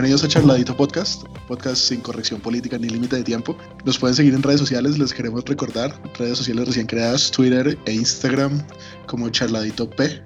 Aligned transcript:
Bienvenidos 0.00 0.24
a 0.24 0.28
Charladito 0.28 0.74
Podcast, 0.74 1.24
podcast 1.46 1.76
sin 1.76 2.00
corrección 2.00 2.40
política 2.40 2.78
ni 2.78 2.88
límite 2.88 3.16
de 3.16 3.22
tiempo. 3.22 3.54
Nos 3.84 3.98
pueden 3.98 4.16
seguir 4.16 4.32
en 4.32 4.42
redes 4.42 4.58
sociales, 4.58 4.98
les 4.98 5.12
queremos 5.12 5.44
recordar, 5.44 5.94
redes 6.18 6.38
sociales 6.38 6.68
recién 6.68 6.86
creadas, 6.86 7.30
Twitter 7.30 7.76
e 7.84 7.92
Instagram 7.92 8.62
como 9.06 9.28
Charladito 9.28 9.90
P. 9.90 10.22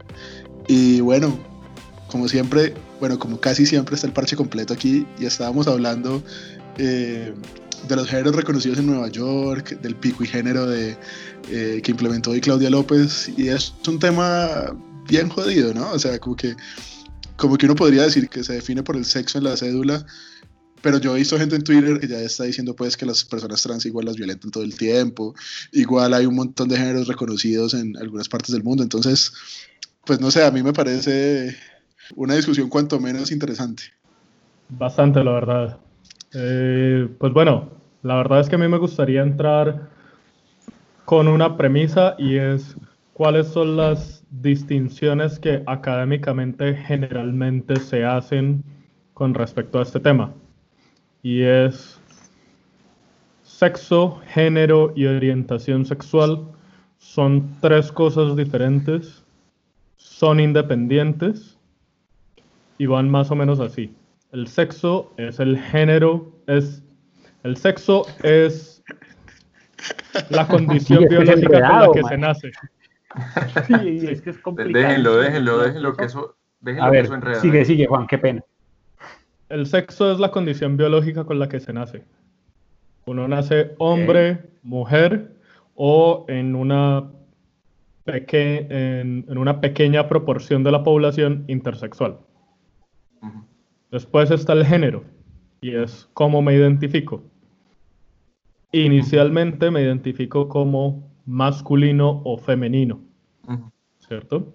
Y 0.69 1.01
bueno, 1.01 1.37
como 2.07 2.29
siempre, 2.29 2.73
bueno, 3.01 3.19
como 3.19 3.41
casi 3.41 3.67
siempre 3.67 3.97
está 3.97 4.07
el 4.07 4.13
parche 4.13 4.37
completo 4.37 4.75
aquí 4.75 5.09
y 5.19 5.25
estábamos 5.25 5.67
hablando 5.67 6.23
eh, 6.79 7.35
de 7.89 7.97
los 7.97 8.07
géneros 8.07 8.37
reconocidos 8.37 8.79
en 8.79 8.87
Nueva 8.87 9.09
York, 9.09 9.81
del 9.81 9.97
pico 9.97 10.23
y 10.23 10.29
género 10.29 10.67
de, 10.67 10.97
eh, 11.51 11.81
que 11.83 11.91
implementó 11.91 12.31
hoy 12.31 12.41
Claudia 12.41 12.71
López 12.71 13.29
y 13.37 13.49
es 13.49 13.75
un 13.89 13.99
tema 13.99 14.73
bien 15.09 15.29
jodido, 15.31 15.75
¿no? 15.75 15.91
O 15.91 15.99
sea, 15.99 16.17
como 16.21 16.37
que 16.37 16.55
como 17.37 17.57
que 17.57 17.67
uno 17.67 17.75
podría 17.75 18.03
decir 18.03 18.29
que 18.29 18.45
se 18.45 18.55
define 18.55 18.83
por 18.83 18.97
el 18.97 19.05
sexo 19.05 19.39
en 19.39 19.45
la 19.45 19.57
cédula, 19.57 20.05
pero 20.83 20.99
yo 20.99 21.15
he 21.15 21.19
visto 21.19 21.39
gente 21.39 21.57
en 21.57 21.65
Twitter 21.65 21.99
que 21.99 22.09
ya 22.09 22.19
está 22.19 22.45
diciendo 22.45 22.77
pues 22.77 22.97
que 22.97 23.07
las 23.07 23.25
personas 23.25 23.63
trans 23.63 23.87
igual 23.87 24.05
las 24.05 24.17
violentan 24.17 24.51
todo 24.51 24.63
el 24.63 24.77
tiempo, 24.77 25.35
igual 25.73 26.15
hay 26.15 26.27
un 26.27 26.35
montón 26.35 26.69
de 26.69 26.77
géneros 26.77 27.09
reconocidos 27.09 27.75
en 27.75 27.97
algunas 27.97 28.29
partes 28.29 28.53
del 28.53 28.63
mundo, 28.63 28.83
entonces, 28.83 29.33
pues 30.05 30.21
no 30.21 30.31
sé, 30.31 30.45
a 30.45 30.51
mí 30.51 30.63
me 30.63 30.73
parece 30.73 31.57
una 32.17 32.35
discusión 32.35 32.69
cuanto 32.69 33.01
menos 33.01 33.33
interesante. 33.33 33.85
Bastante, 34.69 35.23
la 35.25 35.33
verdad. 35.33 35.79
Eh, 36.35 37.09
pues 37.19 37.33
bueno, 37.33 37.71
la 38.03 38.17
verdad 38.17 38.41
es 38.41 38.49
que 38.49 38.57
a 38.57 38.59
mí 38.59 38.69
me 38.69 38.79
gustaría 38.79 39.23
entrar 39.23 39.89
con 41.05 41.29
una 41.29 41.57
premisa 41.57 42.15
y 42.19 42.37
es 42.37 42.77
cuáles 43.13 43.49
son 43.49 43.77
las 43.77 44.24
distinciones 44.41 45.39
que 45.39 45.63
académicamente 45.67 46.75
generalmente 46.75 47.77
se 47.77 48.05
hacen 48.05 48.65
con 49.13 49.35
respecto 49.35 49.79
a 49.79 49.83
este 49.83 50.01
tema. 50.01 50.33
Y 51.23 51.43
es 51.43 52.01
sexo, 53.43 54.21
género 54.27 54.93
y 54.97 55.07
orientación 55.07 55.85
sexual 55.85 56.47
son 56.99 57.57
tres 57.61 57.93
cosas 57.93 58.37
diferentes, 58.37 59.25
son 59.97 60.41
independientes 60.41 61.59
y 62.79 62.87
van 62.87 63.11
más 63.11 63.31
o 63.31 63.37
menos 63.37 63.61
así. 63.61 63.95
El 64.33 64.49
sexo 64.49 65.13
es 65.17 65.39
el 65.39 65.59
género, 65.59 66.33
es 66.47 66.83
el 67.45 67.57
sexo 67.57 68.07
es 68.23 68.83
la 70.31 70.49
condición 70.49 71.05
biológica 71.09 71.69
con 71.69 71.81
la 71.81 71.91
que 71.93 72.03
se 72.03 72.19
nace. 72.19 72.53
Sí, 73.67 74.07
es 74.09 74.23
que 74.23 74.31
es 74.31 74.39
complicado. 74.39 74.87
Déjenlo, 74.87 75.17
déjenlo, 75.17 75.59
déjenlo 75.59 75.95
que 75.95 76.05
eso, 76.05 76.37
déjenlo 76.61 76.85
A 76.85 76.91
ver, 76.91 77.09
Sigue, 77.37 77.65
sigue, 77.65 77.87
Juan, 77.87 78.07
qué 78.07 78.19
pena. 78.19 78.45
El 79.49 79.67
sexo 79.67 80.11
es 80.13 80.19
la 80.19 80.31
condición 80.31 80.77
biológica 80.77 81.25
con 81.25 81.39
la 81.39 81.49
que 81.49 81.61
se 81.61 81.73
nace. 81.73 82.05
Uno 83.07 83.29
nace 83.29 83.75
hombre, 83.79 84.51
mujer 84.63 85.37
o 85.75 86.25
en 86.29 86.55
una, 86.55 87.11
peque 88.05 88.67
en, 88.71 89.27
una 89.37 89.61
pequeña 89.61 90.09
proporción 90.09 90.65
de 90.65 90.73
la 90.73 90.83
población 90.83 91.45
intersexual. 91.49 92.19
Después 93.91 94.31
está 94.31 94.55
el 94.55 94.65
género 94.65 95.05
y 95.61 95.75
es 95.77 96.09
cómo 96.15 96.43
me 96.43 96.55
identifico. 96.55 97.23
Inicialmente 98.73 99.71
me 99.71 99.83
identifico 99.83 100.49
como 100.49 101.09
masculino 101.27 102.23
o 102.25 102.37
femenino, 102.37 103.04
¿cierto? 103.99 104.53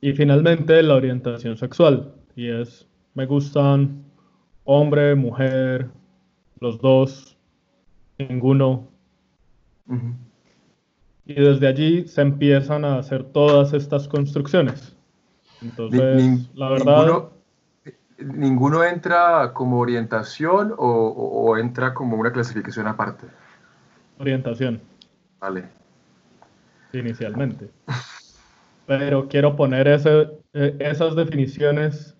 Y 0.00 0.12
finalmente 0.12 0.82
la 0.82 0.94
orientación 0.94 1.56
sexual, 1.56 2.14
y 2.34 2.48
es, 2.48 2.88
me 3.14 3.26
gustan 3.26 4.04
hombre, 4.64 5.14
mujer, 5.14 5.90
los 6.60 6.80
dos, 6.80 7.36
ninguno. 8.18 8.88
Y 11.24 11.34
desde 11.34 11.68
allí 11.68 12.06
se 12.08 12.22
empiezan 12.22 12.84
a 12.84 12.98
hacer 12.98 13.24
todas 13.24 13.72
estas 13.72 14.08
construcciones. 14.08 14.96
Entonces, 15.60 16.50
la 16.54 16.70
verdad... 16.70 17.28
Ninguno, 18.18 18.84
entra 18.84 19.52
como 19.52 19.80
orientación 19.80 20.74
o 20.78 21.56
entra 21.56 21.92
como 21.92 22.16
una 22.16 22.30
clasificación 22.30 22.86
aparte? 22.86 23.26
orientación. 24.22 24.80
Vale. 25.40 25.81
Inicialmente. 26.92 27.70
Pero 28.86 29.28
quiero 29.28 29.56
poner 29.56 29.88
eh, 29.88 30.76
esas 30.80 31.16
definiciones 31.16 32.16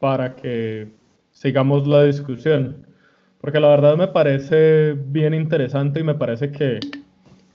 para 0.00 0.34
que 0.34 0.88
sigamos 1.32 1.86
la 1.86 2.04
discusión. 2.04 2.86
Porque 3.40 3.60
la 3.60 3.68
verdad 3.68 3.96
me 3.96 4.08
parece 4.08 4.92
bien 4.92 5.34
interesante 5.34 6.00
y 6.00 6.02
me 6.02 6.14
parece 6.14 6.50
que, 6.50 6.80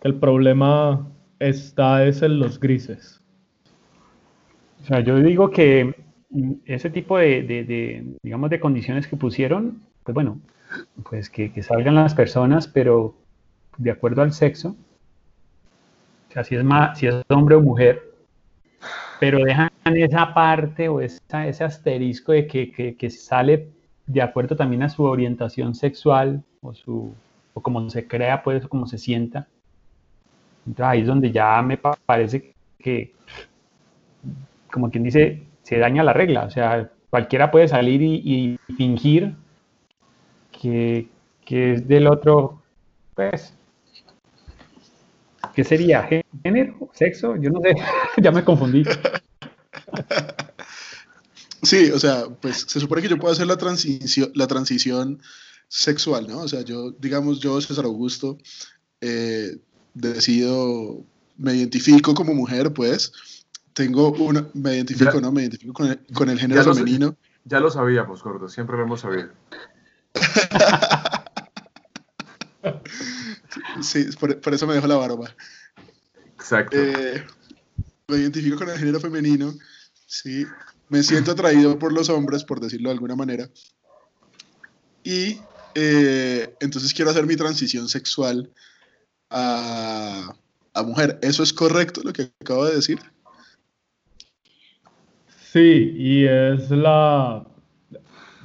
el 0.03 0.15
problema 0.15 1.07
está 1.39 2.05
es 2.05 2.21
en 2.21 2.37
los 2.39 2.59
grises. 2.59 3.21
O 4.83 4.85
sea, 4.85 4.99
yo 4.99 5.17
digo 5.17 5.49
que 5.49 5.95
ese 6.65 6.91
tipo 6.91 7.17
de, 7.17 8.15
digamos, 8.21 8.51
de 8.51 8.59
condiciones 8.59 9.07
que 9.07 9.17
pusieron, 9.17 9.81
pues 10.03 10.13
bueno, 10.13 10.39
pues 11.09 11.31
que, 11.31 11.51
que 11.51 11.63
salgan 11.63 11.95
las 11.95 12.13
personas, 12.13 12.67
pero 12.67 13.15
de 13.79 13.89
acuerdo 13.89 14.21
al 14.21 14.31
sexo, 14.31 14.75
sea, 16.35 16.43
si 16.43 16.55
es, 16.55 16.63
más, 16.63 16.99
si 16.99 17.07
es 17.07 17.15
hombre 17.29 17.55
o 17.55 17.61
mujer, 17.61 18.11
pero 19.19 19.39
dejan 19.39 19.71
esa 19.85 20.33
parte 20.33 20.89
o 20.89 20.99
esa, 20.99 21.47
ese 21.47 21.63
asterisco 21.63 22.33
de 22.33 22.47
que, 22.47 22.95
que, 22.97 23.09
sale 23.09 23.69
de 24.05 24.21
acuerdo 24.21 24.55
también 24.55 24.83
a 24.83 24.89
su 24.89 25.03
orientación 25.03 25.73
sexual 25.73 26.43
o, 26.61 26.73
su, 26.73 27.13
o 27.53 27.61
como 27.61 27.89
se 27.89 28.07
crea, 28.07 28.43
pues, 28.43 28.65
o 28.65 28.69
como 28.69 28.85
se 28.85 28.97
sienta. 28.97 29.47
Entonces 30.67 30.85
ahí 30.85 31.01
es 31.01 31.07
donde 31.07 31.31
ya 31.31 31.61
me 31.61 31.77
parece 31.77 32.53
que, 32.79 33.13
como 34.71 34.91
quien 34.91 35.03
dice, 35.03 35.43
se 35.63 35.77
daña 35.77 36.03
la 36.03 36.13
regla. 36.13 36.45
O 36.45 36.49
sea, 36.49 36.91
cualquiera 37.09 37.51
puede 37.51 37.67
salir 37.67 38.01
y, 38.01 38.59
fingir 38.75 39.35
que, 40.51 41.07
que, 41.45 41.73
es 41.73 41.87
del 41.87 42.07
otro, 42.07 42.61
pues, 43.15 43.57
¿Qué 45.55 45.63
sería? 45.63 46.07
¿Género? 46.43 46.89
¿Sexo? 46.93 47.37
Yo 47.37 47.49
no 47.49 47.61
sé, 47.61 47.75
ya 48.21 48.31
me 48.31 48.43
confundí. 48.43 48.83
Sí, 51.61 51.89
o 51.89 51.97
sea, 51.97 52.25
pues 52.41 52.65
se 52.67 52.79
supone 52.79 53.01
que 53.01 53.07
yo 53.07 53.17
puedo 53.17 53.33
hacer 53.33 53.47
la 53.47 53.57
transición, 53.57 54.31
la 54.35 54.45
transición 54.45 55.19
sexual, 55.67 56.27
¿no? 56.27 56.41
O 56.41 56.47
sea, 56.47 56.61
yo, 56.61 56.91
digamos, 56.91 57.39
yo, 57.39 57.59
César 57.59 57.85
Augusto, 57.85 58.37
eh, 59.01 59.57
decido, 59.95 61.03
me 61.37 61.55
identifico 61.55 62.13
como 62.13 62.35
mujer, 62.35 62.71
pues, 62.71 63.11
tengo 63.73 64.11
una, 64.11 64.47
me 64.53 64.75
identifico, 64.75 65.19
¿no? 65.19 65.31
Me 65.31 65.41
identifico 65.41 65.73
con 65.73 65.87
el, 65.87 65.99
con 66.13 66.29
el 66.29 66.39
género 66.39 66.75
femenino. 66.75 67.15
ya 67.45 67.59
lo 67.59 67.71
sabíamos, 67.71 68.21
gordo, 68.21 68.47
siempre 68.47 68.77
lo 68.77 68.83
hemos 68.83 69.01
sabido. 69.01 69.29
Sí, 73.81 74.05
por, 74.19 74.53
eso 74.53 74.67
me 74.67 74.73
dejo 74.73 74.87
la 74.87 74.95
barba. 74.95 75.35
Exacto. 76.35 76.77
Eh, 76.77 77.25
me 78.07 78.17
identifico 78.17 78.57
con 78.57 78.69
el 78.69 78.77
género 78.77 78.99
femenino, 78.99 79.53
sí. 80.05 80.45
Me 80.89 81.01
siento 81.01 81.31
atraído 81.31 81.79
por 81.79 81.91
los 81.91 82.09
hombres, 82.09 82.43
por 82.43 82.59
decirlo 82.59 82.89
de 82.89 82.93
alguna 82.93 83.15
manera. 83.15 83.49
Y 85.03 85.39
eh, 85.73 86.55
entonces 86.59 86.93
quiero 86.93 87.11
hacer 87.11 87.25
mi 87.25 87.35
transición 87.35 87.89
sexual 87.89 88.51
a, 89.29 90.35
a, 90.73 90.83
mujer. 90.83 91.19
¿Eso 91.21 91.41
es 91.41 91.51
correcto 91.51 92.01
lo 92.03 92.13
que 92.13 92.31
acabo 92.39 92.65
de 92.65 92.75
decir? 92.75 92.99
Sí, 95.51 95.93
y 95.95 96.25
es 96.25 96.69
la, 96.69 97.45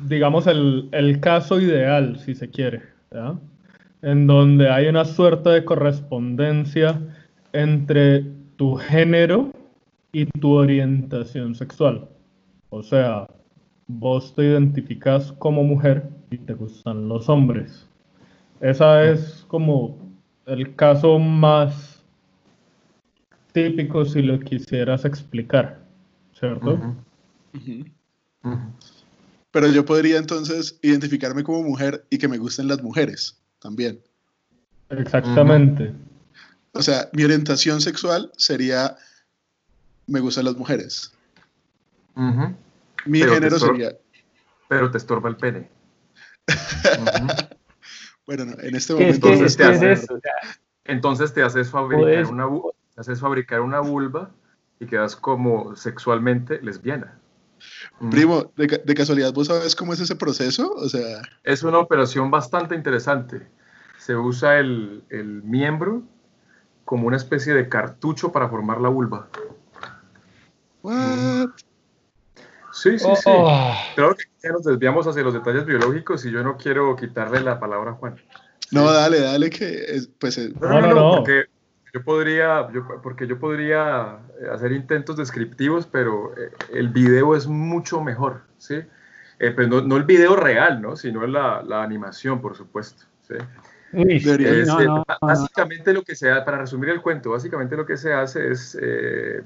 digamos, 0.06 0.46
el, 0.46 0.88
el 0.93 1.20
caso 1.20 1.60
ideal, 1.60 2.20
si 2.25 2.34
se 2.34 2.49
quiere. 2.49 2.82
¿ya? 3.10 3.38
En 4.02 4.26
donde 4.26 4.70
hay 4.70 4.87
una 4.87 5.05
suerte 5.05 5.50
de 5.50 5.64
correspondencia 5.64 7.00
entre 7.52 8.25
tu 8.56 8.76
género 8.76 9.52
y 10.12 10.26
tu 10.26 10.52
orientación 10.52 11.55
sexual. 11.55 12.08
O 12.70 12.82
sea, 12.82 13.26
vos 13.87 14.35
te 14.35 14.44
identificas 14.44 15.32
como 15.32 15.62
mujer 15.62 16.08
y 16.31 16.38
te 16.38 16.55
gustan 16.55 17.08
los 17.08 17.29
hombres. 17.29 17.87
Esa 18.61 19.05
es 19.05 19.44
como 19.49 19.99
el 20.46 20.75
caso 20.76 21.19
más 21.19 22.03
típico 23.53 24.05
si 24.05 24.23
lo 24.23 24.38
quisieras 24.38 25.05
explicar, 25.05 25.81
¿cierto? 26.32 26.79
Pero 29.50 29.67
yo 29.69 29.85
podría 29.85 30.19
entonces 30.19 30.79
identificarme 30.82 31.43
como 31.43 31.62
mujer 31.62 32.05
y 32.11 32.19
que 32.19 32.29
me 32.29 32.38
gusten 32.38 32.69
las 32.69 32.82
mujeres 32.82 33.41
también. 33.60 34.00
Exactamente. 34.88 35.92
O 36.72 36.82
sea, 36.82 37.08
mi 37.12 37.24
orientación 37.24 37.80
sexual 37.80 38.30
sería, 38.36 38.96
me 40.06 40.20
gustan 40.20 40.44
las 40.46 40.56
mujeres. 40.56 41.12
Mi 43.06 43.20
Pero 43.20 43.34
género 43.34 43.58
sería. 43.58 43.92
pero 44.68 44.90
te 44.90 44.98
estorba 44.98 45.28
el 45.28 45.36
pene. 45.36 45.70
Bueno, 48.26 48.44
no, 48.44 48.52
en 48.60 48.76
este 48.76 48.94
¿Qué 48.94 49.08
es, 49.08 49.18
momento. 49.20 49.28
entonces 49.28 49.46
es 49.52 49.56
te 49.56 49.64
que 49.64 49.70
es 49.70 49.76
hace- 49.76 49.92
eso? 49.92 50.14
O 50.14 50.20
sea, 50.20 50.32
Entonces 50.84 51.34
te 51.34 51.42
haces 51.42 51.68
fabricar 51.70 52.26
una 52.26 52.46
te 52.94 53.00
haces 53.00 53.18
fabricar 53.18 53.60
una 53.60 53.80
vulva 53.80 54.30
y 54.78 54.86
quedas 54.86 55.16
como 55.16 55.74
sexualmente 55.74 56.60
lesbiana. 56.62 57.18
Primo, 58.11 58.53
de, 58.56 58.67
ca- 58.67 58.79
de 58.85 58.94
casualidad, 58.94 59.32
¿vos 59.32 59.47
sabes 59.49 59.75
cómo 59.77 59.93
es 59.93 60.00
ese 60.00 60.17
proceso? 60.17 60.73
O 60.75 60.88
sea, 60.88 61.23
Es 61.44 61.62
una 61.62 61.79
operación 61.79 62.31
bastante 62.31 62.75
interesante. 62.75 63.47
Se 63.99 64.17
usa 64.17 64.59
el, 64.59 65.05
el 65.11 65.43
miembro 65.43 66.03
como 66.85 67.06
una 67.06 67.17
especie 67.17 67.55
de 67.55 67.69
cartucho 67.69 68.32
para 68.32 68.49
formar 68.49 68.81
la 68.81 68.88
vulva. 68.88 69.29
¿what? 70.82 71.50
Sí, 72.73 72.99
sí, 72.99 73.15
sí. 73.17 73.23
oh, 73.27 73.75
Claro 73.94 74.15
que 74.17 74.25
ya 74.43 74.50
nos 74.53 74.62
desviamos 74.65 75.06
hacia 75.06 75.23
los 75.23 75.35
detalles 75.35 75.67
biológicos 75.67 76.25
y 76.25 76.31
yo 76.31 76.43
no 76.43 76.56
quiero 76.56 76.94
quitarle 76.97 77.41
la 77.41 77.59
palabra 77.59 77.91
a 77.93 77.94
Juan. 77.94 78.17
No, 78.71 78.91
dale, 78.93 79.21
dale, 79.21 79.50
que 79.50 79.85
es- 79.88 80.09
pues 80.19 80.38
eh, 80.38 80.53
No, 80.61 80.81
no, 80.81 80.94
no. 80.94 81.11
Porque 81.17 81.44
yo 81.92 82.02
podría, 82.04 82.70
yo- 82.72 82.87
porque 83.02 83.26
yo 83.26 83.38
podría 83.38 84.19
eh, 84.40 84.48
hacer 84.52 84.72
intentos 84.72 85.16
descriptivos, 85.16 85.87
pero 85.87 86.32
eh, 86.37 86.50
el 86.72 86.88
video 86.88 87.34
es 87.37 87.46
mucho 87.46 88.00
mejor, 88.02 88.42
¿sí? 88.58 88.75
Eh, 89.38 89.52
pero 89.56 89.69
no, 89.69 89.81
no 89.81 89.96
el 89.96 90.04
video 90.04 90.37
real, 90.37 90.81
¿no? 90.82 90.96
Sino 90.96 91.26
la, 91.26 91.62
la 91.62 91.82
animación, 91.82 92.40
por 92.40 92.54
supuesto, 92.56 93.04
¿sí? 93.22 93.34
uy, 93.92 94.19
Debería- 94.20 94.50
Es, 94.50 94.69
no, 94.69 94.81
no, 94.81 94.87
no, 94.96 95.04
no. 95.08 95.16
básicamente 95.20 95.92
lo 95.92 96.02
que 96.02 96.14
se 96.14 96.31
hace, 96.31 96.44
para 96.44 96.58
resumir 96.58 96.90
el 96.90 97.00
cuento, 97.00 97.31
básicamente 97.31 97.76
lo 97.76 97.87
que 97.87 97.96
se 97.96 98.12
hace 98.12 98.50
es, 98.52 98.78
eh, 98.81 99.43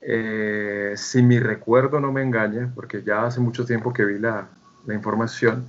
eh, 0.00 0.94
si 0.96 1.22
mi 1.22 1.38
recuerdo 1.38 2.00
no 2.00 2.10
me 2.10 2.22
engaña, 2.22 2.72
porque 2.74 3.02
ya 3.02 3.26
hace 3.26 3.40
mucho 3.40 3.64
tiempo 3.64 3.92
que 3.92 4.04
vi 4.04 4.18
la, 4.18 4.48
la 4.86 4.94
información, 4.94 5.68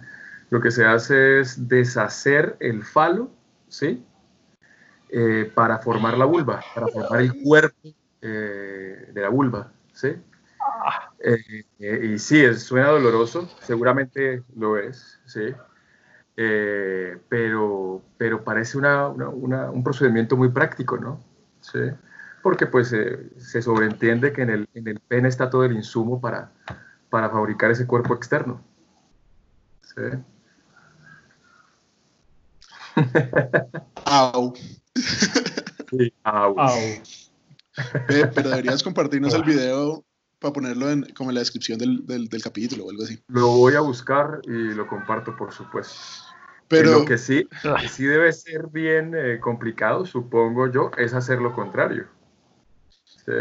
lo 0.49 0.59
que 0.61 0.71
se 0.71 0.85
hace 0.85 1.39
es 1.39 1.67
deshacer 1.67 2.55
el 2.59 2.83
falo, 2.83 3.29
¿sí? 3.67 4.03
Eh, 5.15 5.51
para 5.53 5.77
formar 5.77 6.17
la 6.17 6.25
vulva, 6.25 6.65
para 6.73 6.87
formar 6.87 7.21
el 7.21 7.35
cuerpo 7.43 7.87
eh, 8.19 9.11
de 9.13 9.21
la 9.21 9.29
vulva, 9.29 9.71
¿sí? 9.91 10.07
Eh, 11.19 12.09
y 12.15 12.17
sí, 12.17 12.51
suena 12.55 12.87
doloroso, 12.89 13.47
seguramente 13.61 14.41
lo 14.55 14.75
es, 14.77 15.19
¿sí? 15.27 15.53
Pero, 16.35 18.01
pero 18.17 18.43
parece 18.43 18.79
una- 18.79 19.09
un 19.09 19.83
procedimiento 19.83 20.35
muy 20.35 20.49
práctico, 20.49 20.97
¿no? 20.97 21.19
Sí, 21.61 21.79
porque 22.41 22.65
pues 22.65 22.87
se 22.89 23.61
sobreentiende 23.61 24.33
que 24.33 24.41
en 24.41 24.49
el, 24.49 24.69
en 24.73 24.87
el 24.87 24.99
pene 24.99 25.29
está 25.29 25.47
todo 25.47 25.63
el 25.63 25.73
insumo 25.73 26.19
para, 26.19 26.51
para 27.11 27.29
fabricar 27.29 27.69
ese 27.69 27.85
cuerpo 27.85 28.15
externo. 28.15 28.61
Sí. 29.83 30.01
au. 34.05 34.53
Sí. 34.95 36.13
Au. 36.23 36.59
Au. 36.59 36.77
Eh, 38.09 38.29
pero 38.33 38.49
deberías 38.49 38.83
compartirnos 38.83 39.33
el 39.33 39.43
video 39.43 40.03
para 40.39 40.53
ponerlo 40.53 40.89
en, 40.91 41.03
como 41.15 41.29
en 41.31 41.35
la 41.35 41.39
descripción 41.41 41.77
del, 41.79 42.05
del, 42.05 42.27
del 42.27 42.41
capítulo 42.43 42.85
o 42.85 42.89
algo 42.91 43.03
así. 43.03 43.19
Lo 43.27 43.47
voy 43.47 43.75
a 43.75 43.79
buscar 43.79 44.41
y 44.43 44.73
lo 44.73 44.87
comparto, 44.87 45.35
por 45.35 45.51
supuesto. 45.53 45.95
Pero, 46.67 46.99
Lo 46.99 47.05
que 47.05 47.17
sí, 47.17 47.47
que 47.81 47.87
sí 47.89 48.03
debe 48.05 48.31
ser 48.33 48.67
bien 48.71 49.13
eh, 49.15 49.39
complicado, 49.39 50.05
supongo 50.05 50.71
yo, 50.71 50.91
es 50.97 51.13
hacer 51.13 51.39
lo 51.39 51.53
contrario. 51.53 52.07
Sí. 53.05 53.31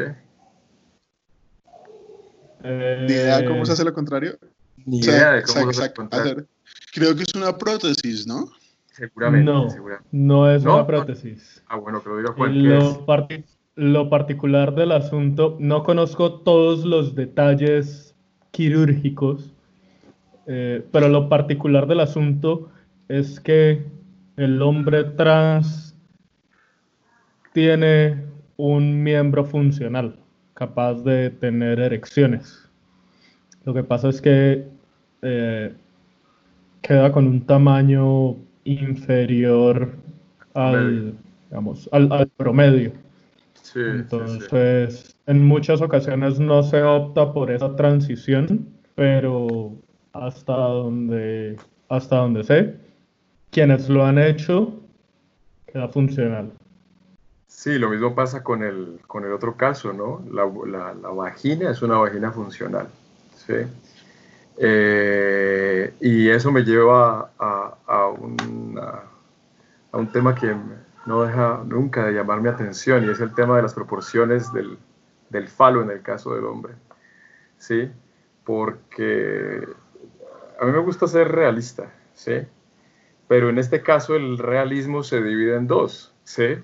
Eh, 2.65 3.07
ni 3.09 3.13
idea 3.15 3.45
cómo 3.47 3.65
se 3.67 3.73
hace 3.73 3.85
lo 3.85 3.93
contrario. 3.95 4.39
Ni 4.85 5.01
O 5.01 5.05
sea, 5.05 5.15
idea 5.17 5.33
de 5.33 5.43
cómo 5.43 5.61
sac- 5.61 5.71
hacer 5.71 5.89
lo 5.89 5.95
contrario. 5.95 6.33
hacer- 6.33 6.47
Creo 6.93 7.17
que 7.17 7.23
es 7.23 7.35
una 7.35 7.57
prótesis, 7.57 8.27
¿no? 8.27 8.51
Seguramente, 8.93 9.51
No, 9.51 9.69
seguramente. 9.71 10.09
no 10.13 10.51
es 10.51 10.65
¿No? 10.65 10.75
una 10.75 10.87
prótesis. 10.87 11.65
Ah, 11.69 11.77
bueno, 11.77 12.03
que 12.03 12.09
lo 12.11 12.17
diga 12.19 12.35
lo 13.75 14.11
particular 14.11 14.75
del 14.75 14.93
asunto, 14.93 15.57
no 15.59 15.83
conozco 15.83 16.41
todos 16.41 16.85
los 16.85 17.15
detalles 17.15 18.15
quirúrgicos, 18.51 19.55
eh, 20.47 20.85
pero 20.93 21.09
lo 21.09 21.31
particular 21.31 21.87
del 21.87 22.01
asunto 22.01 22.69
es 23.09 23.41
que 23.41 23.83
el 24.37 24.61
hombre 24.61 25.05
trans 25.05 25.97
tiene 27.55 28.25
un 28.59 29.03
miembro 29.03 29.45
funcional 29.45 30.19
capaz 30.55 31.03
de 31.03 31.31
tener 31.31 31.81
erecciones. 31.81 32.71
Lo 33.65 33.73
que 33.73 33.85
pasa 33.85 34.11
es 34.11 34.21
que 34.21 34.69
eh, 35.23 35.75
queda 36.83 37.11
con 37.11 37.27
un 37.27 37.41
tamaño 37.47 38.37
inferior 38.65 39.93
al, 40.55 40.73
Promedio. 40.73 41.15
digamos, 41.51 41.89
al, 41.93 42.13
al 42.13 42.29
promedio. 42.29 42.93
Sí, 43.55 43.81
sí, 43.81 43.81
sí. 43.81 43.91
Entonces, 43.91 45.17
en 45.27 45.45
muchas 45.45 45.81
ocasiones 45.81 46.39
no 46.41 46.63
se 46.63 46.83
opta 46.83 47.33
por 47.33 47.51
esa 47.51 47.75
transición, 47.77 48.69
pero 48.95 49.73
hasta 50.13 50.53
donde, 50.55 51.57
hasta 51.89 52.17
donde 52.17 52.45
sé, 52.45 52.77
quienes 53.51 53.89
lo 53.89 54.05
han 54.05 54.19
hecho, 54.19 54.81
queda 55.67 55.89
funcional. 55.89 56.53
Sí, 57.47 57.79
lo 57.79 57.91
mismo 57.91 58.15
pasa 58.15 58.43
con 58.43 58.63
el, 58.65 59.01
con 59.07 59.25
el 59.25 59.33
otro 59.33 59.57
caso, 59.57 59.93
¿no? 59.93 60.25
La, 60.33 60.45
la- 60.67 60.95
la 60.95 61.09
vagina 61.11 61.71
es 61.71 61.83
una 61.83 61.97
vagina 61.99 62.33
funcional, 62.33 62.89
¿sí? 63.37 63.55
Eh, 64.65 65.95
y 66.01 66.29
eso 66.31 66.53
me 66.53 66.63
lleva 66.63 67.33
a, 67.39 67.79
a 67.87 68.07
una- 68.09 69.03
a 69.93 69.99
un 69.99 70.13
tema 70.13 70.35
que 70.35 70.55
no 71.07 71.23
deja 71.25 71.63
nunca 71.67 72.07
de 72.07 72.13
llamar 72.13 72.41
mi 72.41 72.49
atención 72.49 73.05
y 73.05 73.11
es 73.11 73.21
el 73.21 73.35
tema 73.35 73.57
de 73.57 73.63
las 73.63 73.75
proporciones 73.75 74.53
del, 74.53 74.79
del 75.31 75.49
falo 75.49 75.83
en 75.83 75.91
el 75.91 76.03
caso 76.03 76.35
del 76.35 76.45
hombre, 76.47 76.75
¿sí? 77.59 77.91
Porque 78.45 79.67
a 80.61 80.65
mí 80.67 80.73
me 80.73 80.79
gusta 80.79 81.07
ser 81.07 81.29
realista, 81.29 81.93
¿sí? 82.15 82.35
Pero 83.29 83.51
en 83.51 83.59
este 83.59 83.83
caso 83.83 84.17
el 84.17 84.39
realismo 84.39 85.03
se 85.03 85.23
divide 85.23 85.57
en 85.57 85.67
dos, 85.67 86.15
¿sí? 86.25 86.59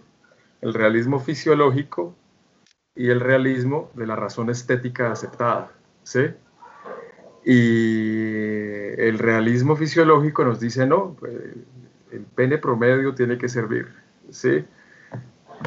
el 0.62 0.75
realismo 0.75 1.20
fisiológico 1.20 2.14
y 2.94 3.11
el 3.11 3.20
realismo 3.20 3.90
de 3.94 4.06
la 4.06 4.16
razón 4.16 4.50
estética 4.50 5.12
aceptada, 5.12 5.70
¿sí? 6.04 6.30
Y 7.50 8.92
el 8.98 9.18
realismo 9.18 9.74
fisiológico 9.74 10.44
nos 10.44 10.60
dice, 10.60 10.86
no, 10.86 11.16
pues, 11.18 11.32
el 12.12 12.20
pene 12.20 12.58
promedio 12.58 13.14
tiene 13.14 13.38
que 13.38 13.48
servir, 13.48 13.88
¿sí? 14.28 14.66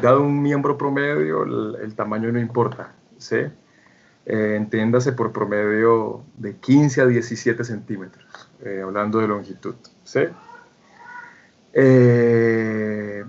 Dado 0.00 0.22
un 0.22 0.40
miembro 0.40 0.78
promedio, 0.78 1.42
el, 1.42 1.92
tamaño 1.96 2.30
no 2.30 2.38
importa, 2.38 2.92
¿sí? 3.18 3.38
Eh, 4.26 4.54
entiéndase 4.56 5.10
por 5.10 5.32
promedio 5.32 6.22
de 6.36 6.54
15 6.54 7.00
a 7.00 7.06
17 7.06 7.64
centímetros, 7.64 8.48
eh, 8.64 8.80
hablando 8.84 9.18
de 9.18 9.26
longitud, 9.26 9.74
¿sí? 10.04 10.20
Eh, 11.72 13.24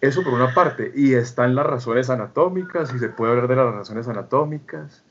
eso 0.00 0.22
por 0.22 0.32
una 0.32 0.54
parte, 0.54 0.92
y 0.94 1.12
están 1.12 1.54
las 1.54 1.66
razones 1.66 2.08
anatómicas, 2.08 2.90
y 2.94 3.00
se 3.00 3.10
puede 3.10 3.32
hablar 3.32 3.48
de 3.48 3.56
las 3.56 3.74
razones 3.74 4.08
anatómicas. 4.08 5.04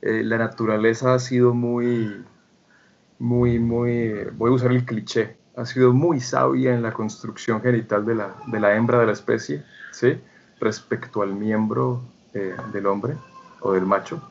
Eh, 0.00 0.22
la 0.22 0.38
naturaleza 0.38 1.14
ha 1.14 1.18
sido 1.18 1.54
muy, 1.54 2.24
muy, 3.18 3.58
muy, 3.58 4.24
voy 4.36 4.50
a 4.50 4.54
usar 4.54 4.70
el 4.70 4.84
cliché, 4.84 5.36
ha 5.56 5.66
sido 5.66 5.92
muy 5.92 6.20
sabia 6.20 6.72
en 6.72 6.82
la 6.82 6.92
construcción 6.92 7.60
genital 7.60 8.06
de 8.06 8.14
la, 8.14 8.34
de 8.46 8.60
la 8.60 8.76
hembra 8.76 9.00
de 9.00 9.06
la 9.06 9.12
especie, 9.12 9.64
¿sí? 9.90 10.20
Respecto 10.60 11.22
al 11.22 11.34
miembro 11.34 12.02
eh, 12.32 12.54
del 12.72 12.86
hombre 12.86 13.14
o 13.60 13.72
del 13.72 13.86
macho. 13.86 14.22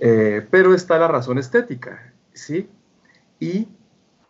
Eh, 0.00 0.46
pero 0.50 0.74
está 0.74 0.98
la 0.98 1.08
razón 1.08 1.38
estética, 1.38 2.12
¿sí? 2.34 2.68
Y 3.40 3.68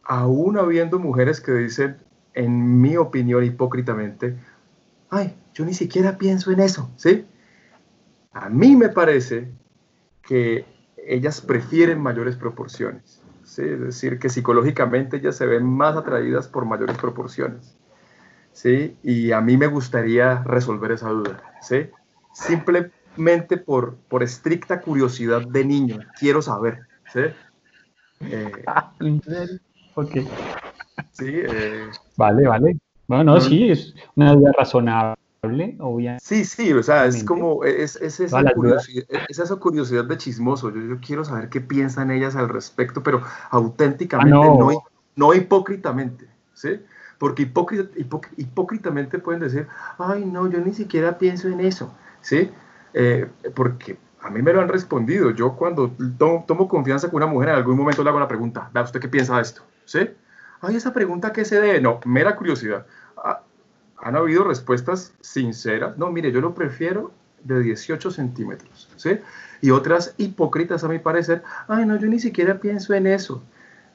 aún 0.05 0.57
habiendo 0.57 1.01
mujeres 1.01 1.41
que 1.41 1.53
dicen, 1.53 1.97
en 2.33 2.81
mi 2.81 2.97
opinión, 2.97 3.43
hipócritamente, 3.43 4.37
ay, 5.11 5.37
yo 5.53 5.65
ni 5.65 5.75
siquiera 5.75 6.17
pienso 6.17 6.53
en 6.53 6.61
eso, 6.61 6.89
¿sí? 6.97 7.27
A 8.33 8.49
mí 8.49 8.77
me 8.77 8.89
parece 8.89 9.51
que 10.29 10.67
ellas 11.07 11.41
prefieren 11.41 12.01
mayores 12.03 12.37
proporciones, 12.37 13.23
¿sí? 13.45 13.63
Es 13.63 13.81
decir, 13.81 14.19
que 14.19 14.29
psicológicamente 14.29 15.17
ellas 15.17 15.37
se 15.37 15.47
ven 15.47 15.65
más 15.65 15.97
atraídas 15.97 16.49
por 16.49 16.67
mayores 16.67 16.99
proporciones, 16.99 17.75
¿sí? 18.53 18.95
Y 19.03 19.33
a 19.33 19.41
mí 19.41 19.57
me 19.57 19.69
gustaría 19.69 20.43
resolver 20.45 20.93
esa 20.93 21.09
duda, 21.09 21.43
¿sí? 21.63 21.87
Simplemente 22.35 23.57
por, 23.57 23.97
por 24.09 24.23
estricta 24.23 24.83
curiosidad 24.83 25.41
de 25.41 25.65
niño, 25.65 26.01
quiero 26.21 26.43
saber, 26.43 26.81
¿sí? 27.11 27.21
Eh, 28.21 28.53
¿En 29.01 29.23
serio? 29.23 29.59
Ok. 29.95 30.13
sí, 31.13 31.27
eh, 31.27 31.89
Vale, 32.19 32.47
vale. 32.47 32.77
Bueno, 33.07 33.25
no, 33.25 33.35
No. 33.37 33.41
sí, 33.41 33.71
es 33.71 33.95
una 34.15 34.35
duda 34.35 34.53
razonable. 34.59 35.17
Obviamente. 35.43 36.25
Sí, 36.25 36.45
sí, 36.45 36.73
o 36.73 36.83
sea, 36.83 37.07
es 37.07 37.25
como, 37.25 37.65
es, 37.65 37.97
es 37.97 38.21
esa, 38.21 38.43
curiosidad, 38.53 39.05
es 39.29 39.39
esa, 39.39 39.57
curiosidad, 39.57 40.05
de 40.05 40.17
chismoso. 40.17 40.71
Yo, 40.71 40.81
yo, 40.83 40.99
quiero 41.01 41.25
saber 41.25 41.49
qué 41.49 41.61
piensan 41.61 42.11
ellas 42.11 42.37
al 42.37 42.49
respecto, 42.49 43.03
pero 43.03 43.23
auténticamente, 43.51 44.37
ah, 44.37 44.55
no. 44.59 44.85
no. 45.17 45.35
hipócritamente, 45.35 46.29
¿sí? 46.55 46.81
Porque 47.19 47.51
hipócritamente 48.37 49.19
pueden 49.19 49.41
decir, 49.41 49.67
ay, 49.99 50.25
no, 50.25 50.49
yo 50.49 50.61
ni 50.61 50.73
siquiera 50.73 51.19
pienso 51.19 51.49
en 51.49 51.61
eso, 51.61 51.93
¿sí? 52.21 52.51
Eh, 52.95 53.29
porque 53.55 53.99
a 54.21 54.31
mí 54.31 54.43
me 54.43 54.53
lo 54.53 54.61
han 54.61 54.69
respondido. 54.69 55.31
Yo 55.31 55.55
cuando 55.55 55.91
tomo, 56.19 56.69
confianza 56.69 57.11
con 57.11 57.23
una 57.23 57.33
mujer, 57.33 57.51
en 57.51 57.55
algún 57.57 57.77
momento 57.77 58.03
le 58.03 58.11
hago 58.11 58.21
la 58.21 58.29
pregunta, 58.29 58.71
¿da 58.73 58.83
usted 58.83 59.01
qué 59.01 59.09
piensa 59.09 59.37
de 59.37 59.43
esto? 59.43 59.63
¿Sí? 59.85 60.11
Ay, 60.61 60.77
esa 60.77 60.93
pregunta 60.93 61.33
que 61.33 61.45
se 61.45 61.61
debe. 61.61 61.81
No, 61.81 62.01
mera 62.05 62.37
curiosidad. 62.37 62.87
Han 64.09 64.17
habido 64.17 64.43
respuestas 64.43 65.13
sinceras. 65.21 65.99
No, 65.99 66.11
mire, 66.11 66.33
yo 66.33 66.41
lo 66.41 66.55
prefiero 66.55 67.13
de 67.45 67.61
18 67.61 68.11
centímetros. 68.11 68.89
¿Sí? 68.97 69.19
Y 69.61 69.69
otras 69.69 70.15
hipócritas, 70.17 70.83
a 70.83 70.89
mi 70.89 70.99
parecer. 70.99 71.43
Ay, 71.69 71.85
no, 71.85 71.95
yo 72.01 72.07
ni 72.07 72.19
siquiera 72.19 72.59
pienso 72.59 72.95
en 72.95 73.07
eso. 73.07 73.43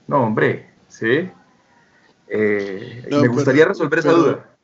No, 0.06 0.22
hombre, 0.22 0.70
¿sí? 0.88 1.32
Eh, 2.28 3.08
me 3.10 3.28
gustaría 3.28 3.66
resolver 3.66 3.98
esa 3.98 4.12
duda. 4.12 4.56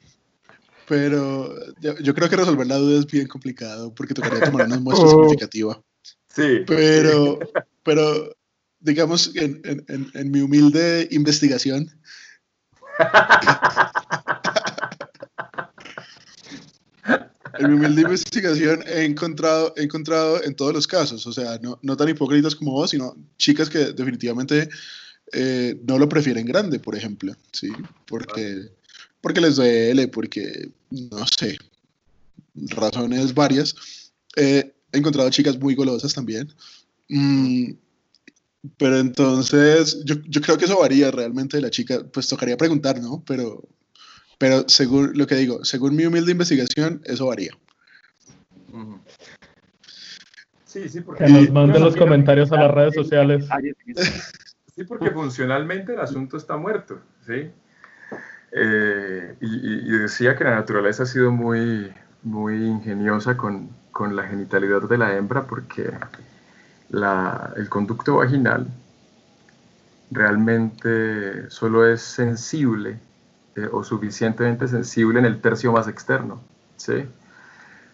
Pero 0.87 1.51
yo, 1.79 2.13
creo 2.13 2.29
que 2.29 2.35
resolver 2.35 2.67
la 2.67 2.77
duda 2.77 2.99
es 2.99 3.07
bien 3.07 3.27
complicado 3.27 3.91
porque 3.95 4.13
tocaría 4.13 4.41
tomar 4.41 4.67
una 4.67 4.79
muestra 4.79 5.07
oh. 5.07 5.09
significativa. 5.09 5.81
Sí. 6.27 6.63
Pero, 6.67 7.39
pero 7.83 8.35
digamos, 8.81 9.35
en, 9.35 9.61
en, 9.63 10.11
en, 10.13 10.31
mi 10.31 10.41
humilde 10.41 11.07
investigación, 11.09 11.89
en 17.59 17.69
mi 17.69 17.75
humilde 17.75 18.01
investigación 18.01 18.83
he 18.87 19.03
encontrado, 19.05 19.73
he 19.77 19.83
encontrado 19.83 20.43
en 20.43 20.55
todos 20.55 20.73
los 20.73 20.87
casos, 20.87 21.27
o 21.27 21.33
sea, 21.33 21.59
no, 21.61 21.79
no 21.81 21.95
tan 21.97 22.09
hipócritas 22.09 22.55
como 22.55 22.71
vos, 22.71 22.89
sino 22.89 23.15
chicas 23.37 23.69
que 23.69 23.93
definitivamente 23.93 24.69
eh, 25.33 25.79
no 25.87 25.99
lo 25.99 26.09
prefieren 26.09 26.45
grande, 26.45 26.79
por 26.79 26.95
ejemplo, 26.95 27.35
¿sí? 27.51 27.69
Porque 28.07 28.69
porque 29.21 29.41
les 29.41 29.55
duele, 29.55 30.07
porque, 30.07 30.71
no 30.89 31.25
sé, 31.37 31.57
razones 32.55 33.33
varias. 33.33 33.75
he 34.35 34.73
encontrado 34.93 35.29
chicas 35.29 35.59
muy 35.59 35.75
golosas 35.75 36.13
también. 36.13 36.53
Mm, 37.09 37.71
pero 38.77 38.99
entonces, 38.99 40.03
yo, 40.05 40.15
yo, 40.27 40.41
creo 40.41 40.57
que 40.57 40.65
eso 40.65 40.79
varía 40.79 41.11
realmente 41.11 41.57
de 41.57 41.63
la 41.63 41.69
chica. 41.69 42.05
Pues 42.11 42.27
tocaría 42.27 42.57
preguntar, 42.57 43.01
¿no? 43.01 43.23
Pero, 43.25 43.67
pero 44.39 44.63
según 44.67 45.11
lo 45.15 45.27
que 45.27 45.35
digo, 45.35 45.63
según 45.65 45.95
mi 45.95 46.05
humilde 46.05 46.31
investigación, 46.31 47.01
eso 47.03 47.27
varía. 47.27 47.51
Sí, 50.65 50.87
sí, 50.87 51.01
porque... 51.01 51.25
Que 51.25 51.31
nos 51.31 51.51
manden 51.51 51.83
los 51.83 51.95
comentarios 51.95 52.51
a 52.53 52.55
las 52.55 52.71
redes 52.71 52.95
sociales. 52.95 53.47
Sí, 54.75 54.85
porque 54.85 55.11
funcionalmente 55.11 55.93
el 55.93 55.99
asunto 55.99 56.37
está 56.37 56.55
muerto, 56.55 57.01
¿sí? 57.27 57.51
Eh, 58.53 59.35
y, 59.41 59.91
decía 59.97 60.37
que 60.37 60.45
la 60.45 60.55
naturaleza 60.55 61.03
ha 61.03 61.05
sido 61.05 61.31
muy, 61.31 61.91
muy 62.23 62.55
ingeniosa 62.65 63.35
con, 63.35 63.69
con 63.91 64.15
la 64.15 64.23
genitalidad 64.23 64.83
de 64.83 64.97
la 64.97 65.17
hembra 65.17 65.45
porque 65.47 65.91
la, 66.89 67.53
el 67.57 67.67
conducto 67.67 68.15
vaginal 68.17 68.67
realmente 70.11 71.49
solo 71.49 71.85
es 71.85 72.01
sensible 72.01 72.99
eh, 73.55 73.67
o 73.71 73.83
suficientemente 73.83 74.67
sensible 74.67 75.19
en 75.19 75.25
el 75.25 75.41
tercio 75.41 75.71
más 75.71 75.87
externo. 75.87 76.41
¿sí? 76.77 77.05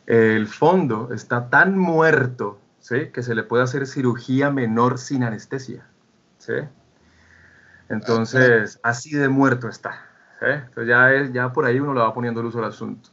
El 0.05 0.47
fondo 0.47 1.13
está 1.13 1.49
tan 1.49 1.77
muerto 1.77 2.59
¿sí? 2.79 3.09
que 3.13 3.23
se 3.23 3.35
le 3.35 3.43
puede 3.43 3.63
hacer 3.63 3.87
cirugía 3.87 4.51
menor 4.51 4.97
sin 4.97 5.23
anestesia. 5.23 5.85
¿sí? 6.37 6.53
Entonces, 7.89 8.79
así 8.83 9.11
de 9.11 9.29
muerto 9.29 9.67
está. 9.69 10.05
¿eh? 10.41 10.61
Entonces 10.67 10.87
ya, 10.87 11.13
es, 11.13 11.33
ya 11.33 11.53
por 11.53 11.65
ahí 11.65 11.79
uno 11.79 11.93
le 11.93 12.01
va 12.01 12.13
poniendo 12.13 12.41
luz 12.41 12.55
al 12.55 12.65
asunto. 12.65 13.09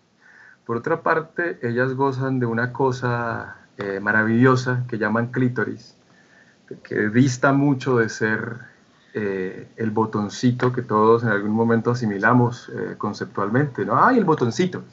Por 0.64 0.76
otra 0.76 1.02
parte, 1.02 1.58
ellas 1.62 1.94
gozan 1.94 2.38
de 2.38 2.46
una 2.46 2.72
cosa 2.72 3.56
eh, 3.78 4.00
maravillosa 4.00 4.84
que 4.88 4.98
llaman 4.98 5.28
clítoris, 5.28 5.96
que 6.82 7.08
dista 7.08 7.52
mucho 7.52 7.98
de 7.98 8.08
ser 8.08 8.71
eh, 9.14 9.68
el 9.76 9.90
botoncito 9.90 10.72
que 10.72 10.82
todos 10.82 11.22
en 11.22 11.30
algún 11.30 11.52
momento 11.52 11.90
asimilamos 11.90 12.70
conceptualmente, 12.98 13.84
¿no? 13.84 14.02
¡Ay, 14.02 14.18
el 14.18 14.24
botoncito! 14.24 14.84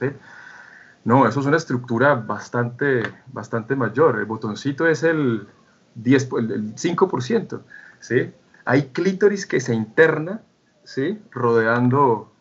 No, 1.05 1.27
eso 1.27 1.39
es 1.39 1.45
una 1.45 1.57
estructura 1.57 2.15
bastante, 2.15 3.03
bastante 3.27 3.75
mayor. 3.75 4.19
El 4.19 4.25
botoncito 4.25 4.87
es 4.87 5.03
el, 5.03 5.47
10, 5.95 6.29
el 6.37 6.75
5%, 6.75 7.61
¿sí? 7.99 8.31
Hay 8.65 8.89
clítoris 8.89 9.45
que 9.45 9.59
se 9.59 9.73
interna 9.73 10.41
¿sí? 10.83 11.19
rodeando 11.31 12.31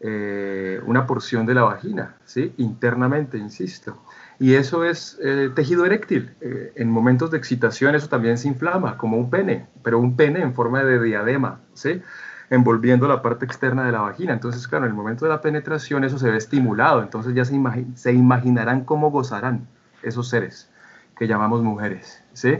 eh, 0.00 0.80
una 0.84 1.06
porción 1.06 1.46
de 1.46 1.54
la 1.54 1.62
vagina, 1.62 2.16
¿sí? 2.24 2.52
internamente, 2.56 3.38
insisto. 3.38 3.98
Y 4.38 4.54
eso 4.54 4.84
es 4.84 5.18
eh, 5.22 5.50
tejido 5.54 5.86
eréctil. 5.86 6.34
Eh, 6.40 6.72
en 6.76 6.90
momentos 6.90 7.30
de 7.30 7.38
excitación 7.38 7.94
eso 7.94 8.08
también 8.08 8.38
se 8.38 8.48
inflama, 8.48 8.96
como 8.96 9.16
un 9.16 9.30
pene, 9.30 9.66
pero 9.82 9.98
un 9.98 10.16
pene 10.16 10.42
en 10.42 10.54
forma 10.54 10.82
de 10.82 11.02
diadema, 11.02 11.60
¿sí? 11.74 12.02
envolviendo 12.50 13.08
la 13.08 13.22
parte 13.22 13.44
externa 13.44 13.84
de 13.86 13.92
la 13.92 14.00
vagina. 14.00 14.32
Entonces, 14.32 14.66
claro, 14.68 14.84
en 14.84 14.90
el 14.90 14.96
momento 14.96 15.24
de 15.24 15.30
la 15.30 15.40
penetración 15.40 16.04
eso 16.04 16.18
se 16.18 16.30
ve 16.30 16.36
estimulado, 16.36 17.02
entonces 17.02 17.34
ya 17.34 17.44
se, 17.44 17.58
se 17.94 18.12
imaginarán 18.12 18.84
cómo 18.84 19.10
gozarán 19.10 19.66
esos 20.02 20.28
seres 20.28 20.70
que 21.16 21.26
llamamos 21.26 21.62
mujeres. 21.62 22.22
¿sí? 22.32 22.58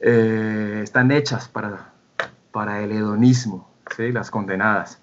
están 0.00 1.12
hechas 1.12 1.46
para, 1.46 1.92
para 2.50 2.82
el 2.82 2.90
hedonismo, 2.90 3.70
las 3.98 4.30
condenadas. 4.30 5.00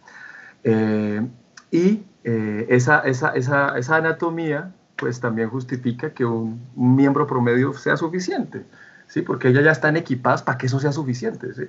Eh, 0.64 1.28
y 1.72 2.04
eh, 2.24 2.68
esa, 2.70 3.00
esa, 3.02 3.32
esa, 3.32 3.78
esa, 3.78 3.96
anatomía 3.96 4.74
pues 5.00 5.20
también 5.20 5.50
justifica 5.50 6.12
que 6.12 6.26
un, 6.26 6.62
miembro 6.76 7.26
promedio 7.26 7.74
sea 7.74 7.98
suficiente, 7.98 8.66
¿sí? 9.08 9.22
porque 9.22 9.48
ellas 9.50 9.64
ya 9.64 9.72
están 9.72 9.98
equipadas 9.98 10.44
para 10.44 10.58
que 10.58 10.68
eso 10.68 10.80
sea 10.80 10.92
suficiente. 10.92 11.54
¿sí? 11.54 11.66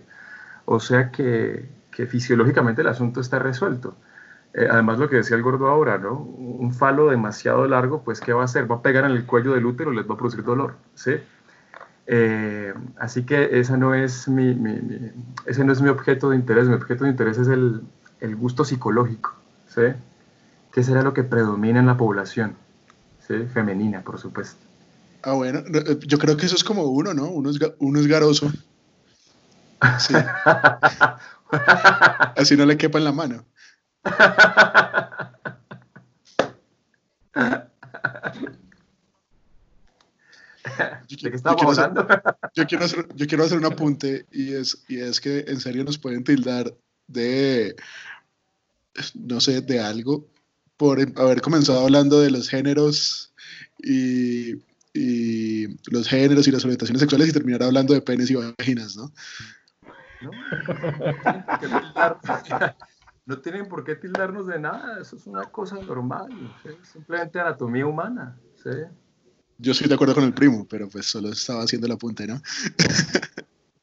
O 0.64 0.80
sea 0.80 1.10
que, 1.10 1.68
que 1.90 2.06
fisiológicamente 2.06 2.82
el 2.82 2.88
asunto 2.88 3.20
está 3.20 3.38
resuelto. 3.38 3.96
Eh, 4.52 4.66
además, 4.68 4.98
lo 4.98 5.08
que 5.08 5.16
decía 5.16 5.36
el 5.36 5.42
gordo 5.42 5.68
ahora, 5.68 5.98
¿no? 5.98 6.14
Un 6.14 6.74
falo 6.74 7.08
demasiado 7.08 7.66
largo, 7.68 8.02
pues, 8.02 8.20
¿qué 8.20 8.32
va 8.32 8.42
a 8.42 8.46
hacer? 8.46 8.68
Va 8.70 8.76
a 8.76 8.82
pegar 8.82 9.04
en 9.04 9.12
el 9.12 9.24
cuello 9.24 9.52
del 9.52 9.64
útero, 9.64 9.92
les 9.92 10.10
va 10.10 10.14
a 10.14 10.18
producir 10.18 10.42
dolor, 10.42 10.74
¿sí? 10.94 11.12
Eh, 12.12 12.74
así 12.98 13.24
que 13.24 13.60
esa 13.60 13.76
no 13.76 13.94
es 13.94 14.26
mi, 14.26 14.50
ese 15.46 15.64
no 15.64 15.72
es 15.72 15.80
mi 15.80 15.88
objeto 15.88 16.30
de 16.30 16.36
interés. 16.36 16.66
Mi 16.66 16.74
objeto 16.74 17.04
de 17.04 17.10
interés 17.10 17.38
es 17.38 17.46
el, 17.46 17.82
el 18.20 18.34
gusto 18.34 18.64
psicológico. 18.64 19.34
¿sí? 19.68 19.82
¿Qué 20.72 20.82
será 20.82 21.02
lo 21.02 21.14
que 21.14 21.22
predomina 21.22 21.78
en 21.78 21.86
la 21.86 21.96
población? 21.96 22.56
¿Sí? 23.30 23.46
Femenina, 23.52 24.02
por 24.02 24.18
supuesto. 24.18 24.58
Ah, 25.22 25.32
bueno, 25.32 25.60
eh, 25.60 25.98
yo 26.06 26.18
creo 26.18 26.36
que 26.36 26.46
eso 26.46 26.56
es 26.56 26.64
como 26.64 26.84
uno, 26.84 27.14
¿no? 27.14 27.28
Uno 27.28 27.50
es, 27.50 27.58
uno 27.78 28.00
es 28.00 28.06
garoso. 28.06 28.50
Sí. 29.98 30.14
Así 32.36 32.56
no 32.56 32.66
le 32.66 32.76
quepa 32.76 32.98
en 32.98 33.04
la 33.04 33.12
mano. 33.12 33.46
¿De 41.08 41.30
qué 41.30 41.36
estamos 41.36 41.78
hablando? 41.78 42.06
yo, 42.54 42.66
quiero 42.66 42.84
hacer, 42.84 43.08
yo 43.14 43.26
quiero 43.26 43.44
hacer 43.44 43.58
un 43.58 43.66
apunte 43.66 44.26
y 44.32 44.54
es, 44.54 44.84
y 44.88 45.00
es 45.00 45.20
que 45.20 45.44
en 45.48 45.60
serio 45.60 45.84
nos 45.84 45.98
pueden 45.98 46.24
tildar 46.24 46.74
de, 47.06 47.76
no 49.14 49.40
sé, 49.40 49.60
de 49.60 49.80
algo 49.80 50.26
por 50.80 50.98
haber 51.16 51.42
comenzado 51.42 51.80
hablando 51.80 52.20
de 52.20 52.30
los 52.30 52.48
géneros 52.48 53.34
y, 53.76 54.54
y 54.94 55.66
los 55.90 56.08
géneros 56.08 56.48
y 56.48 56.52
las 56.52 56.64
orientaciones 56.64 57.02
sexuales 57.02 57.28
y 57.28 57.32
terminar 57.34 57.62
hablando 57.64 57.92
de 57.92 58.00
penes 58.00 58.30
y 58.30 58.36
vaginas, 58.36 58.96
¿no? 58.96 59.12
No, 63.26 63.40
tienen 63.42 63.68
por 63.68 63.84
qué 63.84 63.94
tildarnos 63.94 64.46
de 64.46 64.58
nada, 64.58 65.02
eso 65.02 65.16
es 65.16 65.26
una 65.26 65.42
cosa 65.42 65.76
normal, 65.82 66.30
simplemente 66.82 67.38
anatomía 67.38 67.84
humana. 67.84 68.38
¿sí? 68.56 68.70
Yo 69.58 69.72
estoy 69.72 69.86
de 69.86 69.96
acuerdo 69.96 70.14
con 70.14 70.24
el 70.24 70.32
primo, 70.32 70.66
pero 70.66 70.88
pues 70.88 71.04
solo 71.04 71.28
estaba 71.28 71.62
haciendo 71.62 71.88
la 71.88 71.96
punta, 71.96 72.26
¿no? 72.26 72.40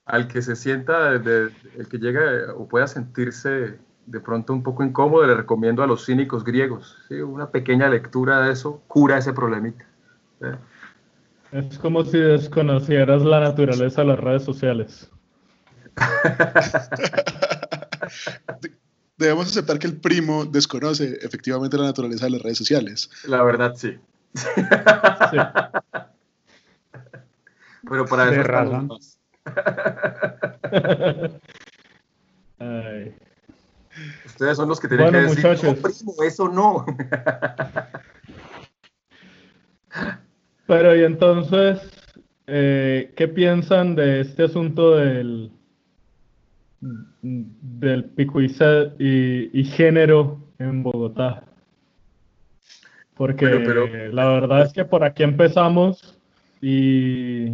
Al 0.05 0.27
que 0.27 0.41
se 0.41 0.55
sienta, 0.55 1.11
el 1.13 1.53
que 1.91 1.99
llega 1.99 2.55
o 2.55 2.67
pueda 2.67 2.87
sentirse 2.87 3.77
de 4.07 4.19
pronto 4.19 4.53
un 4.53 4.63
poco 4.63 4.83
incómodo, 4.83 5.27
le 5.27 5.35
recomiendo 5.35 5.83
a 5.83 5.87
los 5.87 6.05
cínicos 6.05 6.43
griegos. 6.43 6.97
¿sí? 7.07 7.15
Una 7.15 7.51
pequeña 7.51 7.89
lectura 7.89 8.41
de 8.41 8.53
eso 8.53 8.81
cura 8.87 9.17
ese 9.17 9.33
problemita. 9.33 9.85
Es 11.51 11.77
como 11.77 12.03
si 12.03 12.17
desconocieras 12.17 13.21
la 13.21 13.41
naturaleza 13.41 14.01
de 14.01 14.07
las 14.07 14.19
redes 14.19 14.43
sociales. 14.43 15.11
debemos 19.17 19.47
aceptar 19.47 19.79
que 19.79 19.87
el 19.87 19.97
primo 19.97 20.45
desconoce 20.45 21.17
efectivamente 21.21 21.77
la 21.77 21.85
naturaleza 21.85 22.25
de 22.25 22.31
las 22.31 22.41
redes 22.41 22.57
sociales. 22.57 23.09
La 23.25 23.41
verdad, 23.43 23.75
sí. 23.75 23.97
Pero 27.89 28.05
para 28.05 28.29
eso 28.31 28.43
razón. 28.43 28.89
Ustedes 34.37 34.57
son 34.57 34.69
los 34.69 34.79
que 34.79 34.87
tienen 34.87 35.09
que 35.09 35.17
decir, 35.17 35.81
primo, 35.81 36.13
eso 36.23 36.47
no. 36.47 36.85
Pero 40.67 40.95
y 40.95 41.03
entonces, 41.03 41.81
eh, 42.45 43.11
¿qué 43.17 43.27
piensan 43.27 43.95
de 43.95 44.21
este 44.21 44.43
asunto 44.43 44.95
del, 44.95 45.51
del 46.79 48.05
pico 48.11 48.39
y, 48.39 48.53
y, 48.99 49.63
género 49.63 50.39
en 50.59 50.83
Bogotá? 50.83 51.43
Porque 53.15 53.47
la 54.13 54.27
verdad 54.27 54.67
es 54.67 54.73
que 54.73 54.85
por 54.85 55.03
aquí 55.03 55.23
empezamos 55.23 56.15
y, 56.61 57.53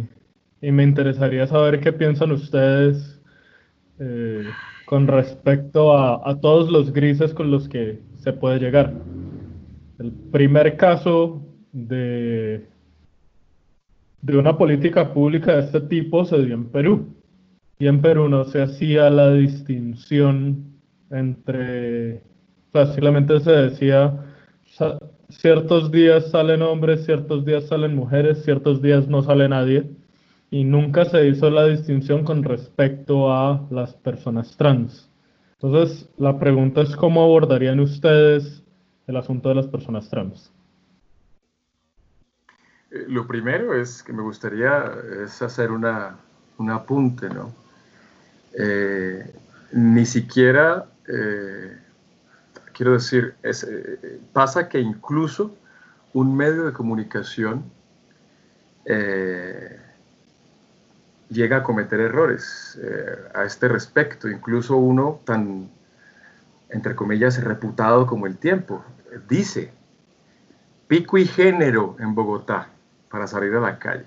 y 0.60 0.70
me 0.70 0.82
interesaría 0.82 1.46
saber 1.46 1.80
qué 1.80 1.94
piensan 1.94 2.30
ustedes 2.30 3.22
eh, 3.98 4.44
con 4.94 5.08
respecto 5.08 5.98
a, 5.98 6.38
todos 6.40 6.70
los 6.70 6.92
grises 6.92 7.34
con 7.34 7.50
los 7.50 7.68
que 7.68 7.98
se 8.14 8.32
puede 8.32 8.60
llegar. 8.60 8.92
El 9.98 10.12
primer 10.30 10.76
caso 10.76 11.42
de 11.72 12.68
de 14.22 14.38
una 14.38 14.56
política 14.56 15.12
pública 15.12 15.56
de 15.56 15.62
este 15.62 15.80
tipo 15.80 16.24
se 16.24 16.40
dio 16.44 16.54
en 16.54 16.66
Perú. 16.66 17.12
Y 17.80 17.88
en 17.88 18.02
Perú 18.02 18.28
no 18.28 18.44
se 18.44 18.62
hacía 18.62 19.10
la 19.10 19.32
distinción 19.32 20.78
entre, 21.10 22.22
o 22.72 22.86
simplemente 22.86 23.40
se 23.40 23.50
decía, 23.50 24.16
ciertos 25.28 25.90
días 25.90 26.30
salen 26.30 26.62
hombres, 26.62 27.04
ciertos 27.04 27.44
días 27.44 27.64
salen 27.64 27.96
mujeres, 27.96 28.44
ciertos 28.44 28.80
días 28.80 29.08
no 29.08 29.24
sale 29.24 29.48
nadie. 29.48 29.90
Y 30.54 30.62
nunca 30.62 31.04
se 31.04 31.26
hizo 31.26 31.50
la 31.50 31.66
distinción 31.66 32.24
con 32.24 32.44
respecto 32.44 33.32
a 33.32 33.66
las 33.70 33.92
personas 33.92 34.56
trans. 34.56 35.10
Entonces, 35.54 36.08
la 36.16 36.38
pregunta 36.38 36.82
es 36.82 36.94
cómo 36.94 37.24
abordarían 37.24 37.80
ustedes 37.80 38.62
el 39.08 39.16
asunto 39.16 39.48
de 39.48 39.56
las 39.56 39.66
personas 39.66 40.08
trans. 40.08 40.52
Eh, 42.92 43.04
lo 43.08 43.26
primero 43.26 43.74
es 43.74 44.00
que 44.04 44.12
me 44.12 44.22
gustaría 44.22 44.92
es 45.24 45.42
hacer 45.42 45.72
una, 45.72 46.18
un 46.58 46.70
apunte, 46.70 47.28
¿no? 47.30 47.52
Eh, 48.56 49.34
ni 49.72 50.06
siquiera, 50.06 50.86
eh, 51.08 51.76
quiero 52.72 52.92
decir, 52.92 53.34
pasa 54.32 54.68
que 54.68 54.78
incluso 54.78 55.52
un 56.12 56.36
medio 56.36 56.64
de 56.64 56.72
comunicación 56.72 57.64
llega 61.28 61.58
a 61.58 61.62
cometer 61.62 62.00
errores 62.00 62.78
a 63.34 63.44
este 63.44 63.68
respecto, 63.68 64.28
incluso 64.28 64.76
uno 64.76 65.20
tan, 65.24 65.70
entre 66.70 66.94
comillas, 66.94 67.42
reputado 67.42 68.06
como 68.06 68.26
el 68.26 68.36
tiempo, 68.36 68.84
dice, 69.28 69.72
pico 70.86 71.18
y 71.18 71.26
género 71.26 71.96
en 71.98 72.14
Bogotá 72.14 72.68
para 73.08 73.26
salir 73.26 73.54
a 73.54 73.60
la 73.60 73.78
calle. 73.78 74.06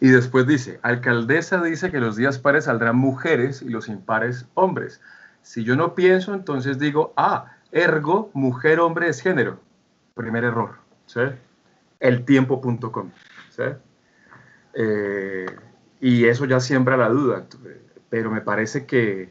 Y 0.00 0.08
después 0.08 0.46
dice, 0.46 0.78
alcaldesa 0.82 1.62
dice 1.62 1.90
que 1.90 2.00
los 2.00 2.16
días 2.16 2.38
pares 2.38 2.64
saldrán 2.64 2.96
mujeres 2.96 3.62
y 3.62 3.68
los 3.68 3.88
impares 3.88 4.46
hombres. 4.54 5.00
Si 5.42 5.64
yo 5.64 5.76
no 5.76 5.94
pienso, 5.94 6.34
entonces 6.34 6.78
digo, 6.78 7.12
ah, 7.16 7.52
ergo, 7.72 8.30
mujer, 8.34 8.80
hombre 8.80 9.08
es 9.08 9.20
género. 9.20 9.60
Primer 10.14 10.44
error. 10.44 10.76
¿sí? 11.06 11.20
Eltiempo.com. 12.00 13.10
¿sí? 13.50 13.62
Eh, 14.74 15.46
y 16.00 16.24
eso 16.26 16.44
ya 16.44 16.60
siembra 16.60 16.96
la 16.96 17.08
duda. 17.08 17.46
Pero 18.10 18.30
me 18.30 18.40
parece 18.40 18.86
que, 18.86 19.30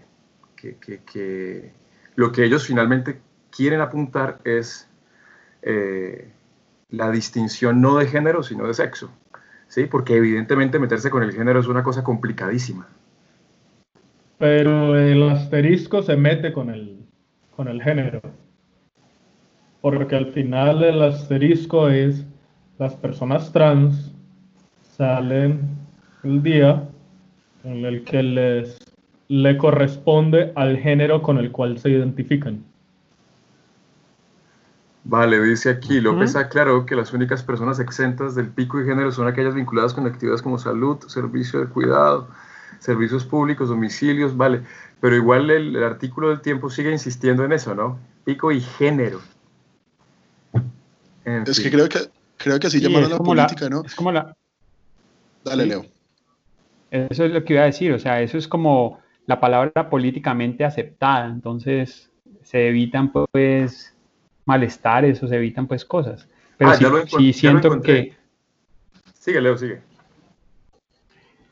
que, 0.56 1.72
lo 2.16 2.32
que 2.32 2.44
ellos 2.44 2.66
finalmente 2.66 3.20
quieren 3.50 3.82
apuntar 3.82 4.40
es 4.44 4.90
eh, 5.62 6.32
la 6.90 7.12
distinción 7.12 7.82
no 7.82 7.98
de 7.98 8.08
género, 8.08 8.44
sino 8.44 8.68
de 8.68 8.74
sexo. 8.74 9.12
¿sí? 9.68 9.86
Porque 9.86 10.18
evidentemente 10.18 10.80
meterse 10.80 11.10
con 11.10 11.24
el 11.24 11.32
género 11.32 11.60
es 11.60 11.68
una 11.68 11.84
cosa 11.84 12.04
complicadísima. 12.04 12.88
Pero 14.38 14.98
el 14.98 15.24
asterisco 15.30 16.02
se 16.04 16.16
mete 16.16 16.52
con 16.52 16.70
el, 16.70 17.00
con 17.56 17.68
el 17.68 17.82
género. 17.82 18.22
Porque 19.82 20.16
al 20.16 20.28
final 20.28 20.84
el 20.84 21.02
asterisco 21.02 21.90
es 21.90 22.26
las 22.78 22.96
personas 22.96 23.52
trans 23.52 24.14
salen 24.82 25.83
el 26.24 26.42
día 26.42 26.90
en 27.64 27.86
el 27.86 28.04
que 28.04 28.24
les 28.24 28.78
le 29.30 29.58
corresponde 29.58 30.52
al 30.56 30.78
género 30.78 31.22
con 31.22 31.38
el 31.38 31.52
cual 31.52 31.80
se 31.80 31.90
identifican. 31.90 32.64
Vale, 35.06 35.42
dice 35.42 35.70
aquí, 35.70 36.00
López 36.00 36.36
aclaró 36.36 36.86
que 36.86 36.96
las 36.96 37.14
únicas 37.14 37.44
personas 37.44 37.80
exentas 37.80 38.36
del 38.36 38.48
pico 38.50 38.78
de 38.78 38.86
género 38.86 39.12
son 39.12 39.28
aquellas 39.28 39.56
vinculadas 39.56 39.94
con 39.94 40.06
actividades 40.06 40.42
como 40.42 40.58
salud, 40.58 40.98
servicio 41.08 41.60
de 41.60 41.68
cuidado, 41.68 42.30
servicios 42.80 43.26
públicos, 43.26 43.70
domicilios, 43.70 44.38
vale. 44.38 44.62
Pero 45.02 45.16
igual 45.16 45.50
el, 45.50 45.84
artículo 45.84 46.30
del 46.30 46.42
tiempo 46.42 46.70
sigue 46.70 46.92
insistiendo 46.92 47.44
en 47.44 47.52
eso, 47.52 47.76
¿no? 47.76 48.00
Pico 48.24 48.52
y 48.52 48.62
género. 48.62 49.20
es 51.26 51.60
que 51.60 51.72
creo 51.72 51.90
que 51.90 52.00
creo 52.38 52.60
que 52.60 52.68
así 52.68 52.80
llamaron 52.80 53.10
la 53.10 53.18
política, 53.18 53.68
¿no? 53.68 53.84
Es 53.84 53.96
como 53.96 54.12
la... 54.12 54.36
Dale, 55.44 55.66
Leo. 55.66 55.93
Eso 56.94 57.26
es 57.26 57.32
lo 57.32 57.44
que 57.44 57.54
iba 57.54 57.64
a 57.64 57.66
decir, 57.66 57.92
o 57.92 57.98
sea, 57.98 58.22
eso 58.22 58.38
es 58.38 58.48
como 58.48 59.00
la 59.26 59.40
palabra 59.40 59.90
políticamente 59.90 60.64
aceptada, 60.64 61.26
entonces 61.26 62.12
se 62.44 62.68
evitan 62.68 63.12
pues 63.12 63.98
malestares 64.46 65.24
o 65.24 65.28
se 65.28 65.38
evitan 65.38 65.66
pues 65.66 65.86
cosas. 65.86 66.30
Pero 66.56 66.70
ah, 66.70 67.06
sí, 67.08 67.34
siento 67.34 67.82
que... 67.82 68.14
Sigue, 69.16 69.42
Leo, 69.42 69.58
sigue. 69.58 69.82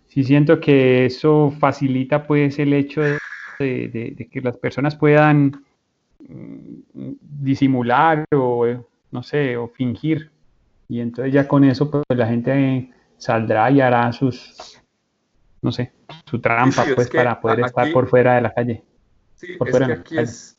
Sí 0.10 0.24
siento 0.24 0.60
que 0.60 1.08
eso 1.08 1.52
facilita 1.60 2.28
pues 2.28 2.60
el 2.60 2.74
hecho 2.74 3.02
de, 3.02 4.28
que 4.32 4.42
las 4.42 4.58
personas 4.58 4.96
puedan 4.96 5.64
mm, 6.20 7.14
disimular 7.20 8.26
o 8.32 8.68
no 9.10 9.24
sé, 9.24 9.58
o 9.58 9.70
fingir. 9.70 10.30
Y 10.88 11.00
entonces 11.00 11.34
ya 11.34 11.48
con 11.48 11.64
eso 11.64 11.90
pues 11.90 12.04
la 12.10 12.28
gente 12.28 12.92
saldrá 13.18 13.72
y 13.72 13.82
hará 13.82 14.12
sus, 14.12 14.81
no 15.62 15.72
sé, 15.72 15.94
su 16.26 16.40
trampa 16.40 16.86
pues 16.96 17.10
para 17.10 17.40
poder 17.40 17.62
estar 17.62 17.92
por 17.92 18.08
fuera 18.08 18.36
de 18.36 18.42
la 18.42 18.54
calle. 18.54 18.84
Sí, 19.36 19.58
es 19.60 19.78
que 19.78 19.94
aquí 19.94 20.18
es, 20.18 20.58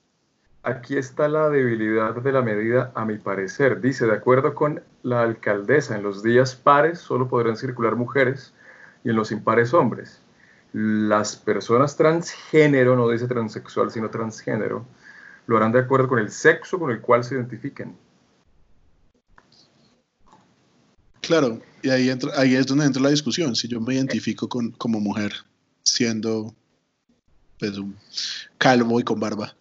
Aquí 0.64 0.96
está 0.96 1.26
la 1.26 1.50
debilidad 1.50 2.14
de 2.14 2.30
la 2.30 2.40
medida, 2.40 2.92
a 2.94 3.04
mi 3.04 3.18
parecer. 3.18 3.80
Dice, 3.80 4.06
de 4.06 4.12
acuerdo 4.12 4.54
con 4.54 4.80
la 5.02 5.22
alcaldesa, 5.22 5.96
en 5.96 6.04
los 6.04 6.22
días 6.22 6.54
pares 6.54 7.00
solo 7.00 7.26
podrán 7.26 7.56
circular 7.56 7.96
mujeres 7.96 8.54
y 9.02 9.10
en 9.10 9.16
los 9.16 9.32
impares 9.32 9.74
hombres. 9.74 10.22
Las 10.72 11.34
personas 11.34 11.96
transgénero, 11.96 12.94
no 12.94 13.08
dice 13.08 13.26
transexual, 13.26 13.90
sino 13.90 14.08
transgénero, 14.10 14.86
lo 15.48 15.56
harán 15.56 15.72
de 15.72 15.80
acuerdo 15.80 16.06
con 16.06 16.20
el 16.20 16.30
sexo 16.30 16.78
con 16.78 16.92
el 16.92 17.00
cual 17.00 17.24
se 17.24 17.34
identifiquen. 17.34 17.96
Claro, 21.32 21.62
y 21.80 21.88
ahí, 21.88 22.10
es 22.10 22.66
donde 22.66 22.84
entra 22.84 23.00
la 23.00 23.08
discusión. 23.08 23.56
Si 23.56 23.66
yo 23.66 23.80
me 23.80 23.94
identifico 23.94 24.50
con, 24.50 24.72
como 24.72 25.00
mujer, 25.00 25.32
siendo 25.82 26.54
pues, 27.58 27.72
calvo 28.58 29.00
y 29.00 29.02
con 29.02 29.18
barba, 29.18 29.56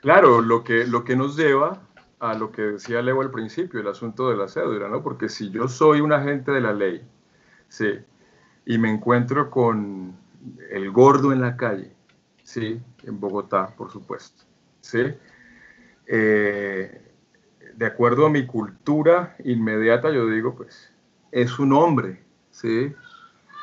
Claro, 0.00 0.40
lo 0.42 0.62
que, 0.62 0.86
lo 0.86 1.02
que 1.02 1.16
nos 1.16 1.36
lleva 1.36 1.82
a 2.20 2.34
lo 2.34 2.52
que 2.52 2.62
decía 2.62 3.02
Leo 3.02 3.20
al 3.20 3.32
principio, 3.32 3.80
el 3.80 3.88
asunto 3.88 4.30
de 4.30 4.36
la 4.36 4.46
cédula, 4.46 4.86
¿no? 4.86 5.02
Porque 5.02 5.28
si 5.28 5.50
yo 5.50 5.66
soy 5.66 6.00
un 6.00 6.12
agente 6.12 6.52
de 6.52 6.60
la 6.60 6.72
ley, 6.72 7.02
sí, 7.68 7.90
y 8.64 8.78
me 8.78 8.88
encuentro 8.88 9.50
con 9.50 10.14
el 10.70 10.92
gordo 10.92 11.32
en 11.32 11.40
la 11.40 11.56
calle, 11.56 11.90
sí, 12.44 12.80
en 13.02 13.18
Bogotá, 13.18 13.74
por 13.76 13.90
supuesto, 13.90 14.44
sí, 14.82 15.02
eh, 16.06 17.02
de 17.76 17.86
acuerdo 17.86 18.26
a 18.26 18.30
mi 18.30 18.46
cultura 18.46 19.36
inmediata, 19.44 20.10
yo 20.10 20.26
digo, 20.28 20.54
pues, 20.54 20.90
es 21.30 21.58
un 21.58 21.72
hombre, 21.72 22.22
sí, 22.50 22.92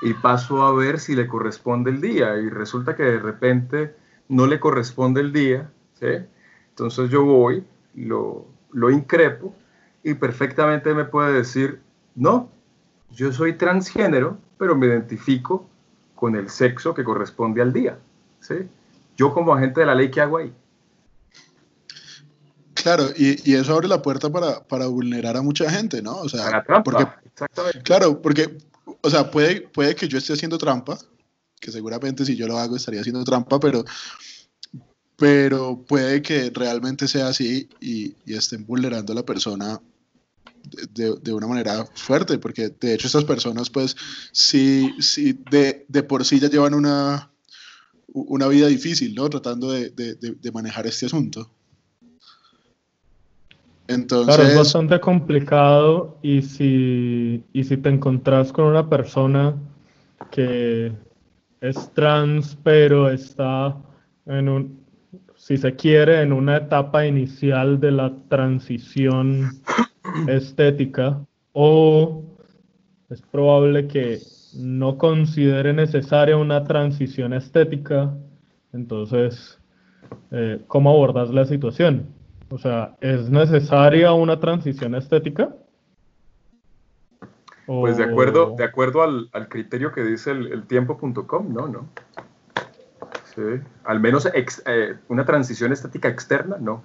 y 0.02 0.13
paso 0.15 0.63
a 0.63 0.73
ver 0.73 0.99
si 0.99 1.15
le 1.15 1.28
corresponde 1.28 1.91
el 1.91 2.02
día, 2.02 2.38
y 2.38 2.49
resulta 2.49 2.95
que 2.95 3.04
de 3.04 3.19
repente 3.19 3.95
no 4.30 4.47
le 4.47 4.60
corresponde 4.60 5.21
el 5.21 5.34
día, 5.34 5.69
entonces 6.69 7.10
yo 7.10 7.23
voy, 7.23 7.63
lo, 7.95 8.45
lo 8.71 8.89
increpo 8.89 9.56
y 10.04 10.15
perfectamente 10.15 10.93
me 10.93 11.06
puede 11.06 11.34
decir, 11.34 11.80
no, 12.15 12.49
yo 13.12 13.32
soy 13.32 13.54
transgénero, 13.54 14.38
pero 14.58 14.76
me 14.76 14.88
identifico 14.88 15.67
con 16.15 16.36
el 16.36 16.49
sexo 16.49 16.93
que 16.93 17.04
corresponde 17.04 17.62
al 17.62 17.71
día. 17.71 17.97
¿sí? 18.39 18.56
Yo 19.15 19.34
como 19.34 19.54
agente 19.54 19.82
de 19.82 19.86
la 19.86 19.95
ley, 19.95 20.10
¿qué 20.12 20.21
hago 20.21 20.38
ahí? 20.38 20.54
Claro, 22.83 23.09
y, 23.15 23.49
y, 23.49 23.55
eso 23.55 23.73
abre 23.73 23.87
la 23.87 24.01
puerta 24.01 24.29
para, 24.29 24.61
para, 24.67 24.87
vulnerar 24.87 25.37
a 25.37 25.41
mucha 25.41 25.71
gente, 25.71 26.01
¿no? 26.01 26.17
O 26.17 26.27
sea, 26.27 26.43
para 26.43 26.63
trampa, 26.65 26.83
porque, 26.83 27.07
exactamente. 27.25 27.81
Claro, 27.81 28.21
porque, 28.21 28.57
o 28.99 29.09
sea, 29.09 29.31
puede, 29.31 29.61
puede 29.61 29.95
que 29.95 30.09
yo 30.09 30.17
esté 30.17 30.33
haciendo 30.33 30.57
trampa, 30.57 30.97
que 31.61 31.71
seguramente 31.71 32.25
si 32.25 32.35
yo 32.35 32.45
lo 32.45 32.57
hago 32.57 32.75
estaría 32.75 32.99
haciendo 32.99 33.23
trampa, 33.23 33.57
pero, 33.57 33.85
pero 35.15 35.81
puede 35.87 36.21
que 36.21 36.51
realmente 36.53 37.07
sea 37.07 37.29
así 37.29 37.69
y, 37.79 38.15
y 38.25 38.35
estén 38.35 38.65
vulnerando 38.65 39.13
a 39.13 39.15
la 39.15 39.23
persona 39.23 39.79
de, 40.91 41.15
de, 41.21 41.33
una 41.33 41.47
manera 41.47 41.85
fuerte, 41.95 42.37
porque 42.37 42.67
de 42.67 42.95
hecho 42.95 43.07
estas 43.07 43.23
personas, 43.23 43.69
pues, 43.69 43.95
sí, 44.33 44.93
sí 44.99 45.39
de, 45.49 45.85
de 45.87 46.03
por 46.03 46.25
sí 46.25 46.41
ya 46.41 46.49
llevan 46.49 46.73
una, 46.73 47.31
una 48.07 48.49
vida 48.49 48.67
difícil, 48.67 49.15
¿no? 49.15 49.29
Tratando 49.29 49.71
de, 49.71 49.89
de 49.89 50.51
manejar 50.51 50.85
este 50.85 51.05
asunto. 51.05 51.49
Entonces... 53.87 54.35
Claro, 54.35 54.49
es 54.49 54.57
bastante 54.57 54.99
complicado 54.99 56.17
y 56.21 56.41
si, 56.41 57.43
y 57.53 57.63
si 57.63 57.77
te 57.77 57.89
encontrás 57.89 58.51
con 58.51 58.65
una 58.65 58.89
persona 58.89 59.55
que 60.31 60.91
es 61.61 61.91
trans, 61.93 62.57
pero 62.63 63.09
está 63.09 63.75
en 64.25 64.49
un, 64.49 64.83
si 65.35 65.57
se 65.57 65.75
quiere, 65.75 66.21
en 66.21 66.33
una 66.33 66.57
etapa 66.57 67.05
inicial 67.05 67.79
de 67.79 67.91
la 67.91 68.13
transición 68.29 69.61
estética, 70.27 71.19
o 71.51 72.23
es 73.09 73.21
probable 73.21 73.87
que 73.87 74.19
no 74.55 74.97
considere 74.97 75.73
necesaria 75.73 76.37
una 76.37 76.63
transición 76.63 77.33
estética, 77.33 78.13
entonces, 78.71 79.59
eh, 80.31 80.59
¿cómo 80.67 80.89
abordas 80.89 81.29
la 81.29 81.45
situación? 81.45 82.07
O 82.53 82.59
sea, 82.59 82.95
¿es 83.01 83.31
necesaria 83.31 84.13
una 84.13 84.39
transición 84.39 84.93
estética? 84.93 85.55
Pues 87.65 87.97
de 87.97 88.03
acuerdo, 88.03 88.53
de 88.55 88.63
acuerdo 88.63 89.01
al, 89.01 89.27
al 89.33 89.49
criterio 89.49 89.91
que 89.91 90.03
dice 90.03 90.29
el, 90.29 90.51
el 90.51 90.67
tiempo.com, 90.67 91.51
no, 91.51 91.67
no. 91.67 91.87
Sí. 93.33 93.41
Al 93.85 93.99
menos 93.99 94.29
ex, 94.31 94.61
eh, 94.67 94.95
una 95.07 95.25
transición 95.25 95.73
estética 95.73 96.09
externa, 96.09 96.57
no. 96.59 96.83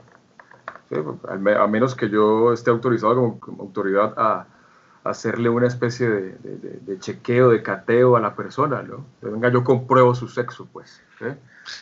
Sí, 0.89 0.97
a 1.29 1.67
menos 1.67 1.95
que 1.95 2.09
yo 2.09 2.55
esté 2.55 2.71
autorizado 2.71 3.17
como, 3.17 3.39
como 3.39 3.63
autoridad 3.65 4.15
a, 4.17 4.47
a, 5.05 5.11
hacerle 5.11 5.51
una 5.51 5.67
especie 5.67 6.09
de, 6.09 6.39
de, 6.39 6.79
de, 6.81 6.99
chequeo, 6.99 7.51
de 7.51 7.63
cateo 7.63 8.17
a 8.17 8.21
la 8.21 8.35
persona, 8.35 8.83
¿no? 8.83 9.05
Venga, 9.21 9.51
yo 9.51 9.65
compruebo 9.65 10.15
su 10.15 10.29
sexo, 10.29 10.67
pues. 10.73 11.03
¿sí? 11.19 11.27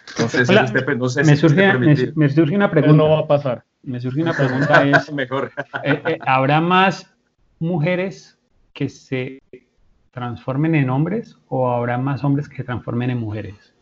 Entonces, 0.09 0.49
Hola, 0.49 0.65
este, 0.65 0.97
no 0.97 1.09
sé 1.09 1.23
me, 1.23 1.37
si 1.37 1.37
surge, 1.37 1.79
me, 1.79 2.13
me, 2.17 2.29
surge 2.29 2.57
una 2.57 2.71
pregunta. 2.71 2.97
No 2.97 3.11
va 3.11 3.21
a 3.21 3.27
pasar. 3.29 3.65
Me 3.87 4.01
surge 4.01 4.21
una 4.21 4.33
pregunta, 4.33 4.85
es, 4.85 5.13
Mejor. 5.13 5.53
Eh, 5.85 6.03
eh, 6.05 6.19
¿habrá 6.27 6.61
más 6.61 7.15
mujeres 7.61 8.37
que 8.73 8.89
se 8.89 9.39
transformen 10.11 10.75
en 10.75 10.91
hombres 10.91 11.39
o 11.49 11.71
habrá 11.71 11.97
más 11.97 12.25
hombres 12.25 12.49
que 12.49 12.57
se 12.57 12.65
transformen 12.65 13.11
en 13.11 13.19
mujeres? 13.19 13.75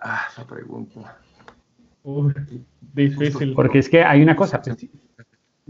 Ah, 0.00 0.26
esa 0.28 0.44
pregunta. 0.44 1.16
Difícil. 2.92 3.54
Porque 3.54 3.78
es 3.78 3.88
que 3.88 4.02
hay 4.02 4.20
una 4.22 4.34
cosa. 4.34 4.60
Pues, 4.60 4.76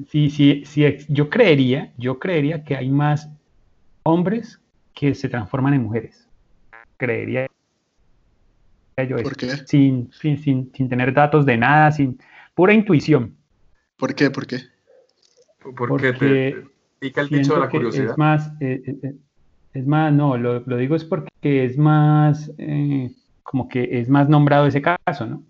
sí, 0.08 0.30
sí, 0.30 0.62
sí, 0.64 0.84
yo 1.08 1.28
creería, 1.28 1.92
yo 1.98 2.18
creería 2.18 2.64
que 2.64 2.76
hay 2.76 2.88
más 2.88 3.30
hombres 4.04 4.58
que 4.94 5.14
se 5.14 5.28
transforman 5.28 5.74
en 5.74 5.82
mujeres. 5.82 6.26
Creería 6.96 7.46
yo 9.04 9.16
¿Por 9.16 9.36
qué? 9.36 9.50
Sin, 9.66 10.10
sin, 10.12 10.38
sin, 10.38 10.72
sin, 10.72 10.88
tener 10.88 11.12
datos 11.12 11.44
de 11.44 11.56
nada, 11.56 11.92
sin 11.92 12.18
pura 12.54 12.72
intuición. 12.72 13.36
¿Por 13.96 14.14
qué? 14.14 14.30
¿Por 14.30 14.46
qué? 14.46 14.60
Porque, 15.76 16.12
te 16.12 16.64
pica 16.98 17.22
el 17.22 17.28
dicho 17.28 17.54
de 17.54 17.60
la 17.60 17.68
curiosidad. 17.68 18.12
Es 18.12 18.18
más, 18.18 18.50
eh, 18.60 18.82
eh, 19.02 19.14
es 19.74 19.86
más, 19.86 20.12
no, 20.12 20.36
lo, 20.36 20.60
lo, 20.60 20.76
digo 20.76 20.96
es 20.96 21.04
porque 21.04 21.64
es 21.64 21.76
más, 21.76 22.50
eh, 22.58 23.10
como 23.42 23.68
que 23.68 24.00
es 24.00 24.08
más 24.08 24.28
nombrado 24.28 24.66
ese 24.66 24.80
caso, 24.80 25.26
¿no? 25.26 25.42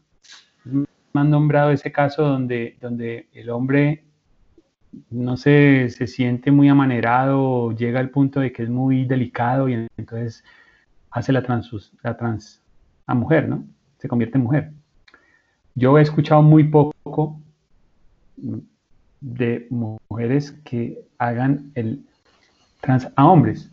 Es 0.65 0.73
más 1.13 1.27
nombrado 1.27 1.71
ese 1.71 1.93
caso 1.93 2.23
donde, 2.23 2.77
donde 2.81 3.29
el 3.33 3.51
hombre 3.51 4.07
no 5.11 5.37
sé, 5.37 5.89
se 5.91 6.07
siente 6.07 6.51
muy 6.51 6.69
amanerado, 6.69 7.73
llega 7.73 8.01
al 8.01 8.11
punto 8.11 8.41
de 8.41 8.53
que 8.53 8.63
es 8.63 8.71
muy 8.71 9.05
delicado 9.05 9.69
y 9.69 9.87
entonces 9.97 10.43
hace 11.11 11.33
la, 11.33 11.43
trans, 11.43 11.93
la 12.03 12.17
trans 12.17 12.63
a 13.07 13.15
mujer, 13.15 13.49
¿no? 13.49 13.65
Se 13.99 14.09
convierte 14.09 14.39
en 14.39 14.45
mujer. 14.45 14.73
Yo 15.75 15.99
he 15.99 16.03
escuchado 16.03 16.43
muy 16.43 16.65
poco 16.65 17.41
de 19.21 19.67
mujeres 19.71 20.53
que 20.65 21.05
hagan 21.19 21.71
el 21.75 22.05
trans 22.81 23.09
a 23.17 23.27
hombres. 23.27 23.71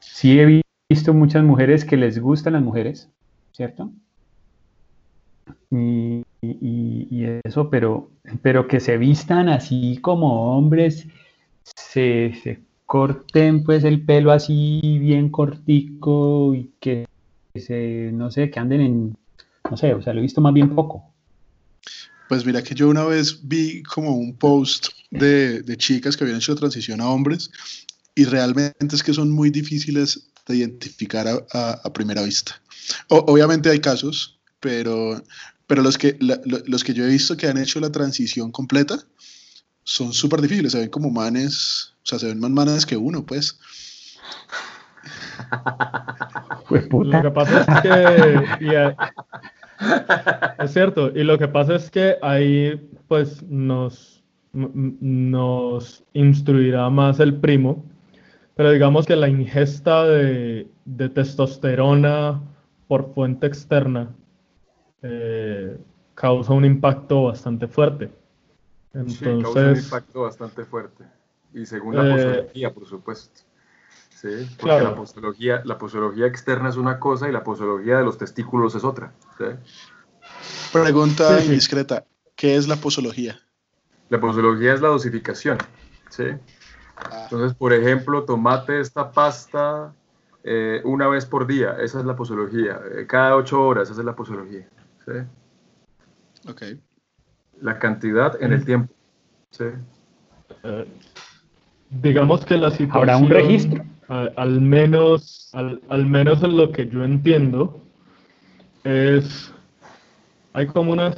Sí 0.00 0.38
he 0.40 0.62
visto 0.88 1.14
muchas 1.14 1.44
mujeres 1.44 1.84
que 1.84 1.96
les 1.96 2.18
gustan 2.20 2.54
las 2.54 2.62
mujeres, 2.62 3.10
¿cierto? 3.52 3.90
Y, 5.70 6.24
eso, 7.44 7.70
pero, 7.70 8.10
pero 8.42 8.66
que 8.66 8.80
se 8.80 8.98
vistan 8.98 9.48
así 9.48 9.98
como 10.02 10.56
hombres, 10.56 11.06
se, 11.62 12.34
se 12.42 12.60
corten 12.84 13.64
pues 13.64 13.84
el 13.84 14.04
pelo 14.04 14.32
así 14.32 14.98
bien 14.98 15.30
cortico 15.30 16.54
y 16.54 16.72
que 16.80 17.06
no 17.54 18.30
sé, 18.30 18.50
que 18.50 18.60
anden 18.60 18.80
en, 18.80 19.16
no 19.70 19.76
sé, 19.76 19.94
o 19.94 20.02
sea, 20.02 20.12
lo 20.12 20.20
he 20.20 20.22
visto 20.22 20.40
más 20.40 20.54
bien 20.54 20.74
poco. 20.74 21.12
Pues 22.28 22.46
mira 22.46 22.62
que 22.62 22.74
yo 22.74 22.88
una 22.88 23.04
vez 23.04 23.40
vi 23.46 23.82
como 23.82 24.16
un 24.16 24.34
post 24.36 24.88
de, 25.10 25.62
de 25.62 25.76
chicas 25.76 26.16
que 26.16 26.24
habían 26.24 26.38
hecho 26.38 26.54
transición 26.54 27.00
a 27.00 27.08
hombres 27.08 27.50
y 28.14 28.24
realmente 28.24 28.96
es 28.96 29.02
que 29.02 29.12
son 29.12 29.30
muy 29.30 29.50
difíciles 29.50 30.30
de 30.46 30.56
identificar 30.56 31.28
a, 31.28 31.44
a, 31.52 31.80
a 31.84 31.92
primera 31.92 32.22
vista. 32.22 32.60
O, 33.08 33.18
obviamente 33.18 33.68
hay 33.68 33.80
casos, 33.80 34.38
pero, 34.60 35.22
pero 35.66 35.82
los, 35.82 35.98
que, 35.98 36.16
la, 36.20 36.40
los 36.44 36.84
que 36.84 36.94
yo 36.94 37.04
he 37.04 37.08
visto 37.08 37.36
que 37.36 37.48
han 37.48 37.58
hecho 37.58 37.80
la 37.80 37.92
transición 37.92 38.50
completa 38.50 38.98
son 39.84 40.14
súper 40.14 40.40
difíciles, 40.40 40.72
se 40.72 40.78
ven 40.78 40.90
como 40.90 41.10
manes, 41.10 41.92
o 42.02 42.06
sea, 42.06 42.18
se 42.18 42.26
ven 42.28 42.40
más 42.40 42.50
manes 42.50 42.86
que 42.86 42.96
uno, 42.96 43.26
pues. 43.26 43.58
Pues 46.68 46.86
puta. 46.86 47.18
Lo 47.18 47.22
que 47.22 47.30
pasa 47.30 47.60
es 47.60 47.82
que. 47.82 48.64
Yeah, 48.64 48.96
es 50.58 50.72
cierto, 50.72 51.10
y 51.14 51.24
lo 51.24 51.38
que 51.38 51.48
pasa 51.48 51.74
es 51.74 51.90
que 51.90 52.16
ahí, 52.22 52.88
pues, 53.08 53.42
nos, 53.42 54.22
nos 54.52 56.04
instruirá 56.12 56.88
más 56.90 57.20
el 57.20 57.34
primo, 57.34 57.84
pero 58.54 58.70
digamos 58.70 59.06
que 59.06 59.16
la 59.16 59.28
ingesta 59.28 60.04
de, 60.04 60.68
de 60.84 61.08
testosterona 61.08 62.40
por 62.86 63.12
fuente 63.14 63.46
externa 63.46 64.14
eh, 65.02 65.76
causa 66.14 66.52
un 66.52 66.64
impacto 66.64 67.24
bastante 67.24 67.66
fuerte. 67.66 68.10
Entonces, 68.94 69.18
sí, 69.18 69.42
causa 69.42 69.70
un 69.70 69.76
impacto 69.76 70.22
bastante 70.22 70.64
fuerte. 70.64 71.04
Y 71.54 71.66
según 71.66 71.96
la 71.96 72.06
eh, 72.06 72.12
posología, 72.12 72.74
por 72.74 72.86
supuesto. 72.86 73.40
Sí, 74.22 74.28
porque 74.56 74.76
claro. 74.76 74.90
la, 74.90 74.94
posología, 74.94 75.62
la 75.64 75.78
posología 75.78 76.26
externa 76.26 76.68
es 76.68 76.76
una 76.76 77.00
cosa 77.00 77.28
y 77.28 77.32
la 77.32 77.42
posología 77.42 77.98
de 77.98 78.04
los 78.04 78.18
testículos 78.18 78.72
es 78.76 78.84
otra. 78.84 79.12
¿sí? 79.36 79.46
Pregunta 80.72 81.40
sí, 81.40 81.46
indiscreta, 81.46 82.04
¿qué 82.36 82.54
es 82.54 82.68
la 82.68 82.76
posología? 82.76 83.40
La 84.10 84.20
posología 84.20 84.74
es 84.74 84.80
la 84.80 84.88
dosificación. 84.88 85.58
¿sí? 86.08 86.26
Ah. 86.96 87.22
Entonces, 87.24 87.56
por 87.56 87.72
ejemplo, 87.72 88.22
tomate 88.22 88.78
esta 88.78 89.10
pasta 89.10 89.92
eh, 90.44 90.80
una 90.84 91.08
vez 91.08 91.26
por 91.26 91.48
día, 91.48 91.74
esa 91.80 91.98
es 91.98 92.04
la 92.04 92.14
posología. 92.14 92.80
Eh, 92.94 93.06
cada 93.08 93.34
ocho 93.34 93.60
horas, 93.60 93.90
esa 93.90 94.02
es 94.02 94.06
la 94.06 94.14
posología. 94.14 94.68
¿sí? 95.04 96.48
Ok. 96.48 96.62
La 97.60 97.76
cantidad 97.80 98.40
en 98.40 98.52
el 98.52 98.64
tiempo. 98.64 98.94
¿sí? 99.50 99.64
Uh, 100.62 100.84
digamos 101.90 102.44
que 102.44 102.56
la 102.56 102.70
situación... 102.70 103.10
¿Habrá 103.10 103.16
un 103.16 103.28
registro? 103.28 103.84
Al, 104.36 104.60
menos, 104.60 105.50
al, 105.54 105.80
al, 105.88 106.04
menos 106.04 106.42
en 106.42 106.56
lo 106.56 106.70
que 106.70 106.86
yo 106.88 107.02
entiendo, 107.02 107.80
es... 108.84 109.54
Hay 110.52 110.66
como 110.66 110.92
unas 110.92 111.16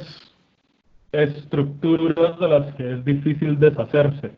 estructuras 1.11 2.39
de 2.39 2.47
las 2.47 2.73
que 2.75 2.93
es 2.93 3.03
difícil 3.03 3.59
deshacerse. 3.59 4.31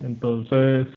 Entonces, 0.00 0.88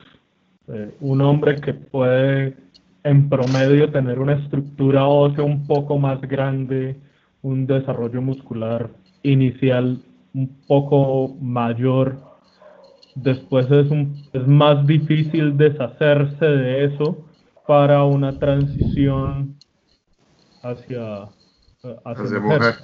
eh, 0.68 0.94
un 1.00 1.20
hombre 1.20 1.60
que 1.60 1.72
puede 1.74 2.56
en 3.04 3.28
promedio 3.28 3.90
tener 3.90 4.18
una 4.18 4.34
estructura 4.34 5.06
ósea 5.06 5.44
un 5.44 5.66
poco 5.66 5.98
más 5.98 6.20
grande, 6.20 6.96
un 7.42 7.66
desarrollo 7.66 8.20
muscular 8.20 8.90
inicial 9.22 9.98
un 10.34 10.48
poco 10.66 11.34
mayor, 11.40 12.29
después 13.22 13.70
es, 13.70 13.90
un, 13.90 14.22
es 14.32 14.46
más 14.46 14.86
difícil 14.86 15.56
deshacerse 15.56 16.44
de 16.44 16.84
eso 16.84 17.24
para 17.66 18.04
una 18.04 18.38
transición 18.38 19.56
hacia, 20.62 21.24
hacia, 21.24 22.00
hacia 22.04 22.40
mujer. 22.40 22.58
mujer. 22.58 22.74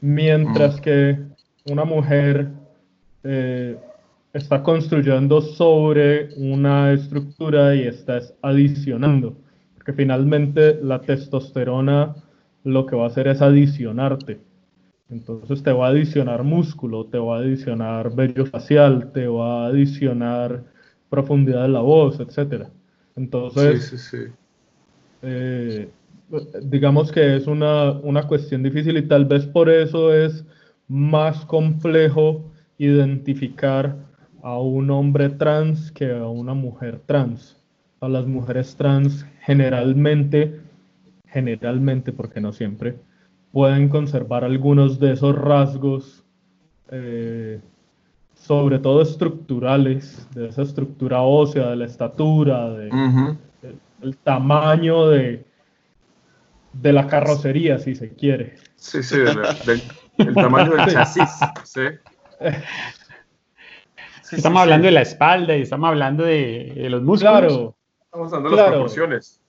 mientras 0.00 0.80
que 0.80 1.18
una 1.70 1.84
mujer 1.84 2.50
eh, 3.22 3.78
está 4.32 4.62
construyendo 4.62 5.40
sobre 5.40 6.28
una 6.36 6.92
estructura 6.92 7.74
y 7.74 7.82
está 7.82 8.20
adicionando, 8.42 9.36
porque 9.74 9.92
finalmente 9.92 10.78
la 10.82 11.00
testosterona 11.00 12.16
lo 12.64 12.86
que 12.86 12.96
va 12.96 13.04
a 13.04 13.08
hacer 13.08 13.28
es 13.28 13.40
adicionarte. 13.40 14.40
Entonces 15.14 15.62
te 15.62 15.72
va 15.72 15.86
a 15.86 15.90
adicionar 15.90 16.42
músculo, 16.42 17.06
te 17.06 17.18
va 17.18 17.36
a 17.36 17.38
adicionar 17.38 18.12
vello 18.16 18.46
facial, 18.46 19.12
te 19.12 19.28
va 19.28 19.62
a 19.62 19.68
adicionar 19.68 20.64
profundidad 21.08 21.62
de 21.62 21.68
la 21.68 21.80
voz, 21.80 22.18
etc. 22.18 22.64
Entonces, 23.14 24.12
eh, 25.22 25.88
digamos 26.62 27.12
que 27.12 27.36
es 27.36 27.46
una, 27.46 27.92
una 27.92 28.26
cuestión 28.26 28.64
difícil 28.64 28.96
y 28.96 29.06
tal 29.06 29.24
vez 29.24 29.46
por 29.46 29.70
eso 29.70 30.12
es 30.12 30.44
más 30.88 31.44
complejo 31.46 32.50
identificar 32.78 33.94
a 34.42 34.58
un 34.58 34.90
hombre 34.90 35.30
trans 35.30 35.92
que 35.92 36.10
a 36.10 36.26
una 36.26 36.54
mujer 36.54 37.00
trans. 37.06 37.56
A 38.00 38.08
las 38.08 38.26
mujeres 38.26 38.74
trans 38.74 39.24
generalmente, 39.42 40.60
generalmente, 41.28 42.12
porque 42.12 42.40
no 42.40 42.52
siempre, 42.52 42.96
pueden 43.54 43.88
conservar 43.88 44.42
algunos 44.42 44.98
de 44.98 45.12
esos 45.12 45.32
rasgos, 45.36 46.24
eh, 46.90 47.60
sobre 48.34 48.80
todo 48.80 49.00
estructurales, 49.00 50.28
de 50.34 50.48
esa 50.48 50.62
estructura 50.62 51.22
ósea, 51.22 51.70
de 51.70 51.76
la 51.76 51.84
estatura, 51.84 52.68
de, 52.70 52.90
del 54.00 54.16
tamaño 54.16 55.06
de, 55.06 55.46
de 56.72 56.92
la 56.92 57.06
carrocería, 57.06 57.78
si 57.78 57.94
se 57.94 58.12
quiere. 58.12 58.56
Sí, 58.74 59.04
sí, 59.04 59.18
del, 59.18 60.34
tamaño 60.34 60.72
del 60.72 60.86
chasis. 60.92 61.30
¿sí? 61.62 61.82
estamos 64.32 64.62
hablando 64.62 64.86
de 64.86 64.92
la 64.92 65.02
espalda 65.02 65.56
y 65.56 65.62
estamos 65.62 65.90
hablando 65.90 66.24
de, 66.24 66.88
los 66.90 67.02
músculos. 67.02 67.38
Claro. 67.38 67.76
Estamos 68.02 68.32
hablando 68.32 68.56
de 68.56 68.62
las 68.62 68.70
proporciones. 68.72 69.43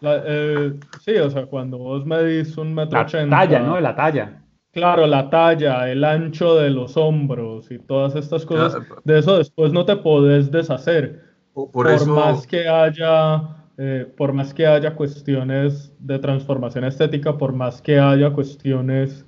Eh, 0.00 0.74
sí, 1.00 1.16
o 1.16 1.30
sea, 1.30 1.46
cuando 1.46 1.78
vos 1.78 2.06
medís 2.06 2.56
un 2.56 2.74
metro 2.74 2.98
La 2.98 3.06
talla, 3.06 3.60
¿no? 3.60 3.80
La 3.80 3.94
talla. 3.94 4.42
Claro, 4.70 5.06
la 5.06 5.28
talla, 5.30 5.90
el 5.90 6.04
ancho 6.04 6.56
de 6.56 6.70
los 6.70 6.96
hombros 6.96 7.70
y 7.70 7.78
todas 7.78 8.14
estas 8.14 8.44
cosas. 8.44 8.80
de 9.04 9.18
eso 9.18 9.38
después 9.38 9.72
no 9.72 9.84
te 9.84 9.96
podés 9.96 10.50
deshacer. 10.50 11.24
Por, 11.52 12.06
más 12.06 12.46
que 12.46 12.68
haya, 12.68 13.42
eh, 13.76 14.06
por 14.16 14.32
más 14.32 14.54
que 14.54 14.66
haya 14.66 14.94
cuestiones 14.94 15.92
de 15.98 16.18
transformación 16.20 16.84
estética, 16.84 17.36
por 17.36 17.52
más 17.52 17.82
que 17.82 17.98
haya 17.98 18.30
cuestiones 18.30 19.26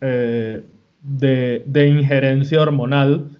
eh, 0.00 0.64
de, 1.02 1.62
de 1.66 1.86
injerencia 1.88 2.62
hormonal, 2.62 3.36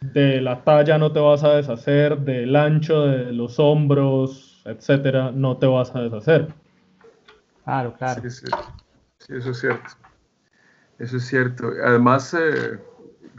de 0.00 0.40
la 0.40 0.62
talla 0.64 0.98
no 0.98 1.12
te 1.12 1.20
vas 1.20 1.42
a 1.44 1.54
deshacer, 1.54 2.18
del 2.18 2.54
ancho 2.54 3.06
de 3.06 3.32
los 3.32 3.58
hombros, 3.58 4.47
etcétera, 4.70 5.30
no 5.32 5.56
te 5.56 5.66
vas 5.66 5.94
a 5.94 6.00
deshacer. 6.00 6.52
Claro, 7.64 7.94
claro. 7.98 8.22
Sí, 8.22 8.30
sí. 8.30 8.46
eso 9.28 9.50
es 9.50 9.60
cierto. 9.60 9.90
Eso 10.98 11.16
es 11.18 11.26
cierto. 11.26 11.70
Además, 11.84 12.34
eh, 12.34 12.78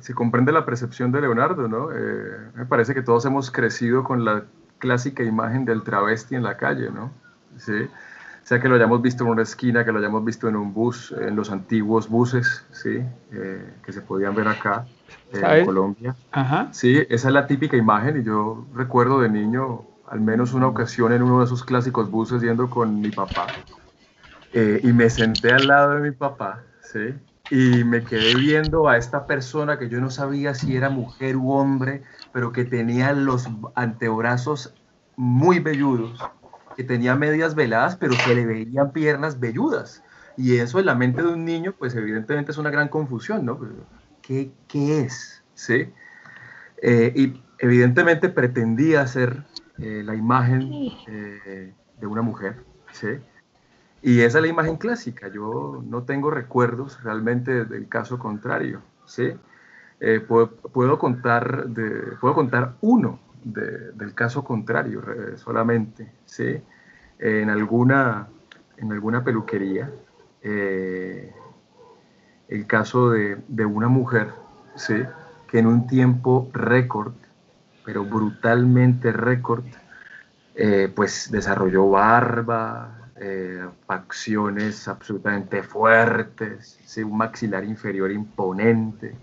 se 0.01 0.13
comprende 0.13 0.51
la 0.51 0.65
percepción 0.65 1.11
de 1.11 1.21
Leonardo, 1.21 1.67
¿no? 1.67 1.91
Eh, 1.91 2.51
me 2.55 2.65
parece 2.65 2.93
que 2.93 3.01
todos 3.01 3.25
hemos 3.25 3.51
crecido 3.51 4.03
con 4.03 4.23
la 4.23 4.45
clásica 4.77 5.23
imagen 5.23 5.65
del 5.65 5.83
travesti 5.83 6.35
en 6.35 6.43
la 6.43 6.57
calle, 6.57 6.89
¿no? 6.89 7.11
Sí. 7.57 7.87
Sea 8.43 8.59
que 8.59 8.69
lo 8.69 8.75
hayamos 8.75 9.01
visto 9.01 9.25
en 9.25 9.31
una 9.31 9.43
esquina, 9.43 9.85
que 9.85 9.91
lo 9.91 9.99
hayamos 9.99 10.23
visto 10.23 10.47
en 10.47 10.55
un 10.55 10.73
bus, 10.73 11.13
en 11.19 11.35
los 11.35 11.51
antiguos 11.51 12.09
buses, 12.09 12.65
¿sí? 12.71 13.03
Eh, 13.31 13.73
que 13.83 13.91
se 13.91 14.01
podían 14.01 14.33
ver 14.33 14.47
acá 14.47 14.85
en 15.31 15.65
Colombia. 15.65 16.15
Sí, 16.71 16.97
esa 17.09 17.27
es 17.27 17.33
la 17.33 17.45
típica 17.45 17.77
imagen 17.77 18.21
y 18.21 18.23
yo 18.23 18.65
recuerdo 18.73 19.19
de 19.19 19.29
niño 19.29 19.83
al 20.09 20.21
menos 20.21 20.53
una 20.53 20.67
ocasión 20.67 21.13
en 21.13 21.21
uno 21.21 21.39
de 21.39 21.45
esos 21.45 21.63
clásicos 21.63 22.09
buses 22.09 22.41
yendo 22.41 22.69
con 22.69 22.99
mi 22.99 23.11
papá 23.11 23.47
eh, 24.53 24.79
y 24.83 24.91
me 24.91 25.09
senté 25.09 25.51
al 25.51 25.67
lado 25.67 25.95
de 25.95 26.01
mi 26.01 26.11
papá, 26.11 26.63
¿sí? 26.81 27.13
Y 27.51 27.83
me 27.83 28.03
quedé 28.03 28.35
viendo 28.35 28.87
a 28.87 28.97
esta 28.97 29.25
persona 29.25 29.77
que 29.77 29.89
yo 29.89 29.99
no 30.01 30.09
sabía 30.09 30.53
si 30.53 30.75
era 30.75 30.89
mujer 30.89 31.35
u 31.35 31.51
hombre, 31.51 32.03
pero 32.31 32.51
que 32.51 32.65
tenía 32.65 33.13
los 33.13 33.47
antebrazos 33.75 34.73
muy 35.15 35.59
velludos, 35.59 36.19
que 36.75 36.83
tenía 36.83 37.15
medias 37.15 37.55
veladas, 37.55 37.95
pero 37.95 38.15
que 38.25 38.35
le 38.35 38.45
veían 38.45 38.91
piernas 38.91 39.39
velludas. 39.39 40.03
Y 40.37 40.57
eso 40.57 40.79
en 40.79 40.85
la 40.85 40.95
mente 40.95 41.21
de 41.21 41.29
un 41.29 41.43
niño, 41.45 41.73
pues 41.77 41.95
evidentemente 41.95 42.51
es 42.51 42.57
una 42.57 42.69
gran 42.69 42.87
confusión, 42.87 43.45
¿no? 43.45 43.59
qué, 44.21 44.51
es, 44.71 45.43
¿sí? 45.53 45.91
Eh, 46.81 47.11
y 47.15 47.43
evidentemente 47.57 48.29
pretendía 48.29 49.05
ser 49.07 49.43
eh, 49.81 50.03
la 50.03 50.15
imagen 50.15 50.69
eh, 51.07 51.73
de 51.99 52.07
una 52.07 52.21
mujer, 52.21 52.57
¿sí? 52.91 53.07
Y 54.01 54.21
esa 54.21 54.37
es 54.39 54.43
la 54.43 54.49
imagen 54.49 54.77
clásica, 54.77 55.27
yo 55.27 55.83
no 55.85 56.03
tengo 56.03 56.31
recuerdos 56.31 57.03
realmente 57.03 57.65
del 57.65 57.87
caso 57.89 58.17
contrario, 58.17 58.81
¿sí? 59.05 59.33
Puedo, 60.29 60.97
contar 60.97 61.67
de, 61.67 62.15
puedo 62.21 62.33
contar 62.33 62.75
uno 62.79 63.19
del 63.43 64.13
caso 64.13 64.45
contrario 64.45 65.03
solamente, 65.35 66.09
¿sí? 66.23 66.61
En 67.19 67.49
alguna, 67.49 68.29
en 68.77 68.93
alguna 68.93 69.25
peluquería, 69.25 69.91
el 72.49 72.65
caso 72.65 73.11
de, 73.11 73.65
una 73.65 73.87
mujer, 73.87 74.33
¿sí? 74.75 75.03
que 75.47 75.59
en 75.59 75.67
un 75.67 75.87
tiempo 75.87 76.49
récord, 76.51 77.13
pero 77.89 78.05
brutalmente 78.05 79.11
récord, 79.11 79.63
eh, 80.53 80.91
pues 80.95 81.31
desarrolló 81.31 81.89
barba, 81.89 83.09
eh, 83.15 83.65
facciones 83.87 84.87
absolutamente 84.87 85.63
fuertes, 85.63 86.77
¿sí? 86.85 87.01
un 87.01 87.17
maxilar 87.17 87.63
inferior 87.63 88.11
imponente, 88.11 89.15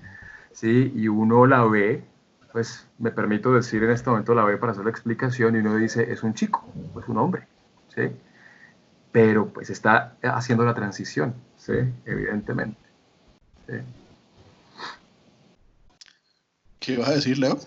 ¿sí? 0.50 0.92
y 0.96 1.07
uno 1.07 1.46
la 1.46 1.64
ve, 1.64 2.02
pues 2.50 2.88
me 2.98 3.12
permito 3.12 3.55
decir 3.55 3.85
en 3.85 3.92
este 3.92 4.11
momento 4.11 4.35
la 4.35 4.42
ve 4.42 4.57
para 4.57 4.72
hacer 4.72 4.83
la 4.83 4.90
explicación 4.90 5.55
y 5.55 5.61
uno 5.61 5.76
dice, 5.76 6.11
es 6.11 6.24
un 6.24 6.35
chico, 6.35 6.64
es 7.00 7.07
un 7.07 7.18
hombre, 7.18 7.46
¿sí? 7.94 8.11
pero 9.12 9.46
pues 9.46 9.70
está 9.70 10.16
haciendo 10.24 10.64
la 10.64 10.74
transición, 10.74 11.37
¿sí? 11.57 11.74
evidentemente. 12.05 12.81
¿Qué 16.81 16.96
vas 16.96 17.11
a 17.11 17.14
decir, 17.14 17.38
Leo? 17.38 17.61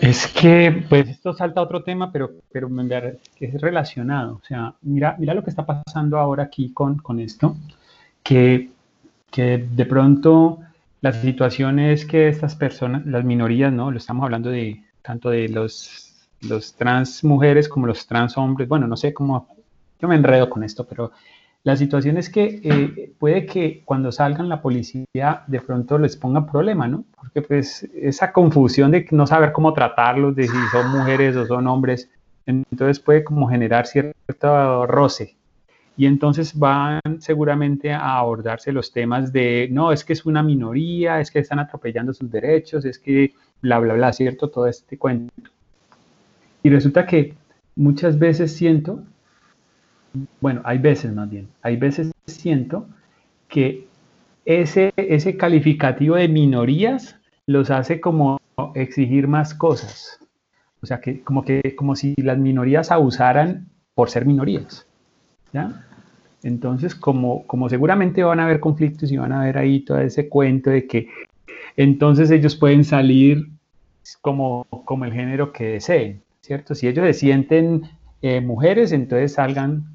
Es 0.00 0.26
que, 0.26 0.84
pues, 0.88 1.08
esto 1.08 1.32
salta 1.32 1.60
a 1.60 1.64
otro 1.64 1.82
tema, 1.82 2.12
pero, 2.12 2.32
pero 2.52 2.68
es 3.40 3.60
relacionado. 3.60 4.36
O 4.36 4.46
sea, 4.46 4.74
mira, 4.82 5.16
mira 5.18 5.34
lo 5.34 5.42
que 5.42 5.50
está 5.50 5.64
pasando 5.64 6.18
ahora 6.18 6.44
aquí 6.44 6.72
con, 6.72 6.98
con 6.98 7.20
esto, 7.20 7.56
que, 8.22 8.70
que 9.30 9.58
de 9.58 9.86
pronto 9.86 10.60
la 11.00 11.12
situación 11.12 11.78
es 11.78 12.06
que 12.06 12.28
estas 12.28 12.54
personas, 12.56 13.04
las 13.06 13.24
minorías, 13.24 13.72
¿no? 13.72 13.90
Lo 13.90 13.98
estamos 13.98 14.24
hablando 14.24 14.50
de 14.50 14.82
tanto 15.02 15.30
de 15.30 15.48
los, 15.48 16.28
los 16.40 16.74
trans 16.74 17.22
mujeres 17.24 17.68
como 17.68 17.86
los 17.86 18.06
trans 18.06 18.38
hombres. 18.38 18.68
Bueno, 18.68 18.86
no 18.86 18.96
sé 18.96 19.12
cómo, 19.12 19.48
yo 20.00 20.08
me 20.08 20.14
enredo 20.14 20.48
con 20.48 20.64
esto, 20.64 20.84
pero 20.84 21.12
la 21.64 21.76
situación 21.76 22.18
es 22.18 22.28
que 22.28 22.60
eh, 22.62 23.12
puede 23.18 23.46
que 23.46 23.82
cuando 23.86 24.12
salgan 24.12 24.50
la 24.50 24.60
policía 24.60 25.44
de 25.46 25.60
pronto 25.60 25.98
les 25.98 26.14
ponga 26.14 26.46
problema, 26.46 26.86
¿no? 26.86 27.06
Porque 27.16 27.40
pues 27.40 27.88
esa 27.94 28.32
confusión 28.32 28.90
de 28.90 29.06
no 29.10 29.26
saber 29.26 29.52
cómo 29.52 29.72
tratarlos, 29.72 30.36
de 30.36 30.46
si 30.46 30.56
son 30.70 30.90
mujeres 30.90 31.34
o 31.36 31.46
son 31.46 31.66
hombres, 31.66 32.10
entonces 32.44 33.00
puede 33.00 33.24
como 33.24 33.48
generar 33.48 33.86
cierto 33.86 34.86
roce. 34.86 35.36
Y 35.96 36.04
entonces 36.04 36.58
van 36.58 37.00
seguramente 37.20 37.92
a 37.92 38.18
abordarse 38.18 38.70
los 38.70 38.92
temas 38.92 39.32
de, 39.32 39.68
no, 39.72 39.90
es 39.90 40.04
que 40.04 40.12
es 40.12 40.26
una 40.26 40.42
minoría, 40.42 41.18
es 41.18 41.30
que 41.30 41.38
están 41.38 41.60
atropellando 41.60 42.12
sus 42.12 42.30
derechos, 42.30 42.84
es 42.84 42.98
que 42.98 43.32
bla, 43.62 43.78
bla, 43.78 43.94
bla, 43.94 44.12
¿cierto? 44.12 44.50
Todo 44.50 44.66
este 44.66 44.98
cuento. 44.98 45.32
Y 46.62 46.68
resulta 46.68 47.06
que 47.06 47.34
muchas 47.74 48.18
veces 48.18 48.54
siento 48.54 49.02
bueno, 50.40 50.60
hay 50.64 50.78
veces 50.78 51.12
más 51.12 51.28
bien, 51.28 51.48
hay 51.62 51.76
veces 51.76 52.12
siento 52.26 52.86
que 53.48 53.86
ese, 54.44 54.92
ese 54.96 55.36
calificativo 55.36 56.16
de 56.16 56.28
minorías 56.28 57.16
los 57.46 57.70
hace 57.70 58.00
como 58.00 58.40
exigir 58.74 59.28
más 59.28 59.54
cosas. 59.54 60.18
O 60.82 60.86
sea, 60.86 61.00
que 61.00 61.22
como, 61.22 61.44
que, 61.44 61.74
como 61.76 61.96
si 61.96 62.14
las 62.16 62.38
minorías 62.38 62.90
abusaran 62.90 63.68
por 63.94 64.10
ser 64.10 64.26
minorías. 64.26 64.86
¿ya? 65.52 65.84
Entonces, 66.42 66.94
como, 66.94 67.46
como 67.46 67.68
seguramente 67.68 68.22
van 68.22 68.40
a 68.40 68.44
haber 68.44 68.60
conflictos 68.60 69.10
y 69.10 69.16
van 69.16 69.32
a 69.32 69.42
haber 69.42 69.56
ahí 69.56 69.80
todo 69.80 69.98
ese 69.98 70.28
cuento 70.28 70.70
de 70.70 70.86
que 70.86 71.08
entonces 71.76 72.30
ellos 72.30 72.54
pueden 72.54 72.84
salir 72.84 73.48
como, 74.20 74.66
como 74.84 75.06
el 75.06 75.12
género 75.12 75.52
que 75.52 75.64
deseen, 75.64 76.22
¿cierto? 76.42 76.74
Si 76.74 76.86
ellos 76.86 77.06
se 77.06 77.14
sienten 77.14 77.82
eh, 78.20 78.40
mujeres, 78.40 78.92
entonces 78.92 79.32
salgan 79.32 79.93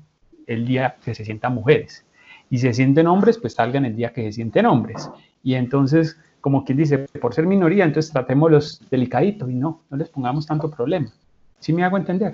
el 0.49 0.65
día 0.65 0.97
que 1.03 1.15
se 1.15 1.23
sientan 1.23 1.53
mujeres. 1.53 2.05
y 2.51 2.57
se 2.57 2.73
sienten 2.73 3.05
hombres, 3.05 3.37
pues 3.37 3.53
salgan 3.53 3.85
el 3.85 3.95
día 3.95 4.11
que 4.11 4.23
se 4.23 4.31
sienten 4.31 4.65
hombres. 4.65 5.07
Y 5.43 5.53
entonces, 5.53 6.19
como 6.41 6.65
quien 6.65 6.79
dice, 6.79 6.97
por 7.21 7.35
ser 7.35 7.45
minoría, 7.45 7.85
entonces 7.85 8.11
tratémoslos 8.11 8.81
delicaditos 8.89 9.51
y 9.51 9.53
no, 9.53 9.83
no 9.89 9.97
les 9.97 10.09
pongamos 10.09 10.47
tanto 10.47 10.71
problema. 10.71 11.11
¿Sí 11.59 11.73
me 11.73 11.83
hago 11.83 11.97
entender? 11.97 12.33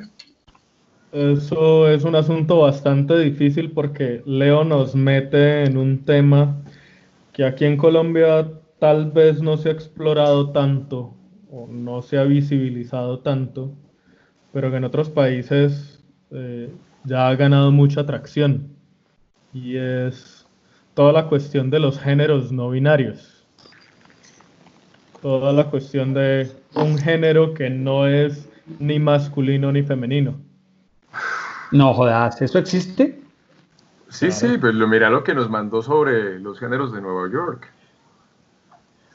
Eso 1.11 1.89
es 1.89 2.05
un 2.05 2.15
asunto 2.15 2.59
bastante 2.59 3.17
difícil 3.19 3.71
porque 3.71 4.21
Leo 4.25 4.63
nos 4.63 4.95
mete 4.95 5.65
en 5.65 5.77
un 5.77 6.05
tema 6.05 6.61
que 7.33 7.43
aquí 7.43 7.65
en 7.65 7.75
Colombia 7.75 8.49
tal 8.79 9.11
vez 9.11 9.41
no 9.41 9.57
se 9.57 9.69
ha 9.69 9.71
explorado 9.73 10.51
tanto 10.51 11.13
o 11.51 11.67
no 11.67 12.01
se 12.01 12.17
ha 12.17 12.23
visibilizado 12.23 13.19
tanto, 13.19 13.73
pero 14.53 14.71
que 14.71 14.77
en 14.77 14.83
otros 14.85 15.09
países 15.09 16.03
eh, 16.31 16.69
ya 17.05 17.27
ha 17.27 17.35
ganado 17.35 17.71
mucha 17.71 18.01
atracción 18.01 18.69
y 19.53 19.77
es 19.77 20.45
toda 20.93 21.13
la 21.13 21.27
cuestión 21.27 21.69
de 21.69 21.79
los 21.79 21.99
géneros 21.99 22.51
no 22.51 22.69
binarios. 22.69 23.45
Toda 25.21 25.53
la 25.53 25.65
cuestión 25.65 26.13
de 26.13 26.51
un 26.75 26.97
género 26.97 27.53
que 27.53 27.69
no 27.69 28.07
es 28.07 28.49
ni 28.79 28.99
masculino 28.99 29.71
ni 29.71 29.81
femenino. 29.81 30.35
No 31.71 31.93
jodas, 31.93 32.41
¿eso 32.41 32.59
existe? 32.59 33.19
Sí, 34.09 34.31
sí, 34.31 34.57
pues 34.59 34.75
lo 34.75 34.87
mira 34.87 35.09
lo 35.09 35.23
que 35.23 35.33
nos 35.33 35.49
mandó 35.49 35.81
sobre 35.81 36.39
los 36.39 36.59
géneros 36.59 36.93
de 36.93 37.01
Nueva 37.01 37.29
York. 37.31 37.67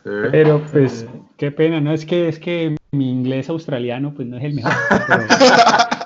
Pero 0.03 0.63
pues, 0.73 1.07
qué 1.37 1.53
pena, 1.53 1.81
no 1.81 1.93
es 1.93 2.05
que 2.05 2.29
es 2.29 2.39
que 2.39 2.77
mi 2.93 3.11
inglés 3.11 3.49
australiano 3.49 4.13
pues 4.15 4.27
no 4.27 4.39
es 4.39 4.45
el 4.45 4.55
mejor. 4.55 4.73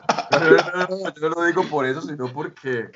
yo 0.50 1.28
no 1.28 1.34
lo 1.36 1.44
digo 1.46 1.64
por 1.64 1.86
eso, 1.86 2.00
sino 2.02 2.32
porque, 2.32 2.88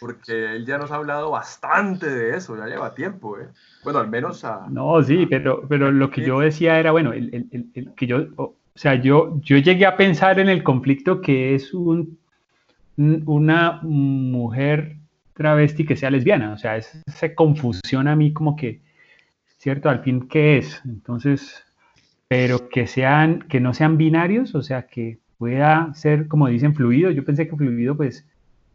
porque 0.00 0.56
él 0.56 0.66
ya 0.66 0.78
nos 0.78 0.90
ha 0.90 0.96
hablado 0.96 1.30
bastante 1.30 2.08
de 2.08 2.36
eso, 2.36 2.56
ya 2.56 2.66
lleva 2.66 2.94
tiempo, 2.94 3.38
¿eh? 3.38 3.48
Bueno, 3.84 4.00
al 4.00 4.08
menos 4.08 4.44
a... 4.44 4.66
No, 4.68 5.02
sí, 5.02 5.26
pero, 5.26 5.66
pero 5.68 5.90
lo 5.90 6.10
que 6.10 6.24
yo 6.24 6.40
decía 6.40 6.78
era, 6.78 6.90
bueno, 6.90 7.12
el, 7.12 7.32
el, 7.50 7.66
el, 7.74 7.94
que 7.94 8.06
yo, 8.06 8.26
o 8.36 8.56
sea, 8.74 8.94
yo, 8.94 9.38
yo 9.40 9.56
llegué 9.58 9.86
a 9.86 9.96
pensar 9.96 10.38
en 10.38 10.48
el 10.48 10.62
conflicto 10.62 11.20
que 11.20 11.54
es 11.54 11.72
un, 11.72 12.18
una 12.96 13.80
mujer 13.82 14.96
travesti 15.34 15.84
que 15.84 15.96
sea 15.96 16.10
lesbiana, 16.10 16.52
o 16.52 16.58
sea, 16.58 16.76
es, 16.76 17.02
esa 17.06 17.34
confusión 17.34 18.08
a 18.08 18.16
mí 18.16 18.32
como 18.32 18.56
que, 18.56 18.80
¿cierto? 19.58 19.88
Al 19.88 20.02
fin, 20.02 20.28
¿qué 20.28 20.58
es? 20.58 20.80
Entonces, 20.84 21.62
pero 22.28 22.68
que 22.68 22.86
sean, 22.86 23.40
que 23.42 23.60
no 23.60 23.74
sean 23.74 23.96
binarios, 23.96 24.54
o 24.54 24.62
sea, 24.62 24.86
que 24.86 25.18
pueda 25.38 25.92
ser, 25.94 26.28
como 26.28 26.48
dicen, 26.48 26.74
fluido. 26.74 27.10
Yo 27.10 27.24
pensé 27.24 27.48
que 27.48 27.56
fluido, 27.56 27.96
pues, 27.96 28.26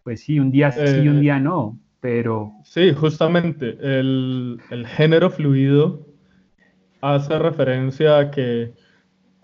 pues 0.04 0.22
sí, 0.22 0.40
un 0.40 0.52
día 0.52 0.72
sí 0.72 1.08
un 1.08 1.18
eh, 1.18 1.22
día 1.22 1.40
no, 1.40 1.78
pero... 2.00 2.54
Sí, 2.64 2.94
justamente, 2.94 3.78
el, 3.80 4.60
género 4.96 5.30
fluido 5.30 6.06
hace 7.02 7.38
referencia 7.40 8.18
a 8.18 8.32
que 8.32 8.74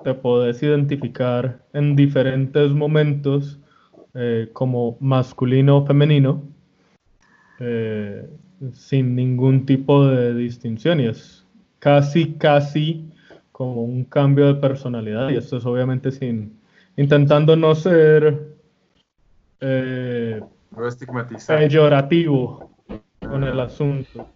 te 0.04 0.14
puedes 0.14 0.62
identificar 0.62 1.64
en 1.74 1.96
diferentes 1.96 2.72
momentos 2.72 3.60
eh, 4.14 4.50
como 4.54 4.98
masculino 5.00 5.78
o 5.78 5.86
femenino, 5.86 6.44
eh, 7.60 8.28
sin 8.74 9.16
ningún 9.16 9.66
tipo 9.66 10.06
de 10.06 10.34
distinción, 10.34 11.00
y 11.00 11.08
es 11.08 11.46
casi, 11.80 12.34
casi 12.34 13.10
como 13.52 13.84
un 13.84 14.04
cambio 14.04 14.48
de 14.48 14.56
personalidad, 14.56 15.30
y 15.30 15.36
esto 15.36 15.58
es 15.58 15.66
obviamente 15.66 16.12
sin, 16.12 16.58
intentando 16.98 17.56
no 17.56 17.74
ser 17.76 18.58
eh, 19.62 20.42
peyorativo 21.48 22.72
con 23.22 23.44
el 23.44 23.60
asunto. 23.60 24.28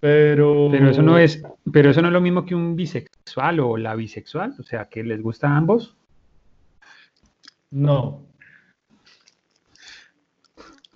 Pero... 0.00 0.68
pero 0.70 0.90
eso 0.90 1.02
no 1.02 1.18
es, 1.18 1.42
pero 1.70 1.90
eso 1.90 2.00
no 2.00 2.08
es 2.08 2.12
lo 2.12 2.20
mismo 2.22 2.44
que 2.44 2.54
un 2.54 2.74
bisexual 2.74 3.60
o 3.60 3.76
la 3.76 3.94
bisexual, 3.94 4.54
o 4.58 4.62
sea, 4.62 4.86
que 4.86 5.04
les 5.04 5.22
gusta 5.22 5.48
a 5.48 5.56
ambos. 5.56 5.96
No. 7.70 8.26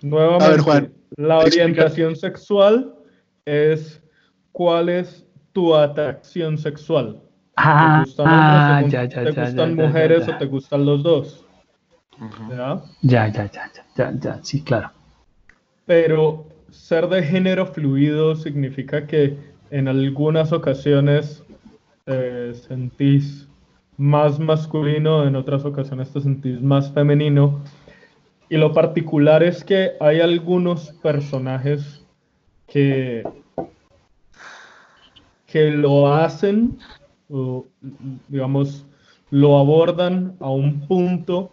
Nuevamente, 0.01 0.91
la 1.17 1.37
orientación 1.37 2.15
sexual 2.15 2.95
es 3.45 4.01
cuál 4.51 4.89
es 4.89 5.25
tu 5.53 5.75
atracción 5.75 6.57
sexual. 6.57 7.21
Ah, 7.57 7.93
¿Te 7.95 8.03
gustan, 8.05 8.27
ah, 8.27 8.81
ya, 8.87 9.05
ya, 9.05 9.23
¿te 9.23 9.31
gustan 9.31 9.75
mujeres 9.75 10.27
o 10.27 10.37
te 10.37 10.45
gustan 10.45 10.85
los 10.85 11.03
dos? 11.03 11.45
¿Ya? 12.49 12.81
Ya, 13.01 13.27
ya, 13.27 13.51
ya, 13.51 13.71
ya, 13.95 14.13
ya, 14.19 14.39
sí, 14.43 14.61
claro. 14.61 14.91
Pero 15.85 16.45
ser 16.69 17.07
de 17.07 17.23
género 17.23 17.65
fluido 17.65 18.35
significa 18.35 19.07
que 19.07 19.37
en 19.71 19.87
algunas 19.87 20.51
ocasiones 20.51 21.43
te 22.05 22.53
sentís 22.53 23.47
más 23.97 24.39
masculino, 24.39 25.25
en 25.25 25.35
otras 25.35 25.63
ocasiones 25.65 26.11
te 26.11 26.21
sentís 26.21 26.61
más 26.61 26.91
femenino. 26.91 27.63
Y 28.49 28.57
lo 28.57 28.73
particular 28.73 29.43
es 29.43 29.63
que 29.63 29.93
hay 29.99 30.19
algunos 30.19 30.91
personajes 31.01 32.05
que, 32.67 33.23
que 35.47 35.71
lo 35.71 36.13
hacen 36.13 36.77
digamos, 38.27 38.85
lo 39.31 39.57
abordan 39.57 40.35
a 40.39 40.49
un 40.49 40.87
punto 40.87 41.51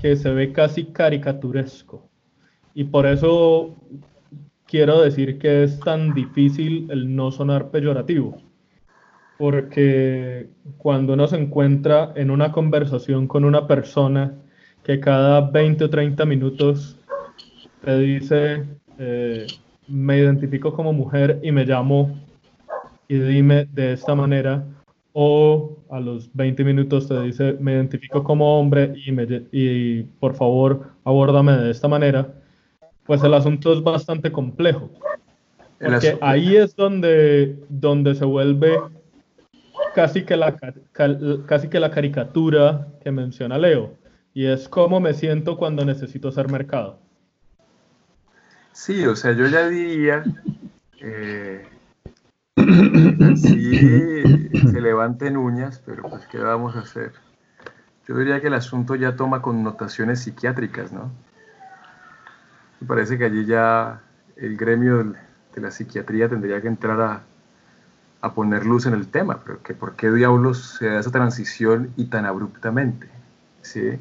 que 0.00 0.16
se 0.16 0.30
ve 0.30 0.52
casi 0.52 0.86
caricaturesco. 0.86 2.08
Y 2.74 2.84
por 2.84 3.06
eso 3.06 3.76
quiero 4.66 5.02
decir 5.02 5.38
que 5.38 5.64
es 5.64 5.78
tan 5.80 6.14
difícil 6.14 6.88
el 6.90 7.14
no 7.14 7.30
sonar 7.30 7.70
peyorativo. 7.70 8.38
Porque 9.38 10.48
cuando 10.78 11.14
uno 11.14 11.26
se 11.26 11.36
encuentra 11.36 12.12
en 12.16 12.30
una 12.30 12.52
conversación 12.52 13.26
con 13.26 13.44
una 13.44 13.66
persona 13.66 14.34
que 14.82 15.00
cada 15.00 15.40
20 15.50 15.84
o 15.84 15.90
30 15.90 16.24
minutos 16.24 16.98
te 17.84 17.98
dice, 17.98 18.64
eh, 18.98 19.46
me 19.88 20.18
identifico 20.18 20.72
como 20.72 20.92
mujer 20.92 21.40
y 21.42 21.52
me 21.52 21.64
llamo 21.64 22.18
y 23.08 23.18
dime 23.18 23.66
de 23.72 23.92
esta 23.92 24.14
manera, 24.14 24.64
o 25.12 25.76
a 25.90 26.00
los 26.00 26.32
20 26.34 26.64
minutos 26.64 27.08
te 27.08 27.20
dice, 27.22 27.56
me 27.60 27.72
identifico 27.72 28.24
como 28.24 28.58
hombre 28.58 28.94
y, 29.04 29.12
me, 29.12 29.26
y 29.52 30.02
por 30.02 30.34
favor 30.34 30.88
abórdame 31.04 31.52
de 31.52 31.70
esta 31.70 31.88
manera, 31.88 32.32
pues 33.04 33.22
el 33.22 33.34
asunto 33.34 33.72
es 33.72 33.82
bastante 33.82 34.32
complejo. 34.32 34.90
Porque 35.78 36.16
ahí 36.20 36.56
es 36.56 36.76
donde, 36.76 37.58
donde 37.68 38.14
se 38.14 38.24
vuelve 38.24 38.78
casi 39.94 40.24
que, 40.24 40.36
la, 40.36 40.56
casi 41.46 41.68
que 41.68 41.80
la 41.80 41.90
caricatura 41.90 42.88
que 43.02 43.10
menciona 43.10 43.58
Leo, 43.58 43.94
y 44.32 44.46
es 44.46 44.68
cómo 44.68 45.00
me 45.00 45.12
siento 45.12 45.56
cuando 45.56 45.84
necesito 45.84 46.28
hacer 46.28 46.48
mercado. 46.48 46.98
Sí, 48.72 49.04
o 49.04 49.14
sea, 49.14 49.32
yo 49.32 49.46
ya 49.46 49.68
diría, 49.68 50.24
eh, 51.00 51.66
Sí, 53.36 54.50
se 54.70 54.80
levanten 54.80 55.36
uñas, 55.36 55.82
pero 55.84 56.02
pues 56.08 56.26
¿qué 56.26 56.38
vamos 56.38 56.76
a 56.76 56.80
hacer? 56.80 57.12
Yo 58.06 58.16
diría 58.16 58.40
que 58.40 58.48
el 58.48 58.54
asunto 58.54 58.94
ya 58.94 59.16
toma 59.16 59.42
connotaciones 59.42 60.20
psiquiátricas, 60.20 60.92
¿no? 60.92 61.10
Me 62.80 62.86
parece 62.86 63.16
que 63.16 63.24
allí 63.24 63.44
ya 63.46 64.00
el 64.36 64.56
gremio 64.56 65.14
de 65.54 65.60
la 65.60 65.70
psiquiatría 65.70 66.28
tendría 66.28 66.60
que 66.60 66.68
entrar 66.68 67.00
a, 67.00 67.22
a 68.20 68.34
poner 68.34 68.66
luz 68.66 68.86
en 68.86 68.94
el 68.94 69.08
tema, 69.08 69.40
pero 69.44 69.62
que 69.62 69.74
por 69.74 69.94
qué 69.94 70.10
diablos 70.10 70.76
se 70.78 70.86
da 70.86 71.00
esa 71.00 71.10
transición 71.10 71.92
y 71.96 72.06
tan 72.06 72.24
abruptamente, 72.24 73.08
¿sí? 73.62 73.98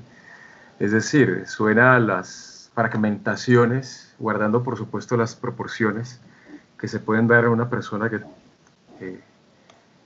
Es 0.79 0.91
decir, 0.91 1.43
suena 1.45 1.95
a 1.95 1.99
las 1.99 2.71
fragmentaciones, 2.73 4.15
guardando 4.17 4.63
por 4.63 4.77
supuesto 4.77 5.17
las 5.17 5.35
proporciones 5.35 6.19
que 6.79 6.87
se 6.87 6.99
pueden 6.99 7.27
dar 7.27 7.45
a 7.45 7.49
una 7.49 7.69
persona 7.69 8.09
que 8.09 8.21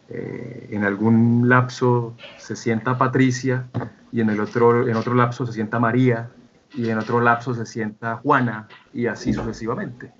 eh, 0.07 0.67
en 0.69 0.83
algún 0.83 1.49
lapso 1.49 2.15
se 2.37 2.55
sienta 2.55 2.95
Patricia 2.95 3.65
y 4.11 4.21
en 4.21 4.29
el 4.29 4.39
otro, 4.39 4.87
en 4.87 4.95
otro 4.95 5.15
lapso 5.15 5.47
se 5.47 5.53
sienta 5.53 5.79
María 5.79 6.29
y 6.75 6.89
en 6.89 6.99
otro 6.99 7.19
lapso 7.21 7.55
se 7.55 7.65
sienta 7.65 8.17
Juana 8.17 8.67
y 8.93 9.07
así 9.07 9.33
sucesivamente. 9.33 10.11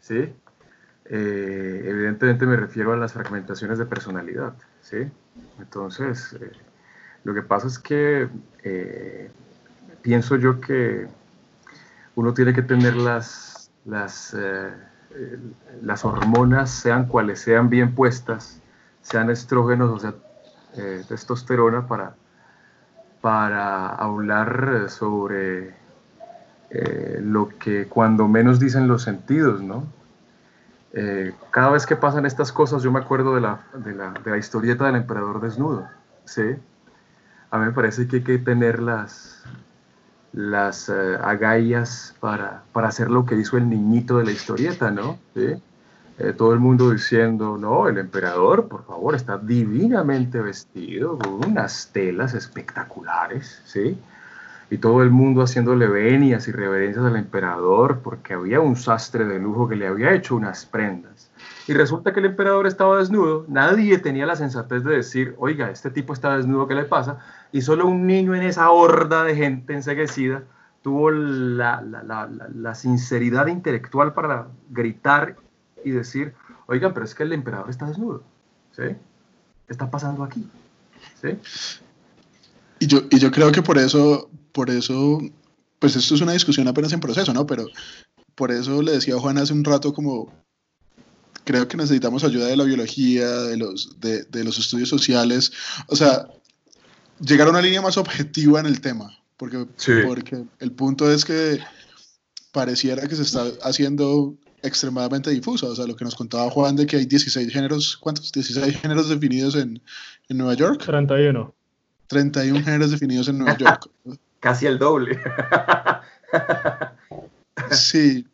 ¿sí? 0.00 0.32
Eh, 1.06 1.82
evidentemente 1.84 2.46
me 2.46 2.56
refiero 2.56 2.92
a 2.92 2.96
las 2.96 3.12
fragmentaciones 3.12 3.78
de 3.78 3.86
personalidad. 3.86 4.54
¿sí? 4.80 5.10
Entonces, 5.58 6.36
eh, 6.40 6.52
lo 7.24 7.34
que 7.34 7.42
pasa 7.42 7.66
es 7.66 7.80
que 7.80 8.28
pienso 10.00 10.36
yo 10.36 10.60
que 10.60 11.08
uno 12.14 12.32
tiene 12.34 12.52
que 12.52 12.62
tener 12.62 12.94
las, 12.94 13.72
las 13.84 14.36
las 15.82 16.04
hormonas, 16.04 16.70
sean 16.70 17.06
cuales 17.06 17.40
sean 17.40 17.68
bien 17.68 17.94
puestas, 17.94 18.60
sean 19.02 19.30
estrógenos 19.30 19.90
o 19.90 19.98
sea 19.98 20.14
eh, 20.76 21.04
testosterona, 21.08 21.86
para, 21.86 22.14
para 23.20 23.88
hablar 23.88 24.86
sobre 24.88 25.74
eh, 26.70 27.20
lo 27.22 27.48
que 27.58 27.86
cuando 27.86 28.26
menos 28.26 28.58
dicen 28.58 28.88
los 28.88 29.02
sentidos, 29.02 29.62
¿no? 29.62 29.84
Eh, 30.96 31.32
cada 31.50 31.70
vez 31.70 31.86
que 31.86 31.96
pasan 31.96 32.24
estas 32.24 32.52
cosas, 32.52 32.82
yo 32.82 32.92
me 32.92 33.00
acuerdo 33.00 33.34
de 33.34 33.40
la, 33.40 33.60
de 33.74 33.94
la, 33.94 34.12
de 34.12 34.30
la 34.30 34.36
historieta 34.36 34.86
del 34.86 34.94
emperador 34.94 35.40
desnudo. 35.40 35.88
¿sí? 36.24 36.56
A 37.50 37.58
mí 37.58 37.66
me 37.66 37.72
parece 37.72 38.06
que 38.06 38.16
hay 38.16 38.22
que 38.22 38.38
tener 38.38 38.80
las, 40.34 40.88
eh, 40.88 41.16
agallas 41.22 42.14
para, 42.20 42.64
para, 42.72 42.88
hacer 42.88 43.10
lo 43.10 43.24
que 43.24 43.36
hizo 43.36 43.56
el 43.56 43.68
niñito 43.68 44.18
de 44.18 44.24
la 44.24 44.32
historieta, 44.32 44.90
¿no? 44.90 45.18
Eh, 45.36 46.32
todo 46.36 46.52
el 46.52 46.60
mundo 46.60 46.90
diciendo, 46.90 47.56
no, 47.58 47.88
el 47.88 47.98
emperador, 47.98 48.68
por 48.68 48.84
favor, 48.84 49.14
está 49.14 49.38
divinamente 49.38 50.40
vestido, 50.40 51.18
con 51.18 51.50
unas 51.50 51.90
telas 51.92 52.34
espectaculares, 52.34 53.62
¿sí? 53.64 53.96
Y 54.70 54.78
todo 54.78 55.02
el 55.02 55.10
mundo 55.10 55.42
haciéndole 55.42 55.86
venias 55.86 56.48
y 56.48 56.52
reverencias 56.52 57.04
al 57.04 57.16
emperador 57.16 58.00
porque 58.00 58.34
había 58.34 58.60
un 58.60 58.76
sastre 58.76 59.24
de 59.24 59.38
lujo 59.38 59.68
que 59.68 59.76
le 59.76 59.86
había 59.86 60.12
hecho 60.14 60.36
unas 60.36 60.64
prendas. 60.64 61.30
Y 61.66 61.72
resulta 61.72 62.12
que 62.12 62.20
el 62.20 62.26
emperador 62.26 62.66
estaba 62.66 62.98
desnudo, 62.98 63.44
nadie 63.48 63.98
tenía 63.98 64.26
la 64.26 64.36
sensatez 64.36 64.84
de 64.84 64.96
decir, 64.96 65.34
oiga, 65.38 65.70
este 65.70 65.90
tipo 65.90 66.12
está 66.12 66.36
desnudo, 66.36 66.66
¿qué 66.66 66.74
le 66.74 66.84
pasa? 66.84 67.18
Y 67.52 67.62
solo 67.62 67.86
un 67.86 68.06
niño 68.06 68.34
en 68.34 68.42
esa 68.42 68.70
horda 68.70 69.24
de 69.24 69.36
gente 69.36 69.74
enseguecida 69.74 70.42
tuvo 70.82 71.10
la, 71.10 71.80
la, 71.80 72.02
la, 72.02 72.28
la 72.54 72.74
sinceridad 72.74 73.46
intelectual 73.46 74.12
para 74.12 74.48
gritar 74.68 75.36
y 75.82 75.92
decir, 75.92 76.34
oigan, 76.66 76.92
pero 76.92 77.06
es 77.06 77.14
que 77.14 77.22
el 77.22 77.32
emperador 77.32 77.70
está 77.70 77.86
desnudo, 77.86 78.22
¿sí? 78.72 78.82
¿Qué 78.82 79.72
está 79.72 79.90
pasando 79.90 80.22
aquí? 80.22 80.46
¿Sí? 81.22 81.38
Y 82.80 82.86
yo, 82.86 83.00
y 83.10 83.18
yo 83.18 83.30
creo 83.30 83.50
que 83.50 83.62
por 83.62 83.78
eso, 83.78 84.28
por 84.54 84.70
eso, 84.70 85.20
pues 85.80 85.96
esto 85.96 86.14
es 86.14 86.20
una 86.20 86.32
discusión 86.32 86.68
apenas 86.68 86.92
en 86.92 87.00
proceso, 87.00 87.34
¿no? 87.34 87.44
Pero 87.44 87.66
por 88.36 88.52
eso 88.52 88.80
le 88.80 88.92
decía 88.92 89.16
a 89.16 89.18
Juan 89.18 89.36
hace 89.36 89.52
un 89.52 89.64
rato 89.64 89.92
como, 89.92 90.32
creo 91.44 91.66
que 91.66 91.76
necesitamos 91.76 92.22
ayuda 92.22 92.46
de 92.46 92.56
la 92.56 92.62
biología, 92.62 93.28
de 93.28 93.56
los, 93.56 94.00
de, 94.00 94.22
de 94.22 94.44
los 94.44 94.56
estudios 94.58 94.88
sociales, 94.88 95.52
o 95.88 95.96
sea, 95.96 96.28
llegar 97.20 97.48
a 97.48 97.50
una 97.50 97.60
línea 97.60 97.82
más 97.82 97.96
objetiva 97.96 98.60
en 98.60 98.66
el 98.66 98.80
tema, 98.80 99.18
porque, 99.36 99.66
sí. 99.76 99.92
porque 100.06 100.44
el 100.60 100.70
punto 100.70 101.10
es 101.10 101.24
que 101.24 101.58
pareciera 102.52 103.08
que 103.08 103.16
se 103.16 103.22
está 103.22 103.44
haciendo 103.64 104.36
extremadamente 104.62 105.30
difusa. 105.30 105.66
O 105.66 105.74
sea, 105.74 105.84
lo 105.84 105.96
que 105.96 106.04
nos 106.04 106.14
contaba 106.14 106.48
Juan 106.48 106.76
de 106.76 106.86
que 106.86 106.96
hay 106.96 107.06
16 107.06 107.52
géneros, 107.52 107.96
¿cuántos? 107.96 108.30
16 108.30 108.80
géneros 108.80 109.08
definidos 109.08 109.56
en, 109.56 109.82
en 110.28 110.38
Nueva 110.38 110.54
York. 110.54 110.84
31. 110.84 111.52
31 112.06 112.62
géneros 112.62 112.90
definidos 112.92 113.28
en 113.28 113.38
Nueva 113.38 113.56
York. 113.58 113.90
Casi 114.44 114.66
el 114.66 114.78
doble. 114.78 115.18
sí. 117.70 118.26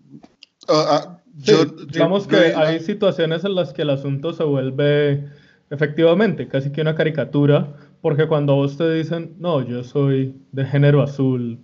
Uh, 0.68 0.72
uh, 0.72 1.16
yo, 1.36 1.62
sí, 1.62 1.70
digamos 1.92 2.24
yo, 2.26 2.30
que 2.30 2.50
yo, 2.50 2.58
hay 2.58 2.80
situaciones 2.80 3.44
en 3.44 3.54
las 3.54 3.72
que 3.72 3.82
el 3.82 3.90
asunto 3.90 4.32
se 4.32 4.42
vuelve 4.42 5.28
efectivamente 5.70 6.48
casi 6.48 6.72
que 6.72 6.80
una 6.80 6.96
caricatura, 6.96 7.68
porque 8.00 8.26
cuando 8.26 8.56
vos 8.56 8.76
te 8.76 8.92
dicen, 8.92 9.36
no, 9.38 9.64
yo 9.64 9.84
soy 9.84 10.34
de 10.50 10.64
género 10.64 11.00
azul, 11.00 11.60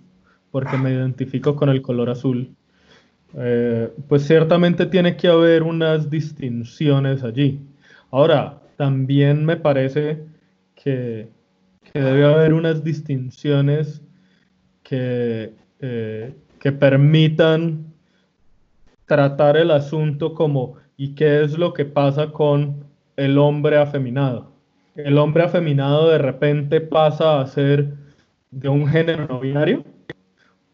porque 0.51 0.77
me 0.77 0.93
identifico 0.93 1.57
con 1.57 1.67
el 1.67 1.81
color 1.81 2.09
azul, 2.09 2.55
eh, 3.35 3.91
pues 4.07 4.25
ciertamente 4.25 4.85
tiene 4.85 5.17
que 5.17 5.27
haber 5.27 5.63
unas 5.63 6.09
distinciones 6.09 7.21
allí. 7.21 7.59
Ahora, 8.11 8.61
también 8.77 9.43
me 9.43 9.57
parece 9.57 10.23
que, 10.73 11.27
que 11.91 11.99
debe 11.99 12.23
haber 12.23 12.53
unas 12.53 12.81
distinciones 12.81 14.01
que, 14.87 15.53
eh, 15.81 16.33
que 16.59 16.71
permitan 16.71 17.93
tratar 19.05 19.57
el 19.57 19.71
asunto 19.71 20.33
como 20.33 20.75
¿y 20.95 21.13
qué 21.13 21.43
es 21.43 21.57
lo 21.57 21.73
que 21.73 21.83
pasa 21.83 22.31
con 22.31 22.85
el 23.17 23.37
hombre 23.37 23.77
afeminado? 23.77 24.53
El 24.95 25.17
hombre 25.17 25.43
afeminado 25.43 26.09
de 26.09 26.17
repente 26.17 26.79
pasa 26.79 27.41
a 27.41 27.47
ser 27.47 27.93
de 28.51 28.69
un 28.69 28.87
género 28.87 29.27
no 29.27 29.41
binario 29.41 29.83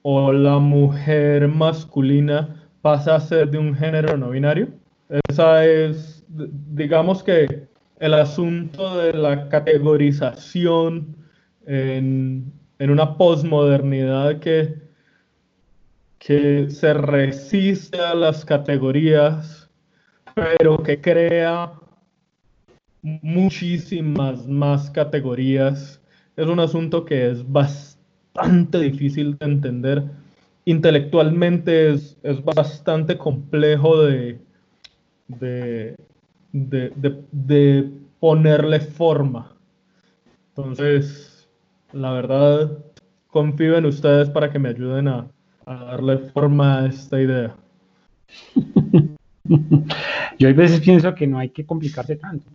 o 0.04 0.32
la 0.32 0.60
mujer 0.60 1.48
masculina 1.48 2.70
pasa 2.82 3.16
a 3.16 3.20
ser 3.20 3.50
de 3.50 3.58
un 3.58 3.74
género 3.74 4.16
no 4.16 4.30
binario. 4.30 4.68
Esa 5.28 5.66
es, 5.66 6.24
digamos 6.28 7.24
que 7.24 7.68
el 8.00 8.14
asunto 8.14 8.98
de 8.98 9.14
la 9.14 9.50
categorización 9.50 11.16
en, 11.66 12.54
en 12.84 12.90
una 12.90 13.16
posmodernidad 13.16 14.40
que, 14.42 14.76
que 16.20 16.70
se 16.70 16.94
resiste 16.94 17.98
a 17.98 18.14
las 18.14 18.44
categorías, 18.44 19.70
pero 20.36 20.84
que 20.84 21.00
crea 21.00 21.72
muchísimas 23.02 24.46
más 24.50 24.92
categorías. 24.92 26.02
Es 26.36 26.46
un 26.46 26.60
asunto 26.60 27.06
que 27.06 27.32
es 27.32 27.50
bastante 27.50 28.80
difícil 28.82 29.38
de 29.38 29.46
entender. 29.46 30.04
Intelectualmente 30.66 31.94
es, 31.94 32.18
es 32.22 32.44
bastante 32.44 33.18
complejo 33.18 34.04
de, 34.04 34.42
de, 35.30 35.96
de, 36.52 36.92
de, 37.32 37.90
ponerle 38.20 38.82
forma. 38.82 39.56
Entonces, 40.50 41.33
la 41.94 42.12
verdad, 42.12 42.78
confío 43.28 43.78
en 43.78 43.86
ustedes 43.86 44.30
para 44.30 44.52
que 44.52 44.60
me 44.60 44.70
ayuden 44.70 45.08
a, 45.08 45.28
a 45.66 45.76
darle 45.76 46.18
forma 46.18 46.80
a 46.80 46.86
esta 46.88 47.22
idea. 47.22 47.56
Yo 50.40 50.50
a 50.50 50.54
veces 50.54 50.82
pienso 50.82 51.14
que 51.14 51.28
no 51.28 51.38
hay 51.38 51.50
que 51.50 51.66
complicarse 51.66 52.16
tanto. 52.16 52.50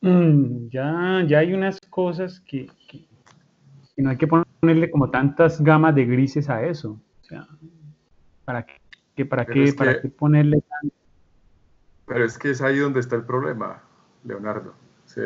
Mm, 0.00 0.68
ya, 0.68 1.24
ya 1.26 1.38
hay 1.38 1.52
unas 1.52 1.80
cosas 1.80 2.40
que, 2.40 2.66
que, 2.88 3.06
que, 3.94 4.02
no 4.02 4.10
hay 4.10 4.16
que 4.16 4.26
ponerle 4.26 4.90
como 4.90 5.10
tantas 5.10 5.60
gamas 5.60 5.94
de 5.94 6.04
grises 6.04 6.48
a 6.48 6.64
eso. 6.64 7.00
O 7.22 7.24
sea, 7.24 7.46
¿para 8.44 8.64
qué, 9.14 9.26
para 9.26 9.44
qué, 9.44 9.64
es 9.64 9.74
para 9.74 10.00
qué 10.00 10.08
ponerle 10.08 10.62
tanto? 10.62 10.96
Pero 12.06 12.24
es 12.24 12.38
que 12.38 12.50
es 12.50 12.62
ahí 12.62 12.78
donde 12.78 13.00
está 13.00 13.16
el 13.16 13.24
problema, 13.24 13.82
Leonardo. 14.24 14.74
¿sí? 15.04 15.20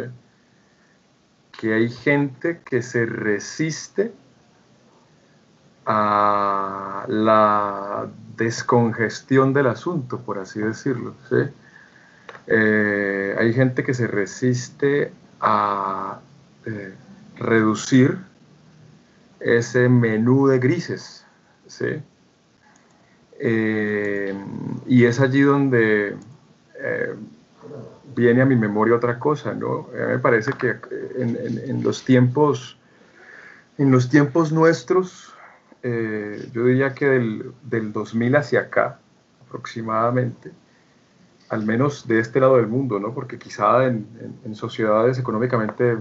Que 1.63 1.75
hay 1.75 1.91
gente 1.91 2.59
que 2.65 2.83
se 2.83 3.07
resiste 3.07 4.11
a 5.87 7.05
la 7.07 8.09
descongestión 8.37 9.53
del 9.53 9.69
asunto, 9.69 10.19
por 10.19 10.41
así 10.41 10.59
decirlo. 10.59 11.15
Eh, 12.49 13.37
hay 13.39 13.53
gente 13.53 13.85
que 13.85 13.95
se 13.95 14.09
resiste 14.09 15.13
a 15.41 16.19
eh, 16.67 16.95
reducir 17.37 18.19
ese 19.39 19.89
menú 19.89 20.49
de 20.49 20.59
grises. 20.59 21.25
Eh, 23.39 24.35
y 24.89 25.05
es 25.05 25.21
allí 25.21 25.43
donde 25.43 26.17
viene 28.15 28.43
a 28.43 28.47
mi 28.47 28.57
memoria 28.57 28.97
otra 28.97 29.19
cosa, 29.19 29.55
¿no? 29.55 29.89
A 29.95 30.07
mí 30.07 30.13
me 30.13 30.19
parece 30.19 30.53
que 30.53 30.77
en, 31.17 31.37
en, 31.67 31.83
los 31.83 32.05
tiempos, 32.05 32.79
en 33.79 33.91
los 33.91 34.09
tiempos 34.09 34.53
nuestros, 34.53 35.35
eh, 35.83 36.49
yo 36.53 36.65
diría 36.65 36.95
que 36.95 37.07
del, 37.07 37.53
del 37.63 37.93
2000 37.93 38.37
hacia 38.37 38.61
acá, 38.61 38.99
aproximadamente, 39.47 40.53
al 41.53 41.65
menos 41.67 42.09
de 42.09 42.19
este 42.19 42.41
lado 42.41 42.57
del 42.57 42.67
mundo, 42.67 42.99
¿no? 42.99 43.13
porque 43.13 43.39
quizá 43.39 43.85
en, 43.85 44.07
sociedades 44.55 45.19
económicamente 45.19 45.99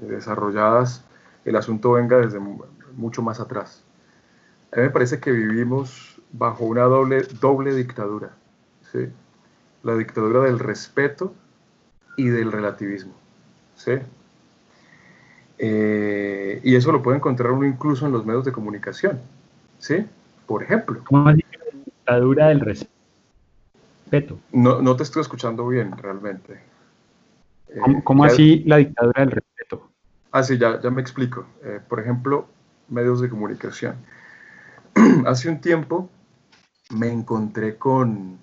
desarrolladas 0.00 1.04
el 1.44 1.54
asunto 1.54 1.92
venga 1.92 2.18
desde 2.18 2.40
mucho 2.96 3.22
más 3.22 3.38
atrás. 3.38 3.84
A 4.72 4.76
mí 4.76 4.82
me 4.82 4.90
parece 4.90 5.20
que 5.20 5.30
vivimos 5.30 6.20
bajo 6.32 6.64
una 6.64 6.82
doble, 6.82 7.22
doble 7.40 7.74
dictadura, 7.74 8.30
¿sí? 8.92 9.08
La 9.88 9.96
dictadura 9.96 10.42
del 10.42 10.58
respeto 10.58 11.34
y 12.16 12.28
del 12.28 12.52
relativismo. 12.52 13.14
¿sí? 13.74 13.92
Eh, 15.58 16.60
y 16.62 16.76
eso 16.76 16.92
lo 16.92 17.02
puede 17.02 17.16
encontrar 17.16 17.52
uno 17.52 17.66
incluso 17.66 18.06
en 18.06 18.12
los 18.12 18.26
medios 18.26 18.44
de 18.44 18.52
comunicación. 18.52 19.20
¿sí? 19.78 20.06
Por 20.46 20.62
ejemplo. 20.62 21.02
¿Cómo 21.06 21.28
así 21.28 21.42
la 21.50 21.80
dictadura 21.84 22.48
del 22.48 22.60
respeto? 22.60 24.38
No, 24.52 24.82
no 24.82 24.96
te 24.96 25.02
estoy 25.02 25.22
escuchando 25.22 25.66
bien 25.66 25.96
realmente. 25.96 26.60
¿Cómo, 27.82 28.04
cómo 28.04 28.24
eh, 28.24 28.28
así 28.28 28.62
la 28.66 28.76
dictadura 28.76 29.22
del 29.22 29.30
respeto? 29.32 29.88
Ah, 30.32 30.42
sí, 30.42 30.58
ya, 30.58 30.80
ya 30.80 30.90
me 30.90 31.00
explico. 31.00 31.46
Eh, 31.64 31.80
por 31.88 32.00
ejemplo, 32.00 32.46
medios 32.88 33.20
de 33.20 33.30
comunicación. 33.30 33.96
Hace 35.26 35.48
un 35.48 35.60
tiempo 35.60 36.10
me 36.90 37.10
encontré 37.10 37.76
con, 37.76 38.38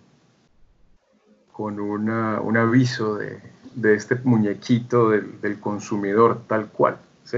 con 1.55 1.79
una, 1.79 2.41
un 2.41 2.57
aviso 2.57 3.15
de, 3.15 3.39
de 3.75 3.95
este 3.95 4.15
muñequito 4.25 5.11
del, 5.11 5.39
del, 5.39 5.57
consumidor 5.57 6.41
tal 6.47 6.67
cual. 6.67 6.97
¿sí? 7.23 7.37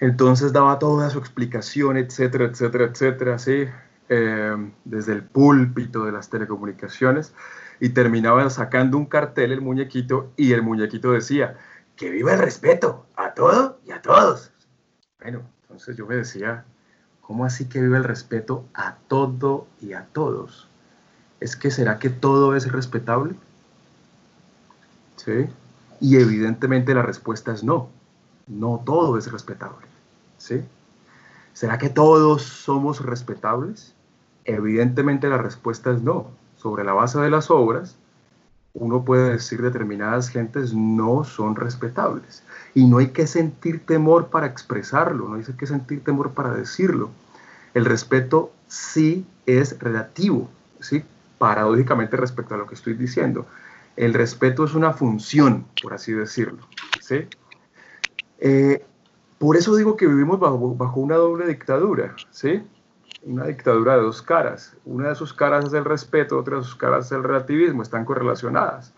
Entonces 0.00 0.52
daba 0.52 0.80
toda 0.80 1.10
su 1.10 1.20
explicación, 1.20 1.96
etcétera, 1.96 2.46
etcétera, 2.46 2.86
etcétera, 2.86 3.38
¿sí? 3.38 3.66
Eh, 4.08 4.70
desde 4.84 5.12
el 5.12 5.22
púlpito 5.22 6.04
de 6.04 6.10
las 6.10 6.28
telecomunicaciones. 6.28 7.32
y 7.78 7.90
terminaba 7.90 8.50
sacando 8.50 8.98
un 8.98 9.06
cartel 9.06 9.52
el 9.52 9.60
muñequito 9.60 10.32
y 10.36 10.52
el 10.52 10.62
muñequito 10.62 11.12
decía, 11.12 11.56
que 11.96 12.10
viva 12.10 12.32
el 12.32 12.40
respeto 12.40 13.06
a 13.14 13.32
todo 13.32 13.78
y 13.86 13.92
a 13.92 14.02
todos. 14.02 14.52
Bueno, 15.20 15.42
entonces 15.62 15.96
yo 15.96 16.04
me 16.04 16.16
decía, 16.16 16.64
¿cómo 17.20 17.44
así 17.44 17.68
que 17.68 17.80
viva 17.80 17.96
el 17.96 18.04
respeto 18.04 18.66
a 18.74 18.96
todo 19.06 19.68
y 19.80 19.92
a 19.92 20.06
todos? 20.12 20.69
¿Es 21.40 21.56
que 21.56 21.70
será 21.70 21.98
que 21.98 22.10
todo 22.10 22.54
es 22.54 22.70
respetable? 22.70 23.34
¿Sí? 25.16 25.46
Y 26.00 26.16
evidentemente 26.16 26.94
la 26.94 27.02
respuesta 27.02 27.52
es 27.52 27.64
no. 27.64 27.88
No 28.46 28.82
todo 28.84 29.16
es 29.16 29.30
respetable. 29.30 29.86
¿Sí? 30.38 30.62
¿Será 31.52 31.78
que 31.78 31.88
todos 31.88 32.42
somos 32.42 33.04
respetables? 33.04 33.94
Evidentemente 34.44 35.28
la 35.28 35.38
respuesta 35.38 35.90
es 35.90 36.02
no. 36.02 36.28
Sobre 36.56 36.84
la 36.84 36.92
base 36.92 37.18
de 37.18 37.30
las 37.30 37.50
obras, 37.50 37.96
uno 38.74 39.04
puede 39.04 39.32
decir 39.32 39.62
determinadas 39.62 40.28
gentes 40.28 40.74
no 40.74 41.24
son 41.24 41.56
respetables. 41.56 42.42
Y 42.74 42.84
no 42.86 42.98
hay 42.98 43.08
que 43.08 43.26
sentir 43.26 43.84
temor 43.84 44.28
para 44.28 44.46
expresarlo, 44.46 45.28
no 45.28 45.36
hay 45.36 45.42
que 45.42 45.66
sentir 45.66 46.04
temor 46.04 46.32
para 46.32 46.54
decirlo. 46.54 47.10
El 47.74 47.84
respeto 47.84 48.52
sí 48.68 49.26
es 49.46 49.78
relativo, 49.78 50.48
¿sí? 50.80 51.04
Paradójicamente 51.40 52.18
respecto 52.18 52.54
a 52.54 52.58
lo 52.58 52.66
que 52.66 52.74
estoy 52.74 52.92
diciendo. 52.92 53.46
El 53.96 54.12
respeto 54.12 54.64
es 54.64 54.74
una 54.74 54.92
función, 54.92 55.66
por 55.82 55.94
así 55.94 56.12
decirlo. 56.12 56.68
¿sí? 57.00 57.26
Eh, 58.38 58.84
por 59.38 59.56
eso 59.56 59.74
digo 59.74 59.96
que 59.96 60.06
vivimos 60.06 60.38
bajo, 60.38 60.74
bajo 60.74 61.00
una 61.00 61.16
doble 61.16 61.46
dictadura. 61.46 62.14
¿sí? 62.30 62.62
una 63.22 63.46
dictadura 63.46 63.96
de 63.96 64.02
dos 64.02 64.20
caras. 64.20 64.76
Una 64.84 65.08
de 65.08 65.14
sus 65.14 65.32
caras 65.32 65.64
es 65.64 65.72
el 65.72 65.86
respeto, 65.86 66.38
otra 66.38 66.58
de 66.58 66.62
sus 66.62 66.76
caras 66.76 67.06
es 67.06 67.12
el 67.12 67.22
relativismo, 67.22 67.82
están 67.82 68.04
correlacionadas. 68.04 68.92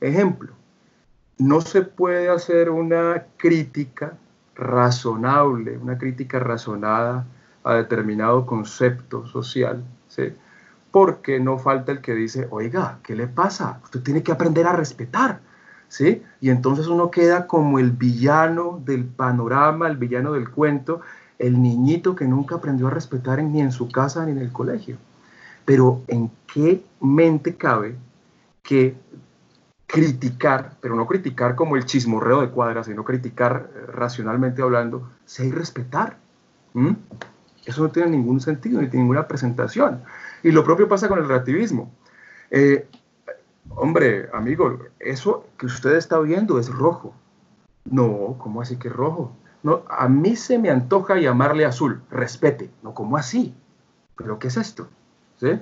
Ejemplo, 0.00 0.52
no 1.38 1.62
se 1.62 1.80
puede 1.80 2.28
hacer 2.28 2.68
una 2.68 3.24
crítica 3.38 4.18
razonable, 4.54 5.78
una 5.78 5.96
crítica 5.96 6.38
razonada 6.38 7.26
a 7.64 7.74
determinado 7.74 8.44
concepto 8.44 9.26
social, 9.26 9.82
¿sí? 10.08 10.34
Porque 10.90 11.38
no 11.40 11.58
falta 11.58 11.92
el 11.92 12.00
que 12.00 12.14
dice, 12.14 12.48
oiga, 12.50 12.98
¿qué 13.02 13.14
le 13.14 13.26
pasa? 13.26 13.80
Usted 13.84 14.00
tiene 14.02 14.22
que 14.22 14.32
aprender 14.32 14.66
a 14.66 14.72
respetar, 14.72 15.40
¿sí? 15.88 16.22
Y 16.40 16.50
entonces 16.50 16.86
uno 16.88 17.10
queda 17.10 17.46
como 17.46 17.78
el 17.78 17.92
villano 17.92 18.80
del 18.84 19.04
panorama, 19.04 19.88
el 19.88 19.96
villano 19.96 20.32
del 20.32 20.50
cuento, 20.50 21.00
el 21.38 21.60
niñito 21.62 22.14
que 22.14 22.26
nunca 22.26 22.56
aprendió 22.56 22.88
a 22.88 22.90
respetar 22.90 23.42
ni 23.42 23.60
en 23.60 23.72
su 23.72 23.88
casa 23.88 24.24
ni 24.26 24.32
en 24.32 24.38
el 24.38 24.52
colegio. 24.52 24.96
Pero 25.64 26.02
¿en 26.08 26.30
qué 26.52 26.84
mente 27.00 27.54
cabe 27.54 27.96
que 28.62 28.96
criticar, 29.86 30.76
pero 30.80 30.94
no 30.94 31.06
criticar 31.06 31.54
como 31.54 31.76
el 31.76 31.84
chismorreo 31.84 32.40
de 32.40 32.50
cuadras, 32.50 32.86
sino 32.86 33.04
criticar 33.04 33.70
eh, 33.74 33.86
racionalmente 33.92 34.62
hablando, 34.62 35.10
sea 35.24 35.46
irrespetar? 35.46 36.16
respetar? 36.74 36.96
Eso 37.64 37.82
no 37.82 37.90
tiene 37.90 38.10
ningún 38.10 38.40
sentido 38.40 38.80
ni 38.80 38.88
tiene 38.88 39.02
ninguna 39.04 39.26
presentación. 39.26 40.02
Y 40.42 40.52
lo 40.52 40.64
propio 40.64 40.88
pasa 40.88 41.08
con 41.08 41.18
el 41.18 41.28
relativismo. 41.28 41.92
Eh, 42.50 42.88
hombre, 43.70 44.28
amigo, 44.32 44.78
eso 44.98 45.46
que 45.58 45.66
usted 45.66 45.96
está 45.96 46.18
viendo 46.20 46.58
es 46.58 46.68
rojo. 46.68 47.14
No, 47.84 48.36
¿cómo 48.38 48.62
así 48.62 48.76
que 48.76 48.88
rojo? 48.88 49.32
No, 49.62 49.82
a 49.88 50.08
mí 50.08 50.36
se 50.36 50.58
me 50.58 50.70
antoja 50.70 51.16
llamarle 51.18 51.64
azul, 51.64 52.02
respete. 52.10 52.70
No, 52.82 52.94
¿cómo 52.94 53.16
así? 53.16 53.54
¿Pero 54.16 54.38
qué 54.38 54.48
es 54.48 54.56
esto? 54.56 54.88
¿Sí? 55.38 55.58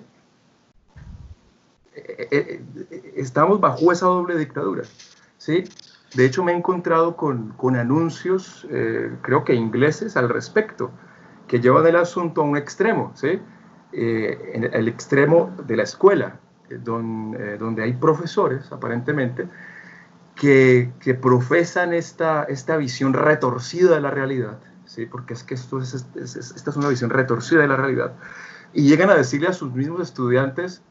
Eh, 1.95 2.29
eh, 2.31 2.65
estamos 3.17 3.61
bajo 3.61 3.91
esa 3.91 4.07
doble 4.07 4.37
dictadura. 4.37 4.85
¿sí? 5.37 5.65
De 6.15 6.25
hecho, 6.25 6.45
me 6.45 6.53
he 6.53 6.57
encontrado 6.57 7.17
con, 7.17 7.77
anuncios, 7.77 8.67
creo 9.23 9.45
que 9.45 9.55
ingleses, 9.55 10.17
al 10.17 10.29
respecto, 10.29 10.91
que 11.49 11.61
llevan 11.61 11.87
el 11.87 11.97
asunto 11.97 12.43
a 12.43 12.45
un 12.45 12.57
extremo, 12.57 13.13
¿sí? 13.15 13.41
En 13.93 14.65
el 14.65 14.89
extremo 14.89 15.55
de 15.67 15.77
la 15.77 15.83
escuela, 15.83 16.37
donde, 16.69 17.57
donde 17.57 17.83
hay 17.83 17.95
profesores, 17.95 18.71
aparentemente, 18.71 19.49
que, 20.39 21.19
profesan 21.21 21.93
esta, 21.93 22.45
esta 22.45 22.77
visión 22.77 23.13
retorcida 23.13 23.95
de 23.95 24.01
la 24.01 24.11
realidad, 24.11 24.59
¿sí? 24.85 25.07
porque 25.07 25.35
es 25.35 25.43
que 25.43 25.55
esto 25.55 25.81
es, 25.81 25.95
esta 25.95 26.71
es 26.71 26.77
una 26.77 26.89
visión 26.89 27.11
retorcida 27.11 27.63
de 27.63 27.69
la 27.69 27.77
realidad, 27.77 28.15
y 28.73 28.89
llegan 28.89 29.11
a 29.11 29.15
decirle 29.15 29.49
a 29.49 29.53
sus 29.53 29.73
mismos 29.73 30.01
estudiantes 30.01 30.83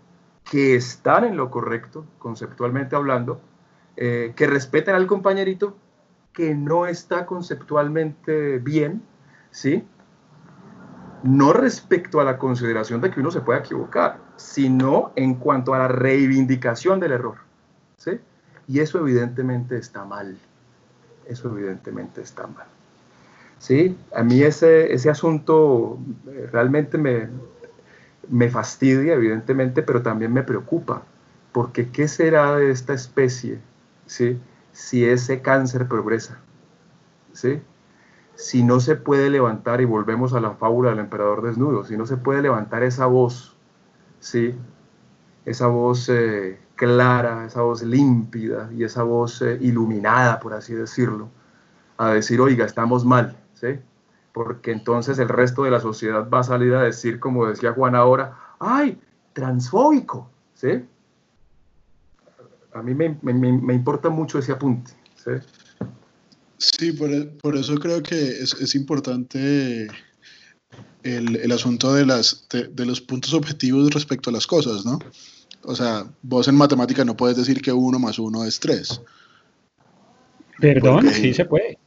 que 0.49 0.75
están 0.75 1.23
en 1.23 1.37
lo 1.37 1.49
correcto, 1.49 2.05
conceptualmente 2.19 2.95
hablando, 2.95 3.41
eh, 3.95 4.33
que 4.35 4.47
respeten 4.47 4.95
al 4.95 5.07
compañerito 5.07 5.75
que 6.33 6.53
no 6.53 6.85
está 6.85 7.25
conceptualmente 7.25 8.59
bien, 8.59 9.01
¿sí? 9.51 9.83
No 11.23 11.53
respecto 11.53 12.19
a 12.19 12.23
la 12.23 12.37
consideración 12.37 13.01
de 13.01 13.11
que 13.11 13.19
uno 13.19 13.31
se 13.31 13.41
pueda 13.41 13.59
equivocar, 13.59 14.19
sino 14.35 15.11
en 15.15 15.35
cuanto 15.35 15.73
a 15.73 15.79
la 15.79 15.87
reivindicación 15.87 16.99
del 16.99 17.13
error, 17.13 17.37
¿sí? 17.97 18.19
Y 18.67 18.79
eso 18.79 18.99
evidentemente 18.99 19.77
está 19.77 20.05
mal. 20.05 20.37
Eso 21.25 21.49
evidentemente 21.49 22.21
está 22.21 22.47
mal. 22.47 22.67
¿Sí? 23.59 23.97
A 24.15 24.23
mí 24.23 24.43
ese, 24.43 24.93
ese 24.93 25.09
asunto 25.09 25.97
eh, 26.27 26.47
realmente 26.51 26.97
me, 26.97 27.27
me 28.29 28.49
fastidia, 28.49 29.13
evidentemente, 29.13 29.81
pero 29.81 30.01
también 30.01 30.31
me 30.31 30.43
preocupa. 30.43 31.03
Porque 31.51 31.89
¿qué 31.89 32.07
será 32.07 32.55
de 32.55 32.69
esta 32.71 32.93
especie 32.93 33.59
¿sí? 34.05 34.39
si 34.73 35.05
ese 35.05 35.41
cáncer 35.41 35.87
progresa? 35.87 36.37
¿Sí? 37.33 37.61
Si 38.37 38.63
no 38.63 38.79
se 38.79 38.95
puede 38.95 39.29
levantar, 39.29 39.81
y 39.81 39.85
volvemos 39.85 40.33
a 40.33 40.39
la 40.39 40.51
fábula 40.51 40.91
del 40.91 40.99
emperador 40.99 41.41
desnudo, 41.41 41.83
si 41.83 41.97
no 41.97 42.05
se 42.05 42.17
puede 42.17 42.41
levantar 42.41 42.83
esa 42.83 43.07
voz, 43.07 43.57
¿sí? 44.19 44.55
esa 45.47 45.67
voz 45.67 46.09
eh, 46.09 46.59
clara, 46.75 47.45
esa 47.45 47.61
voz 47.61 47.81
límpida 47.81 48.69
y 48.73 48.83
esa 48.83 49.03
voz 49.03 49.41
eh, 49.41 49.57
iluminada, 49.61 50.39
por 50.39 50.53
así 50.53 50.73
decirlo, 50.73 51.29
a 51.97 52.11
decir, 52.11 52.41
oiga, 52.41 52.65
estamos 52.65 53.05
mal, 53.05 53.37
¿sí? 53.53 53.79
Porque 54.33 54.71
entonces 54.71 55.17
el 55.19 55.29
resto 55.29 55.63
de 55.63 55.71
la 55.71 55.79
sociedad 55.79 56.29
va 56.29 56.39
a 56.39 56.43
salir 56.43 56.73
a 56.75 56.83
decir, 56.83 57.19
como 57.21 57.47
decía 57.47 57.71
Juan 57.71 57.95
ahora, 57.95 58.37
ay, 58.59 59.01
transfóbico, 59.31 60.29
¿sí? 60.53 60.85
A 62.73 62.81
mí 62.83 62.93
me, 62.93 63.17
me, 63.21 63.73
importa 63.73 64.09
mucho 64.09 64.39
ese 64.39 64.51
apunte, 64.51 64.91
¿sí? 65.15 65.31
Sí, 66.57 66.91
por, 66.91 67.37
por 67.37 67.55
eso 67.55 67.75
creo 67.75 68.01
que 68.01 68.15
es, 68.15 68.53
es 68.53 68.75
importante 68.75 69.87
el, 71.03 71.35
el, 71.35 71.51
asunto 71.51 71.93
de, 71.93 72.05
las, 72.05 72.47
de, 72.49 72.67
de, 72.67 72.85
los 72.85 72.99
puntos 72.99 73.33
objetivos 73.33 73.93
respecto 73.93 74.29
a 74.29 74.33
las 74.33 74.47
cosas, 74.47 74.85
¿no? 74.85 74.99
O 75.63 75.75
sea, 75.75 76.05
vos 76.21 76.47
en 76.47 76.55
matemática 76.55 77.05
no 77.05 77.15
puedes 77.15 77.37
decir 77.37 77.61
que 77.61 77.71
uno 77.71 77.99
más 77.99 78.17
uno 78.19 78.43
es 78.45 78.59
tres. 78.59 79.01
Perdón, 80.59 81.09
sí 81.09 81.33
se 81.33 81.45
puede. 81.45 81.77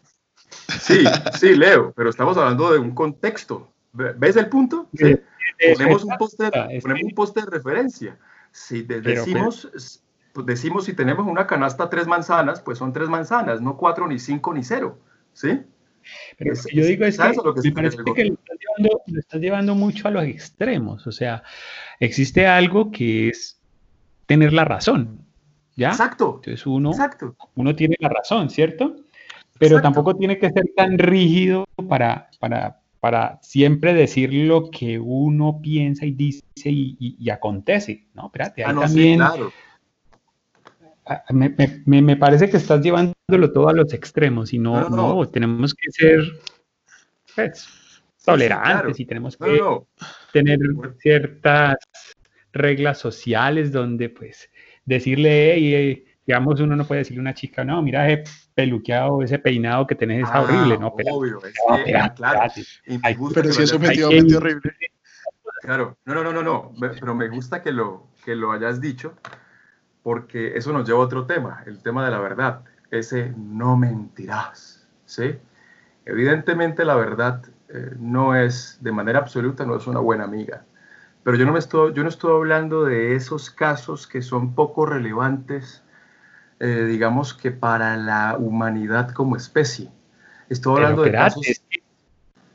Sí, 0.81 1.05
sí, 1.39 1.57
Leo, 1.57 1.93
pero 1.97 2.11
estamos 2.11 2.37
hablando 2.37 2.73
de 2.73 2.79
un 2.79 2.95
contexto. 2.95 3.73
¿Ves 3.93 4.37
el 4.37 4.49
punto? 4.49 4.89
¿Sí? 4.95 5.17
Ponemos, 5.75 6.05
un 6.05 6.17
poste, 6.17 6.51
ponemos 6.81 7.03
un 7.03 7.15
poste 7.15 7.41
de 7.41 7.47
referencia. 7.47 8.19
Si 8.53 8.83
decimos, 8.83 9.69
pues 10.33 10.47
decimos 10.47 10.85
si 10.85 10.95
tenemos 10.95 11.27
una 11.27 11.47
canasta 11.47 11.91
tres 11.91 12.07
manzanas, 12.07 12.61
pues 12.61 12.79
son 12.79 12.93
tres 12.93 13.09
manzanas, 13.09 13.61
no 13.61 13.77
cuatro, 13.77 14.07
ni 14.07 14.19
cinco, 14.19 14.55
ni 14.55 14.63
cero. 14.63 14.99
¿Sí? 15.33 15.61
Pero 16.39 16.55
yo 16.73 16.85
digo 16.85 17.05
es 17.05 17.19
que 17.19 17.69
me 17.69 17.73
parece 17.73 17.97
que 18.15 18.25
lo 18.25 18.35
estás, 18.35 18.59
llevando, 18.59 19.03
lo 19.07 19.21
estás 19.21 19.41
llevando 19.41 19.75
mucho 19.75 20.09
a 20.09 20.11
los 20.11 20.25
extremos. 20.25 21.07
O 21.07 21.13
sea, 21.13 21.43
existe 21.99 22.47
algo 22.47 22.91
que 22.91 23.29
es 23.29 23.61
tener 24.27 24.53
la 24.53 24.65
razón. 24.65 25.25
¿Ya? 25.77 25.91
Exacto. 25.91 26.37
Entonces 26.37 26.67
uno, 26.67 26.93
uno 27.55 27.77
tiene 27.77 27.97
la 28.01 28.09
razón, 28.09 28.51
¿cierto? 28.51 28.97
Pero 29.59 29.81
tampoco 29.83 30.17
tiene 30.17 30.39
que 30.39 30.51
ser 30.51 30.65
tan 30.75 30.99
rígido 30.99 31.67
para, 31.89 32.31
para, 32.39 32.81
para 32.99 33.39
siempre 33.43 33.93
decir 33.93 34.33
lo 34.33 34.71
que 34.71 34.99
uno 34.99 35.61
piensa 35.63 36.07
y 36.07 36.13
dice 36.13 36.45
y, 36.65 37.31
acontece, 37.31 38.07
¿no? 38.15 38.27
Espérate, 38.27 38.65
ahí 38.65 38.75
ah, 38.75 38.81
también... 38.81 39.19
claro. 39.19 39.53
Ah, 41.13 41.25
me, 41.31 41.53
me, 41.87 42.03
me, 42.03 42.17
parece 42.17 42.49
que 42.49 42.57
estás 42.57 42.83
llevándolo 42.83 43.53
todo 43.53 43.69
a 43.69 43.73
los 43.73 43.93
extremos 43.93 44.53
y 44.53 44.61
no, 44.61 44.89
no, 44.89 45.29
tenemos 45.29 45.75
que 45.75 45.91
ser 45.91 46.21
pues, 47.35 47.69
tolerantes 48.25 49.01
y 49.01 49.05
tenemos 49.07 49.37
que 49.37 49.61
tener 50.33 50.61
ciertas 51.01 51.79
reglas 52.53 52.99
sociales 52.99 53.73
donde 53.73 54.09
pues 54.09 54.49
decirle, 54.85 55.59
y 55.59 56.05
digamos, 56.25 56.61
uno 56.61 56.77
no 56.77 56.87
puede 56.87 57.01
decirle 57.01 57.19
a 57.19 57.23
una 57.23 57.35
chica, 57.35 57.65
no, 57.65 57.83
mira 57.83 58.09
ese 58.09 58.31
peluqueado, 58.55 59.21
ese 59.21 59.41
peinado 59.41 59.89
que 59.89 59.97
tenés 59.97 60.29
es 60.29 60.33
horrible, 60.33 60.79
¿no? 60.79 60.95
Pero, 60.95 61.17
obvio, 61.17 61.41
es 61.45 61.55
que, 61.85 61.93
claro. 62.15 62.53
pero 63.35 63.53
si 63.53 63.63
es 63.65 63.73
objetivamente 63.73 64.37
horrible. 64.37 64.73
Claro, 65.63 65.99
no, 66.05 66.15
no, 66.15 66.23
no, 66.23 66.33
no, 66.33 66.43
no, 66.45 66.73
pero 67.01 67.17
me 67.17 67.29
gusta 67.29 67.61
que 67.65 67.73
lo, 67.73 68.07
que 68.25 68.37
lo 68.37 68.53
hayas 68.53 68.81
dicho, 68.81 69.17
porque 70.11 70.57
eso 70.57 70.73
nos 70.73 70.89
lleva 70.89 70.99
a 70.99 71.03
otro 71.03 71.25
tema, 71.25 71.63
el 71.67 71.85
tema 71.85 72.05
de 72.05 72.11
la 72.11 72.19
verdad, 72.19 72.63
ese 72.91 73.33
no 73.37 73.77
mentirás, 73.77 74.85
¿sí? 75.07 75.39
Evidentemente 76.05 76.85
la 76.85 76.97
verdad 76.97 77.45
eh, 77.69 77.95
no 77.97 78.35
es, 78.35 78.79
de 78.81 78.91
manera 78.91 79.21
absoluta, 79.21 79.65
no 79.65 79.77
es 79.77 79.87
una 79.87 80.01
buena 80.01 80.25
amiga, 80.25 80.65
pero 81.23 81.37
yo 81.37 81.47
no, 81.47 81.53
me 81.53 81.61
estoy, 81.61 81.93
yo 81.95 82.03
no 82.03 82.09
estoy 82.09 82.35
hablando 82.35 82.83
de 82.83 83.15
esos 83.15 83.51
casos 83.51 84.09
que 84.09 84.21
son 84.21 84.57
poco 84.57 84.85
relevantes, 84.85 85.85
eh, 86.59 86.87
digamos 86.89 87.33
que 87.33 87.53
para 87.53 87.97
la 87.97 88.37
humanidad 88.37 89.13
como 89.13 89.37
especie. 89.37 89.93
Estoy 90.49 90.79
hablando 90.79 91.03
de 91.03 91.13
casos... 91.13 91.47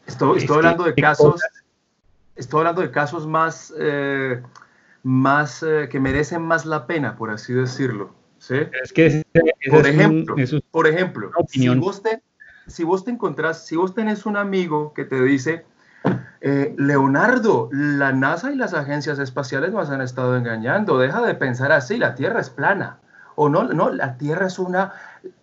Estoy, 0.05 0.39
estoy 0.39 0.57
hablando 0.57 0.83
de 0.83 0.93
casos... 0.93 1.39
Estoy 2.35 2.59
hablando 2.59 2.81
de 2.81 2.91
casos 2.91 3.25
más... 3.25 3.73
Eh, 3.79 4.43
más 5.05 5.61
eh, 5.61 5.87
que 5.87 5.99
merecen 5.99 6.41
más 6.41 6.65
la 6.65 6.87
pena, 6.87 7.15
por 7.15 7.29
así 7.29 7.53
decirlo. 7.53 8.15
¿sí? 8.39 8.55
Es 8.83 8.91
que 8.91 9.23
por, 9.69 9.85
ejemplo, 9.85 10.35
por 10.71 10.87
ejemplo, 10.87 11.31
si 11.47 11.69
vos, 11.69 12.01
te, 12.01 12.23
si 12.65 12.83
vos 12.83 13.05
te 13.05 13.11
encontrás, 13.11 13.67
si 13.67 13.75
vos 13.75 13.93
tenés 13.93 14.25
un 14.25 14.35
amigo 14.35 14.95
que 14.95 15.05
te 15.05 15.21
dice, 15.21 15.63
eh, 16.41 16.73
Leonardo, 16.79 17.69
la 17.71 18.13
NASA 18.13 18.51
y 18.51 18.55
las 18.55 18.73
agencias 18.73 19.19
espaciales 19.19 19.71
nos 19.71 19.91
han 19.91 20.01
estado 20.01 20.35
engañando, 20.35 20.97
deja 20.97 21.21
de 21.21 21.35
pensar 21.35 21.71
así, 21.71 21.97
la 21.97 22.15
Tierra 22.15 22.39
es 22.39 22.49
plana. 22.49 22.97
O 23.35 23.47
no, 23.47 23.63
no, 23.63 23.91
la 23.91 24.17
Tierra 24.17 24.47
es 24.47 24.57
una, 24.57 24.93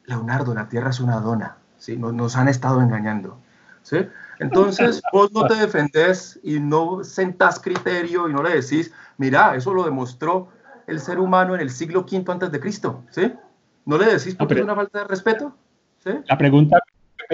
Leonardo, 0.07 0.55
la 0.55 0.69
Tierra 0.69 0.91
es 0.91 0.99
una 0.99 1.21
dona, 1.21 1.59
¿sí? 1.79 1.97
nos, 1.97 2.13
nos 2.13 2.35
han 2.35 2.49
estado 2.49 2.83
engañando. 2.83 3.39
¿sí? 3.85 4.09
Entonces, 4.43 5.01
vos 5.13 5.33
no 5.33 5.47
te 5.47 5.55
defendés 5.55 6.39
y 6.43 6.61
no 6.61 7.05
sentás 7.05 7.61
criterio 7.61 8.29
y 8.29 8.33
no 8.33 8.43
le 8.43 8.51
decís, 8.61 8.93
mira, 9.17 9.55
eso 9.57 9.73
lo 9.73 9.85
demostró 9.85 10.49
el 10.87 11.01
ser 11.01 11.19
humano 11.19 11.55
en 11.55 11.61
el 11.61 11.71
siglo 11.71 12.01
V 12.01 12.25
antes 12.31 12.51
de 12.51 12.61
Cristo, 12.61 13.05
¿sí? 13.11 13.33
¿No 13.87 13.97
le 13.97 14.07
decís 14.07 14.35
porque 14.35 14.55
es 14.55 14.63
una 14.63 14.75
falta 14.75 15.01
de 15.01 15.05
respeto? 15.07 15.57
¿Sí? 16.05 16.11
La 16.27 16.37
pregunta 16.37 16.79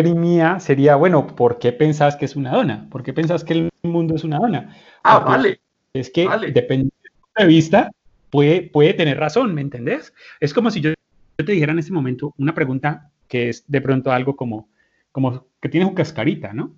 mía 0.04 0.60
sería, 0.60 0.94
bueno, 0.96 1.26
¿por 1.26 1.58
qué 1.58 1.72
pensás 1.72 2.14
que 2.14 2.24
es 2.24 2.36
una 2.36 2.52
dona? 2.52 2.86
¿Por 2.90 3.02
qué 3.02 3.12
pensás 3.12 3.42
que 3.42 3.54
el 3.54 3.70
mundo 3.82 4.14
es 4.14 4.22
una 4.22 4.38
dona? 4.38 4.76
Ah, 5.02 5.18
vale. 5.18 5.60
Es 5.92 6.10
que 6.10 6.28
depende 6.52 6.92
del 7.02 7.12
punto 7.20 7.42
de 7.42 7.46
vista, 7.46 7.90
puede, 8.30 8.62
puede 8.62 8.94
tener 8.94 9.18
razón, 9.18 9.54
¿me 9.54 9.60
entendés? 9.60 10.12
Es 10.38 10.54
como 10.54 10.70
si 10.70 10.80
yo, 10.80 10.90
yo 10.90 11.44
te 11.44 11.52
dijera 11.52 11.72
en 11.72 11.80
este 11.80 11.92
momento 11.92 12.32
una 12.38 12.54
pregunta 12.54 13.10
que 13.26 13.48
es 13.48 13.64
de 13.66 13.80
pronto 13.80 14.12
algo 14.12 14.36
como, 14.36 14.68
como 15.10 15.46
que 15.60 15.68
tiene 15.68 15.86
un 15.86 15.94
cascarita, 15.94 16.52
¿no? 16.52 16.74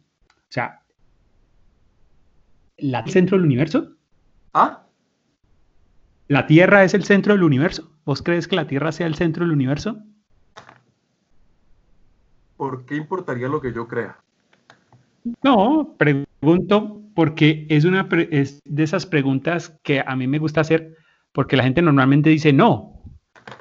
O 0.50 0.52
sea, 0.52 0.82
¿la 2.76 3.06
centro 3.06 3.36
del 3.36 3.46
universo? 3.46 3.92
¿Ah? 4.52 4.84
¿La 6.26 6.48
Tierra 6.48 6.82
es 6.82 6.92
el 6.92 7.04
centro 7.04 7.34
del 7.34 7.44
universo? 7.44 7.92
¿Vos 8.04 8.20
crees 8.20 8.48
que 8.48 8.56
la 8.56 8.66
Tierra 8.66 8.90
sea 8.90 9.06
el 9.06 9.14
centro 9.14 9.44
del 9.44 9.52
universo? 9.52 10.02
¿Por 12.56 12.84
qué 12.84 12.96
importaría 12.96 13.46
lo 13.46 13.60
que 13.60 13.72
yo 13.72 13.86
crea? 13.86 14.18
No, 15.44 15.94
pregunto 15.96 17.00
porque 17.14 17.66
es 17.68 17.84
una 17.84 18.08
es 18.30 18.60
de 18.64 18.82
esas 18.82 19.06
preguntas 19.06 19.78
que 19.84 20.02
a 20.04 20.16
mí 20.16 20.26
me 20.26 20.40
gusta 20.40 20.62
hacer 20.62 20.96
porque 21.30 21.56
la 21.56 21.62
gente 21.62 21.80
normalmente 21.80 22.28
dice 22.28 22.52
no. 22.52 23.00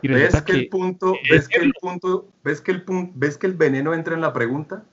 ¿Ves 0.01 0.41
que, 0.41 0.53
el 0.53 0.69
punto, 0.69 1.13
ves 1.29 1.47
que 1.47 1.59
el 1.59 1.73
punto, 1.79 2.31
ves 2.43 2.61
que 2.61 2.71
el 2.71 2.83
punto, 2.83 3.13
ves 3.15 3.37
que 3.37 3.45
el 3.45 3.53
veneno 3.53 3.93
entra 3.93 4.15
en 4.15 4.21
la 4.21 4.33
pregunta? 4.33 4.85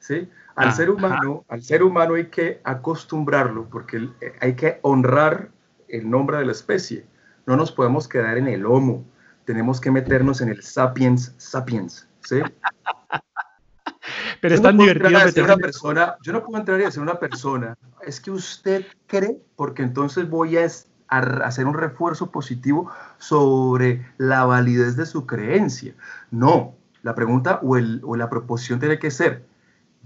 ¿Sí? 0.00 0.28
Al 0.56 0.72
ser 0.72 0.90
humano, 0.90 1.44
al 1.48 1.62
ser 1.62 1.82
humano 1.82 2.14
hay 2.14 2.26
que 2.26 2.60
acostumbrarlo 2.64 3.68
porque 3.68 4.08
hay 4.40 4.56
que 4.56 4.78
honrar 4.82 5.50
el 5.88 6.08
nombre 6.08 6.38
de 6.38 6.46
la 6.46 6.52
especie. 6.52 7.06
No 7.44 7.56
nos 7.56 7.70
podemos 7.70 8.08
quedar 8.08 8.38
en 8.38 8.48
el 8.48 8.64
homo. 8.64 9.04
Tenemos 9.44 9.80
que 9.80 9.90
meternos 9.90 10.40
en 10.40 10.48
el 10.48 10.62
sapiens 10.62 11.34
sapiens, 11.36 12.08
¿sí? 12.22 12.40
Pero 14.40 14.54
es 14.54 14.62
tan 14.62 14.78
divertido 14.78 15.44
una 15.44 15.56
persona, 15.56 16.16
yo 16.22 16.32
no 16.32 16.44
puedo 16.44 16.58
entrar 16.58 16.80
y 16.80 16.84
decir 16.84 17.02
una 17.02 17.18
persona, 17.18 17.76
es 18.02 18.20
que 18.20 18.30
usted 18.30 18.86
cree, 19.06 19.38
porque 19.56 19.82
entonces 19.82 20.28
voy 20.28 20.58
a, 20.58 20.66
hacer 21.08 21.66
un 21.66 21.74
refuerzo 21.74 22.30
positivo 22.30 22.90
sobre 23.18 24.06
la 24.18 24.44
validez 24.44 24.96
de 24.96 25.06
su 25.06 25.26
creencia. 25.26 25.94
No, 26.30 26.74
la 27.02 27.14
pregunta 27.14 27.60
o, 27.62 27.76
el, 27.76 28.00
o 28.04 28.16
la 28.16 28.30
proposición 28.30 28.78
tiene 28.78 28.98
que 28.98 29.10
ser, 29.10 29.44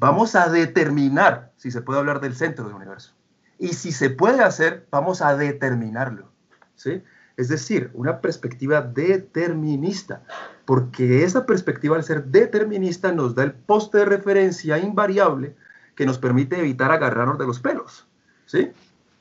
vamos 0.00 0.34
a 0.34 0.48
determinar 0.48 1.52
si 1.56 1.70
se 1.70 1.82
puede 1.82 2.00
hablar 2.00 2.20
del 2.20 2.34
centro 2.34 2.64
del 2.64 2.74
universo. 2.74 3.12
Y 3.58 3.68
si 3.68 3.92
se 3.92 4.08
puede 4.08 4.42
hacer, 4.42 4.86
vamos 4.90 5.20
a 5.20 5.36
determinarlo. 5.36 6.32
¿sí? 6.74 7.02
Es 7.36 7.48
decir, 7.48 7.90
una 7.92 8.20
perspectiva 8.20 8.80
determinista, 8.80 10.22
porque 10.64 11.22
esa 11.22 11.44
perspectiva 11.44 11.96
al 11.96 12.04
ser 12.04 12.24
determinista 12.24 13.12
nos 13.12 13.34
da 13.34 13.44
el 13.44 13.52
poste 13.52 13.98
de 13.98 14.06
referencia 14.06 14.78
invariable 14.78 15.54
que 15.94 16.06
nos 16.06 16.18
permite 16.18 16.58
evitar 16.58 16.90
agarrarnos 16.90 17.38
de 17.38 17.46
los 17.46 17.60
pelos, 17.60 18.06
¿sí? 18.46 18.70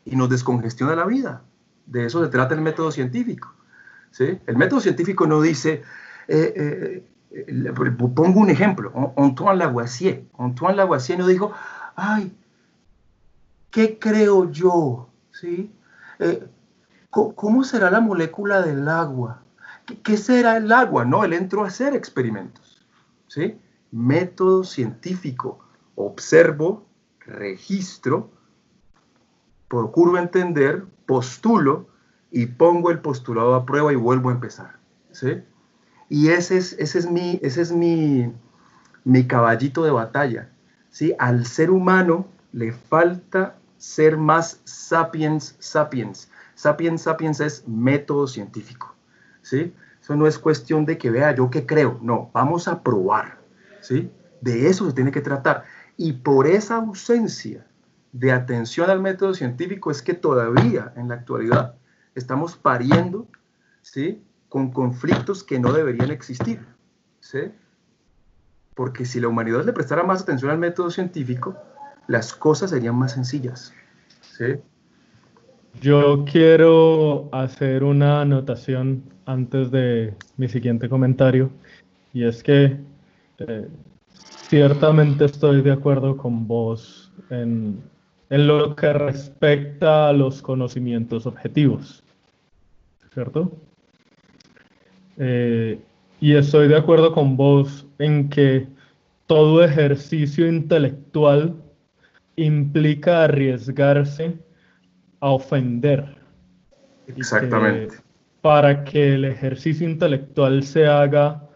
Y 0.05 0.15
nos 0.15 0.30
descongestiona 0.30 0.95
la 0.95 1.05
vida. 1.05 1.41
De 1.86 2.05
eso 2.05 2.23
se 2.23 2.30
trata 2.30 2.55
el 2.55 2.61
método 2.61 2.91
científico, 2.91 3.53
¿sí? 4.11 4.39
El 4.47 4.55
método 4.55 4.80
científico 4.80 5.27
no 5.27 5.41
dice, 5.41 5.82
eh, 6.27 6.53
eh, 6.55 7.07
pongo 8.15 8.39
un 8.39 8.49
ejemplo, 8.49 9.13
Antoine 9.17 9.57
Lavoisier. 9.57 10.25
Antoine 10.38 10.75
Lavoisier 10.75 11.19
no 11.19 11.27
dijo, 11.27 11.51
ay, 11.95 12.36
¿qué 13.69 13.99
creo 13.99 14.51
yo? 14.51 15.09
¿Sí? 15.32 15.71
Eh, 16.19 16.47
¿Cómo 17.09 17.63
será 17.63 17.89
la 17.89 18.01
molécula 18.01 18.61
del 18.61 18.88
agua? 18.88 19.43
¿Qué 20.03 20.17
será 20.17 20.57
el 20.57 20.71
agua? 20.71 21.05
No, 21.05 21.23
él 21.23 21.34
entró 21.34 21.63
a 21.63 21.67
hacer 21.67 21.95
experimentos. 21.95 22.86
¿Sí? 23.27 23.59
Método 23.91 24.63
científico. 24.63 25.59
Observo, 25.95 26.86
registro, 27.19 28.32
procuro 29.67 30.17
entender, 30.17 30.86
postulo 31.05 31.88
y 32.32 32.45
pongo 32.45 32.91
el 32.91 32.99
postulado 32.99 33.55
a 33.55 33.65
prueba 33.65 33.91
y 33.91 33.95
vuelvo 33.95 34.30
a 34.30 34.34
empezar. 34.34 34.77
¿Sí? 35.11 35.43
Y 36.10 36.30
ese 36.30 36.57
es, 36.57 36.74
ese 36.80 36.99
es, 36.99 37.10
mi, 37.10 37.39
ese 37.43 37.62
es 37.62 37.72
mi, 37.72 38.34
mi 39.03 39.28
caballito 39.28 39.84
de 39.84 39.91
batalla. 39.91 40.49
¿sí? 40.89 41.14
Al 41.20 41.45
ser 41.45 41.70
humano 41.70 42.28
le 42.51 42.72
falta 42.74 43.55
ser 43.78 44.18
más 44.18 44.60
sapiens 44.66 45.55
sapiens. 45.60 46.30
Sapiens 46.55 47.03
sapiens 47.03 47.39
es 47.39 47.68
método 47.68 48.28
científico. 48.28 48.95
¿sí? 49.43 49.74
Eso 50.01 50.16
no 50.16 50.26
es 50.26 50.39
cuestión 50.39 50.86
de 50.86 50.97
que 50.97 51.12
vea 51.12 51.34
yo 51.36 51.49
qué 51.49 51.66
creo. 51.66 51.99
No, 52.01 52.32
vamos 52.34 52.68
a 52.68 52.82
probar. 52.82 53.38
¿sí? 53.82 54.12
De 54.41 54.68
eso 54.68 54.88
se 54.88 54.93
tiene 54.93 55.12
que 55.12 55.22
tratar. 55.22 55.64
Y 55.95 56.14
por 56.14 56.47
esa 56.47 56.78
ausencia 56.78 57.68
de 58.12 58.32
atención 58.32 58.89
al 58.89 58.99
método 58.99 59.36
científico 59.36 59.91
es 59.91 60.01
que 60.01 60.16
todavía 60.16 60.91
en 60.95 61.10
la 61.10 61.16
actualidad 61.16 61.76
estamos 62.16 62.55
pariendo 62.55 63.28
¿sí? 63.82 64.24
Con 64.50 64.72
conflictos 64.72 65.43
que 65.43 65.60
no 65.60 65.72
deberían 65.72 66.12
existir. 66.12 66.60
¿sí? 67.20 67.39
Porque 68.76 69.06
si 69.06 69.20
la 69.20 69.28
humanidad 69.28 69.64
le 69.64 69.74
prestara 69.74 70.04
más 70.04 70.24
atención 70.24 70.52
al 70.52 70.58
método 70.58 70.89
científico, 70.89 71.56
las 72.08 72.34
cosas 72.34 72.72
serían 72.72 72.95
más 72.95 73.14
sencillas. 73.14 73.74
¿sí? 74.22 74.56
Yo 75.80 76.26
quiero 76.26 77.30
hacer 77.32 77.84
una 77.84 78.22
anotación 78.22 79.04
antes 79.26 79.70
de 79.70 80.14
mi 80.38 80.47
siguiente 80.47 80.89
comentario, 80.89 81.52
y 82.14 82.24
es 82.24 82.41
que 82.41 82.78
eh, 83.38 83.68
ciertamente 84.50 85.26
estoy 85.26 85.62
de 85.62 85.72
acuerdo 85.72 86.18
con 86.18 86.47
vos 86.47 87.12
en, 87.30 87.80
en 88.32 88.47
lo 88.47 88.76
que 88.76 88.91
respecta 88.91 90.10
a 90.10 90.14
los 90.14 90.41
conocimientos 90.41 91.28
objetivos, 91.28 92.04
¿cierto? 93.14 93.52
Eh, 95.20 95.80
y 96.20 96.36
estoy 96.36 96.67
de 96.67 96.78
acuerdo 96.78 97.13
con 97.13 97.38
vos 97.38 97.86
en 97.99 98.30
que 98.30 98.67
todo 99.28 99.63
ejercicio 99.63 100.47
intelectual 100.47 101.55
implica 102.36 103.26
arriesgarse 103.26 104.38
a 105.20 105.30
ofender. 105.30 106.17
Exactamente. 107.07 107.97
para 108.41 108.84
que 108.84 109.15
el 109.15 109.26
ejercicio 109.26 109.89
intelectual 109.89 110.63
se 110.63 110.86
haga 110.86 111.49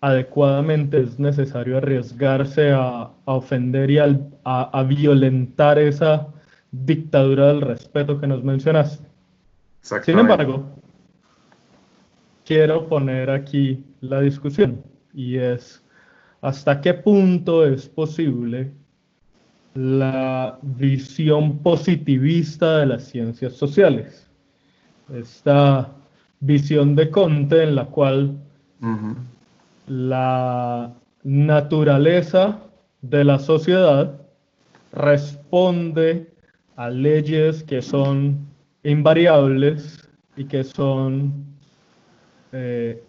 adecuadamente 0.00 1.00
es 1.00 1.18
necesario 1.18 1.76
arriesgarse 1.78 2.72
a, 2.72 3.10
ofender 3.24 3.90
y 3.90 3.98
a, 3.98 4.82
violentar 4.86 5.78
esa 5.78 6.26
dictadura 6.72 7.48
del 7.48 7.60
respeto 7.60 8.20
que 8.20 8.26
nos 8.26 8.42
mencionaste. 8.42 9.06
Sin 9.82 10.18
embargo, 10.18 10.64
quiero 12.50 12.88
poner 12.88 13.30
aquí 13.30 13.80
la 14.00 14.20
discusión 14.22 14.82
y 15.14 15.36
es 15.36 15.84
hasta 16.40 16.80
qué 16.80 16.94
punto 16.94 17.64
es 17.64 17.88
posible 17.88 18.72
la 19.74 20.58
visión 20.60 21.58
positivista 21.58 22.78
de 22.78 22.86
las 22.86 23.04
ciencias 23.04 23.52
sociales. 23.52 24.26
Esta 25.14 25.92
visión 26.40 26.96
de 26.96 27.08
Conte 27.08 27.62
en 27.62 27.76
la 27.76 27.84
cual 27.84 28.36
la 29.86 30.92
naturaleza 31.22 32.58
de 33.00 33.22
la 33.22 33.38
sociedad 33.38 34.20
responde 34.92 36.28
a 36.74 36.90
leyes 36.90 37.62
que 37.62 37.80
son 37.80 38.44
invariables 38.82 40.08
y 40.36 40.46
que 40.46 40.64
son 40.64 41.49
eh, 42.52 43.02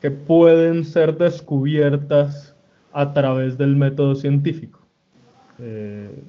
que 0.00 0.10
pueden 0.10 0.84
ser 0.84 1.16
descubiertas 1.16 2.54
a 2.92 3.12
través 3.12 3.56
del 3.58 3.76
método 3.76 4.14
científico. 4.14 4.80
Eh, 5.58 6.22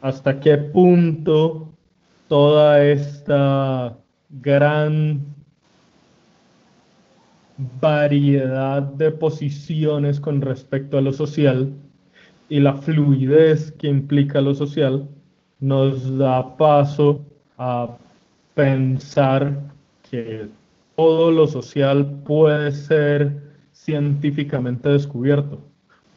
hasta 0.00 0.40
qué 0.40 0.56
punto 0.58 1.68
toda 2.28 2.82
esta 2.84 3.96
gran 4.30 5.20
variedad 7.80 8.82
de 8.82 9.10
posiciones 9.10 10.18
con 10.18 10.40
respecto 10.40 10.98
a 10.98 11.00
lo 11.00 11.12
social 11.12 11.72
y 12.48 12.60
la 12.60 12.74
fluidez 12.74 13.72
que 13.72 13.88
implica 13.88 14.40
lo 14.40 14.54
social 14.54 15.08
nos 15.60 16.18
da 16.18 16.56
paso 16.56 17.24
a 17.56 17.96
pensar 18.54 19.60
que 20.10 20.48
todo 20.96 21.30
lo 21.30 21.46
social 21.46 22.20
puede 22.24 22.72
ser 22.72 23.42
científicamente 23.72 24.88
descubierto. 24.88 25.60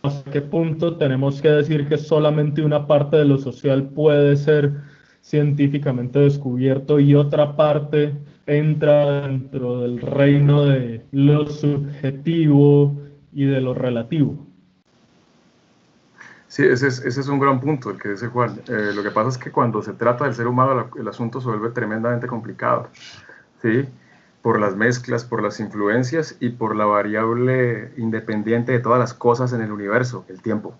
¿Hasta 0.03 0.30
qué 0.32 0.41
punto 0.41 0.97
tenemos 0.97 1.41
que 1.41 1.49
decir 1.49 1.88
que 1.88 1.97
solamente 1.97 2.61
una 2.61 2.86
parte 2.86 3.17
de 3.17 3.26
lo 3.26 3.38
social 3.38 3.89
puede 3.89 4.36
ser 4.36 4.73
científicamente 5.21 6.19
descubierto 6.19 6.99
y 6.99 7.15
otra 7.15 7.55
parte 7.55 8.13
entra 8.45 9.21
dentro 9.21 9.82
del 9.82 9.99
reino 9.99 10.65
de 10.65 11.03
lo 11.11 11.47
subjetivo 11.47 12.95
y 13.34 13.45
de 13.45 13.59
lo 13.59 13.73
relativo. 13.73 14.45
Sí, 16.47 16.63
ese 16.63 16.88
es, 16.88 17.28
un 17.28 17.39
gran 17.39 17.59
punto 17.59 17.89
el 17.89 17.99
que 17.99 18.09
dice 18.09 18.28
Juan. 18.28 18.61
Eh, 18.67 18.91
lo 18.95 19.03
que 19.03 19.11
pasa 19.11 19.30
es 19.30 19.38
que 19.38 19.51
cuando 19.51 19.82
se 19.82 19.93
trata 19.93 20.26
del 20.26 20.36
ser 20.36 20.47
humano 20.47 20.89
el 20.95 21.07
asunto 21.07 21.41
se 21.41 21.47
vuelve 21.47 21.71
tremendamente 21.71 22.28
complicado, 22.28 22.89
¿sí? 23.61 23.86
Por 24.46 24.60
las 24.60 24.76
mezclas, 24.76 25.26
por 25.26 25.41
las 25.41 25.60
influencias 25.60 26.38
y 26.39 26.50
por 26.50 26.76
la 26.76 26.86
variable 26.86 27.91
independiente 27.98 28.74
de 28.74 28.80
todas 28.80 29.00
las 29.00 29.16
cosas 29.16 29.54
en 29.54 29.62
el 29.62 29.72
universo, 29.72 30.24
el 30.30 30.39
tiempo, 30.43 30.76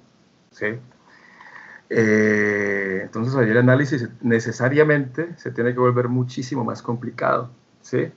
¿sí? 0.52 0.68
Eh, 1.90 3.00
entonces 3.02 3.34
ahí 3.34 3.50
el 3.50 3.58
análisis 3.58 4.08
necesariamente 4.22 5.34
se 5.38 5.50
tiene 5.50 5.74
que 5.74 5.80
volver 5.80 6.10
muchísimo 6.10 6.64
más 6.64 6.84
complicado, 6.84 7.50
¿sí? 7.82 8.12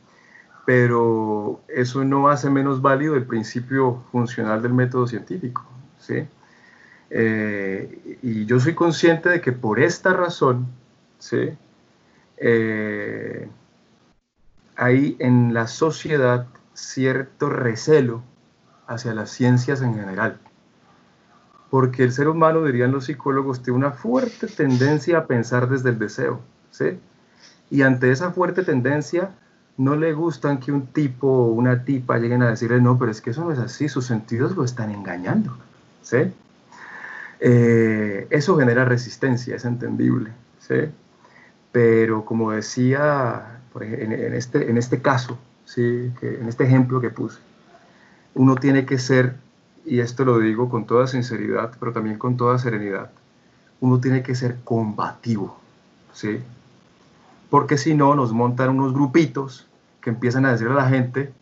Pero 0.66 1.62
eso 1.68 2.04
no 2.04 2.28
hace 2.28 2.50
menos 2.50 2.82
válido 2.82 3.16
el 3.16 3.24
principio 3.24 4.02
funcional 4.12 4.60
del 4.60 4.74
método 4.74 5.06
científico, 5.06 5.64
¿sí? 5.98 6.28
Eh, 7.08 8.18
y 8.20 8.44
yo 8.44 8.60
soy 8.60 8.74
consciente 8.74 9.30
de 9.30 9.40
que 9.40 9.52
por 9.52 9.80
esta 9.80 10.12
razón, 10.12 10.66
¿sí? 11.18 11.56
Eh, 12.36 13.48
hay 14.78 15.16
en 15.18 15.52
la 15.52 15.66
sociedad 15.66 16.46
cierto 16.72 17.50
recelo 17.50 18.22
hacia 18.86 19.12
las 19.12 19.30
ciencias 19.30 19.82
en 19.82 19.94
general 19.94 20.38
porque 21.70 22.02
el 22.02 22.12
ser 22.12 22.28
humano, 22.28 22.64
dirían 22.64 22.92
los 22.92 23.06
psicólogos, 23.06 23.62
tiene 23.62 23.78
una 23.78 23.92
fuerte 23.92 24.46
tendencia 24.46 25.18
a 25.18 25.26
pensar 25.26 25.68
desde 25.68 25.90
el 25.90 25.98
deseo, 25.98 26.40
¿sí? 26.70 26.98
Y 27.70 27.82
ante 27.82 28.10
esa 28.10 28.30
fuerte 28.30 28.62
tendencia, 28.62 29.30
no 29.76 29.94
le 29.94 30.12
gustan 30.12 30.58
que 30.58 30.72
un 30.72 30.86
tipo 30.86 31.28
o 31.28 31.52
una 31.52 31.84
tipa 31.84 32.18
lleguen 32.18 32.42
a 32.42 32.50
decirle, 32.50 32.80
no, 32.80 32.98
pero 32.98 33.10
es 33.10 33.20
que 33.20 33.30
eso 33.30 33.44
no 33.44 33.52
es 33.52 33.58
así, 33.58 33.88
sus 33.88 34.06
sentidos 34.06 34.56
lo 34.56 34.64
están 34.64 34.90
engañando, 34.90 35.56
¿sí? 36.02 36.32
Eh, 37.40 38.26
eso 38.30 38.56
genera 38.56 38.84
resistencia, 38.84 39.54
es 39.56 39.64
entendible, 39.64 40.32
¿sí? 40.58 40.90
Pero 41.70 42.24
como 42.24 42.52
decía 42.52 43.57
en, 43.82 44.34
este, 44.34 44.70
en 44.70 44.78
este 44.78 45.00
caso, 45.00 45.38
¿sí? 45.64 46.12
en 46.22 46.48
este 46.48 46.64
ejemplo 46.64 47.00
que 47.00 47.10
puse, 47.10 47.38
uno 48.34 48.54
tiene 48.56 48.86
que 48.86 48.98
ser 48.98 49.36
y 49.88 50.00
esto 50.00 50.24
lo 50.24 50.38
digo 50.38 50.68
con 50.68 50.86
toda 50.86 51.06
sinceridad, 51.06 51.72
pero 51.80 51.92
también 51.92 52.18
con 52.18 52.36
toda 52.36 52.58
serenidad, 52.58 53.10
uno 53.80 54.00
tiene 54.00 54.22
que 54.22 54.34
ser 54.34 54.58
combativo, 54.64 55.58
¿sí? 56.12 56.40
Porque 57.50 57.78
si 57.78 57.94
no, 57.94 58.14
nos 58.14 58.32
montan 58.32 58.70
unos 58.70 58.92
grupitos 58.92 59.66
que 60.00 60.10
empiezan 60.10 60.44
a 60.44 60.52
decir 60.52 60.68
a 60.68 60.74
la 60.74 60.88
gente, 60.88 61.32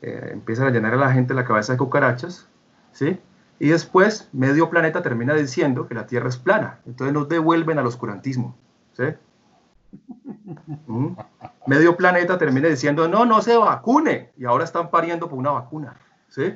eh, 0.00 0.30
empiezan 0.32 0.66
a 0.66 0.70
llenar 0.70 0.94
a 0.94 0.96
la 0.96 1.12
gente 1.12 1.34
la 1.34 1.44
cabeza 1.44 1.72
de 1.72 1.78
cucarachas, 1.78 2.46
¿sí? 2.92 3.18
Y 3.60 3.68
después 3.68 4.28
medio 4.32 4.68
planeta 4.70 5.02
termina 5.02 5.34
diciendo 5.34 5.86
que 5.86 5.94
la 5.94 6.06
Tierra 6.06 6.28
es 6.28 6.36
plana. 6.36 6.80
Entonces 6.84 7.14
nos 7.14 7.28
devuelven 7.28 7.78
al 7.78 7.86
oscurantismo, 7.86 8.56
¿sí? 8.96 9.04
¿Mm? 10.86 11.08
Medio 11.66 11.96
planeta 11.96 12.38
termina 12.38 12.68
diciendo, 12.68 13.08
no, 13.08 13.24
no 13.24 13.40
se 13.42 13.56
vacune. 13.56 14.30
Y 14.36 14.44
ahora 14.44 14.64
están 14.64 14.90
pariendo 14.90 15.28
por 15.28 15.38
una 15.38 15.50
vacuna, 15.50 15.96
¿sí? 16.28 16.54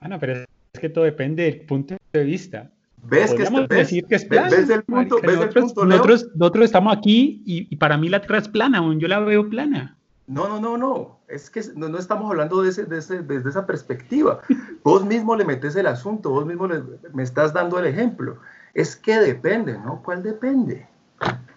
Bueno, 0.00 0.18
pero 0.18 0.34
es 0.34 0.80
que 0.80 0.88
todo 0.88 1.04
depende 1.04 1.44
del 1.44 1.60
punto 1.62 1.96
de 2.12 2.24
vista. 2.24 2.70
¿Ves 3.02 3.34
que, 3.34 3.44
es, 3.44 3.68
decir 3.68 4.04
que 4.06 4.16
es 4.16 4.24
plana? 4.24 4.50
¿Ves 4.50 4.68
el 4.68 4.82
punto? 4.82 5.16
¿ves 5.22 5.36
nosotros, 5.36 5.56
el 5.56 5.62
punto 5.62 5.84
nosotros, 5.84 6.28
nosotros, 6.34 6.64
estamos 6.64 6.96
aquí 6.96 7.42
y, 7.46 7.68
y, 7.70 7.76
para 7.76 7.96
mí 7.96 8.08
la 8.08 8.20
Tierra 8.20 8.38
es 8.38 8.48
plana, 8.48 8.82
yo 8.98 9.06
la 9.06 9.20
veo 9.20 9.48
plana. 9.48 9.96
No, 10.26 10.48
no, 10.48 10.60
no, 10.60 10.76
no. 10.76 11.20
Es 11.28 11.50
que 11.50 11.62
no, 11.76 11.88
no 11.88 11.98
estamos 11.98 12.28
hablando 12.28 12.62
de 12.62 12.70
ese, 12.70 12.84
de 12.84 12.98
ese, 12.98 13.22
desde 13.22 13.48
esa 13.48 13.66
perspectiva. 13.66 14.40
Vos 14.82 15.04
mismo 15.04 15.36
le 15.36 15.44
metes 15.44 15.76
el 15.76 15.86
asunto, 15.86 16.30
vos 16.30 16.46
mismo 16.46 16.66
le, 16.66 16.82
me 17.12 17.22
estás 17.22 17.52
dando 17.52 17.78
el 17.78 17.86
ejemplo. 17.86 18.38
Es 18.74 18.96
que 18.96 19.18
depende, 19.18 19.74
¿no? 19.78 20.02
¿Cuál 20.04 20.22
depende? 20.22 20.86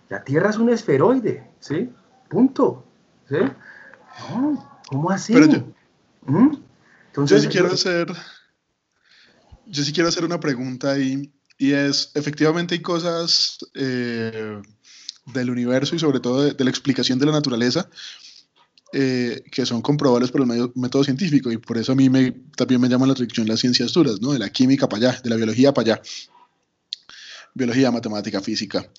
La 0.09 0.23
Tierra 0.23 0.49
es 0.49 0.57
un 0.57 0.69
esferoide, 0.69 1.49
¿sí? 1.59 1.89
Punto. 2.29 2.85
¿Sí? 3.27 3.37
No, 4.31 4.81
¿Cómo 4.87 5.11
así? 5.11 5.33
Pero 5.33 5.45
yo, 5.45 5.59
¿Mm? 6.25 6.57
Entonces, 7.07 7.43
yo 7.43 7.49
sí 7.49 7.53
quiero 7.53 7.71
hacer 7.71 8.11
yo 9.69 9.83
sí 9.83 9.93
quiero 9.93 10.09
hacer 10.09 10.25
una 10.25 10.39
pregunta 10.39 10.91
ahí, 10.91 11.31
y 11.57 11.73
es, 11.73 12.11
efectivamente 12.15 12.73
hay 12.73 12.81
cosas 12.81 13.59
eh, 13.75 14.61
del 15.27 15.49
universo 15.49 15.95
y 15.95 15.99
sobre 15.99 16.19
todo 16.19 16.43
de, 16.43 16.63
la 16.63 16.69
explicación 16.69 17.19
de 17.19 17.27
la 17.27 17.33
naturaleza 17.33 17.89
eh, 18.93 19.43
que 19.51 19.65
son 19.65 19.81
comprobables 19.81 20.31
por 20.31 20.41
el 20.41 20.47
medio, 20.47 20.71
método 20.75 21.03
científico, 21.03 21.51
y 21.51 21.57
por 21.57 21.77
eso 21.77 21.91
a 21.91 21.95
mí 21.95 22.09
me, 22.09 22.31
también 22.55 22.81
me 22.81 22.89
llama 22.89 23.05
la 23.05 23.13
atención 23.13 23.47
las 23.47 23.59
ciencias 23.59 23.93
duras, 23.93 24.19
¿no? 24.21 24.33
de 24.33 24.39
la 24.39 24.49
química 24.49 24.89
para 24.89 25.09
allá, 25.09 25.21
de 25.21 25.29
la 25.29 25.35
biología 25.35 25.73
para 25.73 25.93
allá, 25.93 26.01
biología, 27.53 27.91
matemática, 27.91 28.41
física. 28.41 28.89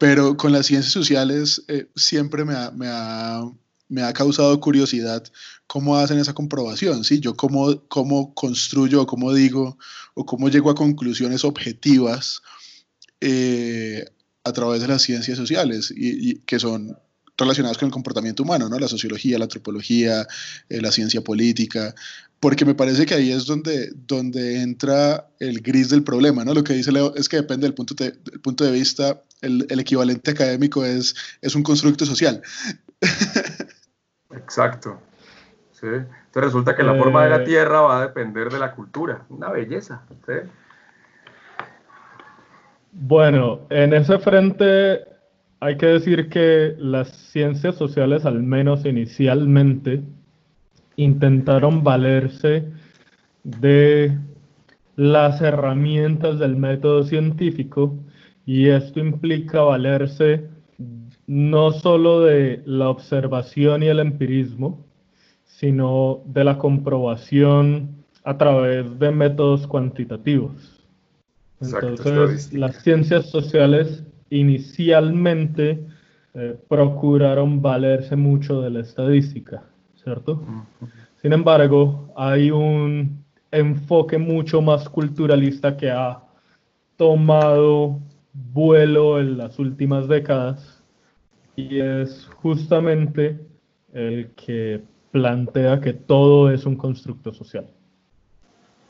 Pero 0.00 0.36
con 0.36 0.50
las 0.50 0.66
ciencias 0.66 0.92
sociales 0.92 1.62
eh, 1.68 1.86
siempre 1.94 2.44
me 2.44 2.54
me 2.72 2.88
ha 2.88 3.42
me 3.90 4.02
ha 4.02 4.12
causado 4.12 4.58
curiosidad 4.60 5.22
cómo 5.66 5.96
hacen 5.96 6.18
esa 6.18 6.32
comprobación, 6.32 7.04
¿sí? 7.04 7.20
Yo 7.20 7.36
cómo, 7.36 7.82
cómo 7.88 8.32
construyo, 8.34 9.04
cómo 9.06 9.34
digo, 9.34 9.76
o 10.14 10.24
cómo 10.24 10.48
llego 10.48 10.70
a 10.70 10.74
conclusiones 10.74 11.44
objetivas 11.44 12.40
eh, 13.20 14.04
a 14.44 14.52
través 14.52 14.80
de 14.80 14.88
las 14.88 15.02
ciencias 15.02 15.36
sociales, 15.36 15.92
y, 15.94 16.36
que 16.40 16.58
son 16.58 16.96
relacionadas 17.36 17.78
con 17.78 17.86
el 17.86 17.92
comportamiento 17.92 18.44
humano, 18.44 18.68
¿no? 18.68 18.78
La 18.78 18.88
sociología, 18.88 19.38
la 19.38 19.44
antropología, 19.44 20.26
eh, 20.68 20.80
la 20.80 20.92
ciencia 20.92 21.22
política, 21.22 21.94
porque 22.40 22.64
me 22.64 22.74
parece 22.74 23.04
que 23.04 23.14
ahí 23.14 23.30
es 23.30 23.46
donde, 23.46 23.90
donde 23.94 24.62
entra 24.62 25.28
el 25.38 25.60
gris 25.60 25.90
del 25.90 26.02
problema, 26.02 26.44
¿no? 26.44 26.54
Lo 26.54 26.64
que 26.64 26.72
dice 26.72 26.90
Leo 26.90 27.14
es 27.14 27.28
que 27.28 27.36
depende 27.36 27.66
del 27.66 27.74
punto 27.74 27.94
de, 27.94 28.12
punto 28.42 28.64
de 28.64 28.72
vista, 28.72 29.22
el, 29.42 29.66
el, 29.68 29.78
equivalente 29.78 30.30
académico 30.30 30.84
es, 30.84 31.14
es 31.42 31.54
un 31.54 31.62
constructo 31.62 32.06
social. 32.06 32.40
Exacto. 34.30 35.00
¿sí? 35.72 35.86
Entonces 35.86 36.12
resulta 36.34 36.74
que 36.74 36.82
la 36.82 36.94
forma 36.94 37.24
de 37.24 37.30
la 37.30 37.42
eh. 37.42 37.44
Tierra 37.44 37.80
va 37.82 37.98
a 37.98 38.06
depender 38.06 38.48
de 38.48 38.58
la 38.58 38.74
cultura. 38.74 39.26
Una 39.28 39.50
belleza. 39.50 40.02
¿sí? 40.26 40.32
Bueno, 42.92 43.66
en 43.68 43.92
ese 43.92 44.18
frente 44.18 45.00
hay 45.60 45.76
que 45.76 45.86
decir 45.86 46.30
que 46.30 46.74
las 46.78 47.08
ciencias 47.08 47.76
sociales, 47.76 48.24
al 48.24 48.42
menos 48.42 48.86
inicialmente, 48.86 50.02
intentaron 51.02 51.82
valerse 51.82 52.70
de 53.42 54.18
las 54.96 55.40
herramientas 55.40 56.38
del 56.38 56.56
método 56.56 57.04
científico 57.04 57.96
y 58.44 58.66
esto 58.66 59.00
implica 59.00 59.62
valerse 59.62 60.48
no 61.26 61.70
solo 61.72 62.20
de 62.22 62.62
la 62.66 62.88
observación 62.88 63.82
y 63.82 63.86
el 63.86 64.00
empirismo, 64.00 64.84
sino 65.44 66.22
de 66.26 66.44
la 66.44 66.58
comprobación 66.58 68.04
a 68.24 68.36
través 68.36 68.98
de 68.98 69.10
métodos 69.10 69.66
cuantitativos. 69.66 70.84
Entonces, 71.60 72.52
las 72.52 72.82
ciencias 72.82 73.30
sociales 73.30 74.04
inicialmente 74.30 75.86
eh, 76.34 76.56
procuraron 76.68 77.60
valerse 77.60 78.16
mucho 78.16 78.62
de 78.62 78.70
la 78.70 78.80
estadística, 78.80 79.62
¿cierto? 80.02 80.40
Sin 81.20 81.32
embargo, 81.32 82.12
hay 82.16 82.50
un 82.50 83.24
enfoque 83.50 84.18
mucho 84.18 84.62
más 84.62 84.88
culturalista 84.88 85.76
que 85.76 85.90
ha 85.90 86.22
tomado 86.96 88.00
vuelo 88.32 89.20
en 89.20 89.38
las 89.38 89.58
últimas 89.58 90.08
décadas 90.08 90.82
y 91.56 91.80
es 91.80 92.28
justamente 92.36 93.38
el 93.92 94.30
que 94.34 94.82
plantea 95.10 95.80
que 95.80 95.92
todo 95.92 96.50
es 96.50 96.64
un 96.64 96.76
constructo 96.76 97.34
social. 97.34 97.66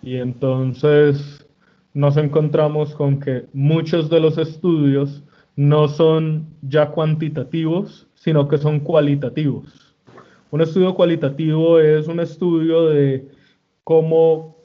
Y 0.02 0.16
entonces 0.16 1.46
nos 1.94 2.16
encontramos 2.16 2.94
con 2.94 3.18
que 3.18 3.46
muchos 3.52 4.08
de 4.11 4.20
los 4.20 4.38
estudios 4.38 5.24
no 5.56 5.88
son 5.88 6.46
ya 6.62 6.90
cuantitativos, 6.90 8.06
sino 8.14 8.48
que 8.48 8.58
son 8.58 8.80
cualitativos. 8.80 9.89
Un 10.51 10.61
estudio 10.61 10.94
cualitativo 10.94 11.78
es 11.78 12.09
un 12.09 12.18
estudio 12.18 12.86
de 12.86 13.28
cómo 13.84 14.57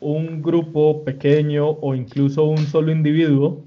un 0.00 0.42
grupo 0.42 1.04
pequeño 1.04 1.70
o 1.70 1.94
incluso 1.94 2.44
un 2.44 2.58
solo 2.58 2.90
individuo 2.90 3.64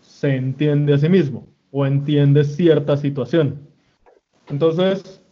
se 0.00 0.36
entiende 0.36 0.94
a 0.94 0.98
sí 0.98 1.08
mismo 1.08 1.46
o 1.72 1.84
entiende 1.84 2.44
cierta 2.44 2.96
situación. 2.96 3.68
Entonces, 4.48 5.22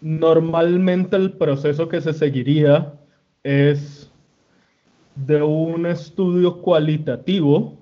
normalmente 0.00 1.16
el 1.16 1.32
proceso 1.32 1.88
que 1.88 2.00
se 2.00 2.14
seguiría 2.14 2.94
es 3.42 4.10
de 5.14 5.42
un 5.42 5.86
estudio 5.86 6.60
cualitativo, 6.62 7.78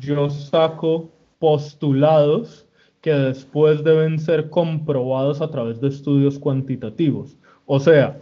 yo 0.00 0.28
saco 0.28 1.10
postulados 1.38 2.63
que 3.04 3.12
después 3.12 3.84
deben 3.84 4.18
ser 4.18 4.48
comprobados 4.48 5.42
a 5.42 5.50
través 5.50 5.78
de 5.78 5.88
estudios 5.88 6.38
cuantitativos. 6.38 7.36
O 7.66 7.78
sea, 7.78 8.18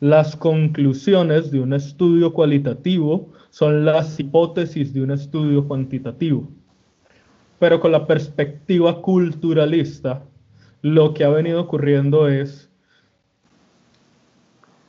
las 0.00 0.36
conclusiones 0.36 1.50
de 1.50 1.60
un 1.60 1.72
estudio 1.72 2.34
cualitativo 2.34 3.32
son 3.48 3.86
las 3.86 4.20
hipótesis 4.20 4.92
de 4.92 5.00
un 5.00 5.12
estudio 5.12 5.66
cuantitativo. 5.66 6.46
Pero 7.58 7.80
con 7.80 7.90
la 7.90 8.06
perspectiva 8.06 9.00
culturalista, 9.00 10.22
lo 10.82 11.14
que 11.14 11.24
ha 11.24 11.30
venido 11.30 11.62
ocurriendo 11.62 12.28
es 12.28 12.70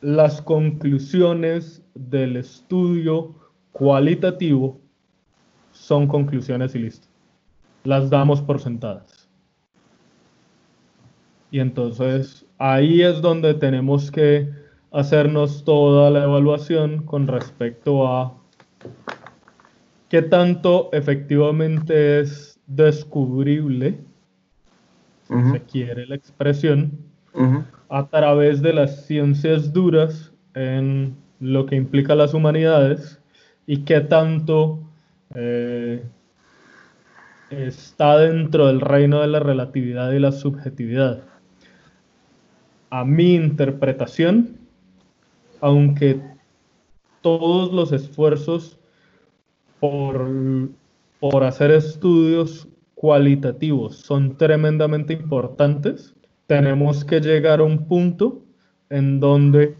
las 0.01 0.41
conclusiones 0.41 1.81
del 1.95 2.35
estudio 2.35 3.35
cualitativo 3.71 4.81
son 5.71 6.07
conclusiones 6.07 6.75
y 6.75 6.79
listo. 6.79 7.07
Las 7.85 8.09
damos 8.09 8.41
por 8.41 8.59
sentadas. 8.59 9.18
Y 11.51 11.59
entonces 11.59 12.45
ahí 12.57 13.01
es 13.01 13.21
donde 13.21 13.53
tenemos 13.53 14.11
que 14.11 14.49
hacernos 14.91 15.63
toda 15.63 16.09
la 16.09 16.23
evaluación 16.23 17.03
con 17.03 17.27
respecto 17.27 18.07
a 18.07 18.35
qué 20.09 20.21
tanto 20.21 20.89
efectivamente 20.91 22.19
es 22.19 22.59
descubrible, 22.67 23.99
si 25.27 25.51
se 25.51 25.61
quiere 25.63 26.07
la 26.07 26.15
expresión, 26.15 26.91
a 27.89 28.07
través 28.07 28.61
de 28.61 28.73
las 28.73 29.05
ciencias 29.05 29.71
duras 29.71 30.31
en 30.55 31.15
lo 31.39 31.65
que 31.65 31.75
implica 31.75 32.15
las 32.15 32.33
humanidades 32.33 33.19
y 33.65 33.83
qué 33.83 34.01
tanto 34.01 34.79
eh, 35.35 36.03
está 37.51 38.17
dentro 38.17 38.67
del 38.67 38.81
reino 38.81 39.21
de 39.21 39.27
la 39.27 39.39
relatividad 39.39 40.11
y 40.11 40.19
la 40.19 40.31
subjetividad. 40.31 41.23
A 42.89 43.05
mi 43.05 43.35
interpretación, 43.35 44.57
aunque 45.61 46.21
todos 47.21 47.71
los 47.71 47.91
esfuerzos 47.91 48.79
por, 49.79 50.27
por 51.19 51.43
hacer 51.43 51.71
estudios 51.71 52.67
cualitativos 52.95 53.97
son 53.97 54.37
tremendamente 54.37 55.13
importantes, 55.13 56.15
tenemos 56.47 57.05
que 57.05 57.21
llegar 57.21 57.59
a 57.59 57.63
un 57.63 57.87
punto 57.87 58.43
en 58.89 59.19
donde 59.19 59.77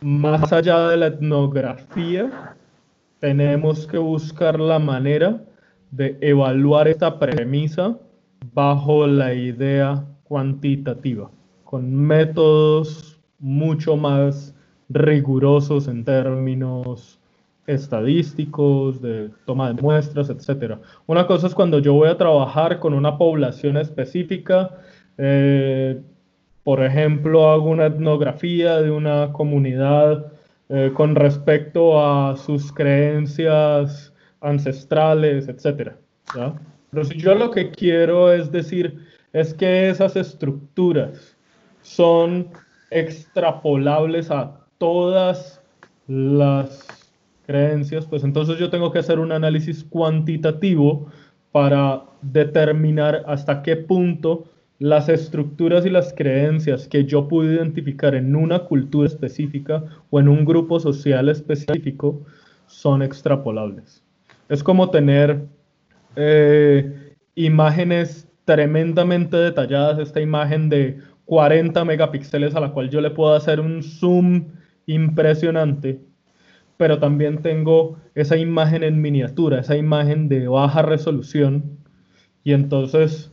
más 0.00 0.52
allá 0.52 0.88
de 0.88 0.96
la 0.96 1.06
etnografía, 1.06 2.56
tenemos 3.18 3.86
que 3.86 3.98
buscar 3.98 4.60
la 4.60 4.78
manera 4.78 5.42
de 5.90 6.18
evaluar 6.20 6.86
esta 6.88 7.18
premisa 7.18 7.98
bajo 8.52 9.06
la 9.06 9.34
idea 9.34 10.04
cuantitativa, 10.28 11.30
con 11.64 11.94
métodos 11.94 13.18
mucho 13.38 13.96
más 13.96 14.54
rigurosos 14.88 15.88
en 15.88 16.04
términos 16.04 17.18
estadísticos, 17.66 19.00
de 19.02 19.30
toma 19.44 19.72
de 19.72 19.80
muestras, 19.80 20.30
etc. 20.30 20.76
Una 21.06 21.26
cosa 21.26 21.46
es 21.46 21.54
cuando 21.54 21.78
yo 21.78 21.94
voy 21.94 22.08
a 22.08 22.16
trabajar 22.16 22.78
con 22.80 22.94
una 22.94 23.18
población 23.18 23.76
específica, 23.76 24.78
eh, 25.18 26.00
por 26.64 26.82
ejemplo, 26.82 27.50
hago 27.50 27.70
una 27.70 27.86
etnografía 27.86 28.80
de 28.80 28.90
una 28.90 29.32
comunidad 29.32 30.32
eh, 30.68 30.92
con 30.94 31.14
respecto 31.14 32.02
a 32.02 32.36
sus 32.36 32.72
creencias 32.72 34.12
ancestrales, 34.40 35.48
etc. 35.48 35.92
Pero 36.90 37.04
si 37.04 37.18
yo 37.18 37.34
lo 37.34 37.50
que 37.50 37.70
quiero 37.70 38.32
es 38.32 38.52
decir, 38.52 39.07
es 39.32 39.54
que 39.54 39.90
esas 39.90 40.16
estructuras 40.16 41.36
son 41.82 42.48
extrapolables 42.90 44.30
a 44.30 44.60
todas 44.78 45.60
las 46.06 46.86
creencias, 47.46 48.06
pues 48.06 48.24
entonces 48.24 48.58
yo 48.58 48.70
tengo 48.70 48.92
que 48.92 48.98
hacer 48.98 49.18
un 49.18 49.32
análisis 49.32 49.84
cuantitativo 49.84 51.08
para 51.52 52.02
determinar 52.22 53.24
hasta 53.26 53.62
qué 53.62 53.76
punto 53.76 54.44
las 54.78 55.08
estructuras 55.08 55.84
y 55.86 55.90
las 55.90 56.14
creencias 56.14 56.86
que 56.86 57.04
yo 57.04 57.26
pude 57.26 57.54
identificar 57.54 58.14
en 58.14 58.36
una 58.36 58.60
cultura 58.60 59.08
específica 59.08 59.82
o 60.10 60.20
en 60.20 60.28
un 60.28 60.44
grupo 60.44 60.78
social 60.78 61.28
específico 61.28 62.22
son 62.66 63.02
extrapolables. 63.02 64.04
Es 64.48 64.62
como 64.62 64.90
tener 64.90 65.46
eh, 66.16 67.16
imágenes 67.34 68.27
tremendamente 68.48 69.36
detalladas, 69.36 69.98
esta 69.98 70.22
imagen 70.22 70.70
de 70.70 70.96
40 71.26 71.84
megapíxeles 71.84 72.54
a 72.54 72.60
la 72.60 72.70
cual 72.70 72.88
yo 72.88 73.02
le 73.02 73.10
puedo 73.10 73.34
hacer 73.34 73.60
un 73.60 73.82
zoom 73.82 74.46
impresionante, 74.86 76.00
pero 76.78 76.98
también 76.98 77.42
tengo 77.42 77.98
esa 78.14 78.38
imagen 78.38 78.84
en 78.84 79.02
miniatura, 79.02 79.60
esa 79.60 79.76
imagen 79.76 80.30
de 80.30 80.48
baja 80.48 80.80
resolución, 80.80 81.78
y 82.42 82.54
entonces 82.54 83.30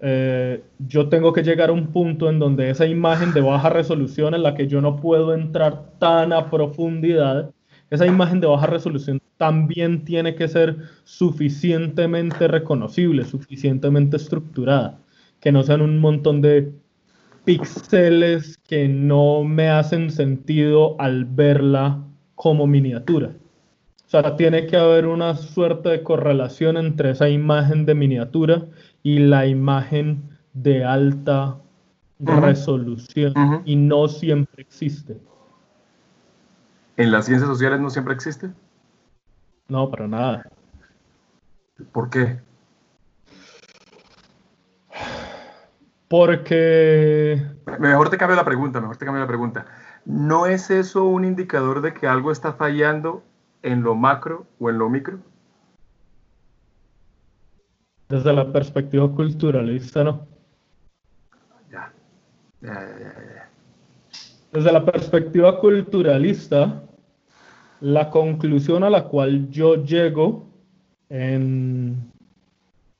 eh, 0.00 0.64
yo 0.80 1.08
tengo 1.10 1.32
que 1.32 1.44
llegar 1.44 1.70
a 1.70 1.72
un 1.72 1.92
punto 1.92 2.28
en 2.28 2.40
donde 2.40 2.68
esa 2.68 2.86
imagen 2.86 3.32
de 3.32 3.42
baja 3.42 3.70
resolución 3.70 4.34
en 4.34 4.42
la 4.42 4.56
que 4.56 4.66
yo 4.66 4.80
no 4.80 4.96
puedo 4.96 5.32
entrar 5.32 5.92
tan 6.00 6.32
a 6.32 6.50
profundidad, 6.50 7.52
esa 7.90 8.06
imagen 8.06 8.40
de 8.40 8.46
baja 8.46 8.66
resolución 8.66 9.20
también 9.36 10.04
tiene 10.04 10.34
que 10.34 10.48
ser 10.48 10.76
suficientemente 11.04 12.48
reconocible, 12.48 13.24
suficientemente 13.24 14.16
estructurada, 14.16 14.98
que 15.40 15.52
no 15.52 15.62
sean 15.62 15.82
un 15.82 15.98
montón 15.98 16.40
de 16.40 16.72
píxeles 17.44 18.58
que 18.66 18.88
no 18.88 19.44
me 19.44 19.68
hacen 19.68 20.10
sentido 20.10 21.00
al 21.00 21.24
verla 21.24 22.02
como 22.34 22.66
miniatura. 22.66 23.36
O 24.06 24.08
sea, 24.08 24.36
tiene 24.36 24.66
que 24.66 24.76
haber 24.76 25.06
una 25.06 25.36
suerte 25.36 25.88
de 25.88 26.02
correlación 26.02 26.76
entre 26.76 27.10
esa 27.10 27.28
imagen 27.28 27.86
de 27.86 27.94
miniatura 27.94 28.66
y 29.02 29.18
la 29.18 29.46
imagen 29.46 30.22
de 30.52 30.84
alta 30.84 31.58
resolución 32.18 33.34
y 33.64 33.76
no 33.76 34.08
siempre 34.08 34.62
existe. 34.62 35.18
¿En 36.96 37.10
las 37.10 37.26
ciencias 37.26 37.48
sociales 37.48 37.80
no 37.80 37.90
siempre 37.90 38.14
existe? 38.14 38.50
No, 39.68 39.90
para 39.90 40.08
nada. 40.08 40.48
¿Por 41.92 42.08
qué? 42.08 42.40
Porque... 46.08 47.44
Mejor 47.78 48.10
te 48.10 48.16
cambio 48.16 48.36
la 48.36 48.44
pregunta, 48.44 48.80
mejor 48.80 48.96
te 48.96 49.04
cambio 49.04 49.20
la 49.20 49.28
pregunta. 49.28 49.66
¿No 50.04 50.46
es 50.46 50.70
eso 50.70 51.04
un 51.04 51.24
indicador 51.24 51.80
de 51.82 51.92
que 51.92 52.06
algo 52.06 52.30
está 52.30 52.54
fallando 52.54 53.24
en 53.62 53.82
lo 53.82 53.94
macro 53.94 54.46
o 54.60 54.70
en 54.70 54.78
lo 54.78 54.88
micro? 54.88 55.18
Desde 58.08 58.32
la 58.32 58.52
perspectiva 58.52 59.10
culturalista, 59.12 60.04
¿no? 60.04 60.26
Ya. 61.70 61.92
Ya, 62.62 62.72
ya, 62.72 63.14
ya, 63.34 63.45
Desde 64.56 64.72
la 64.72 64.86
perspectiva 64.86 65.60
culturalista, 65.60 66.82
la 67.82 68.08
conclusión 68.08 68.84
a 68.84 68.88
la 68.88 69.04
cual 69.04 69.50
yo 69.50 69.84
llego 69.84 70.46
en, 71.10 72.10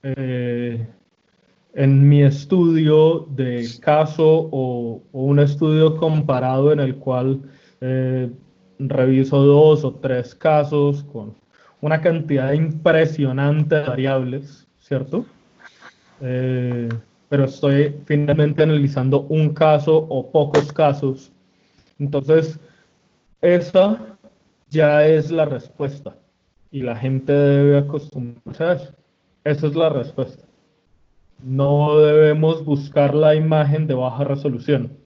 eh, 0.03 0.87
en 1.73 2.09
mi 2.11 2.23
estudio 2.23 3.27
de 3.31 3.67
caso 3.81 4.51
o, 4.53 5.03
un 5.13 5.39
estudio 5.39 5.97
comparado 5.97 6.75
en 6.75 6.81
el 6.81 6.97
cual 6.97 7.41
eh, 7.81 8.31
reviso 8.79 9.39
dos 9.43 9.83
o 9.83 9.95
tres 9.95 10.35
casos 10.35 11.05
con 11.05 11.35
una 11.81 12.03
cantidad 12.03 12.53
impresionante 12.53 13.77
de 13.77 13.83
variables, 13.83 14.69
¿cierto? 14.79 15.25
Eh, 16.21 16.91
pero 17.31 17.47
estoy 17.47 17.97
finalmente 18.05 18.63
analizando 18.63 19.23
un 19.23 19.55
caso 19.55 19.97
o 19.97 20.31
pocos 20.31 20.71
casos. 20.71 21.33
Entonces, 21.99 22.59
esa 23.41 24.19
ya 24.71 25.07
es 25.07 25.31
la 25.31 25.45
respuesta 25.45 26.17
y 26.71 26.83
la 26.83 26.97
gente 26.97 27.33
debe 27.33 27.79
acostumbrarse 27.79 28.65
a 28.65 28.73
eso. 28.73 28.95
Esa 29.45 29.67
es 29.69 29.77
la 29.77 29.89
respuesta. 29.89 30.45
No 31.43 31.99
debemos 31.99 32.65
buscar 32.65 33.15
la 33.15 33.35
imagen 33.35 33.87
de 33.87 33.95
baja 33.95 34.25
resolución. 34.25 34.97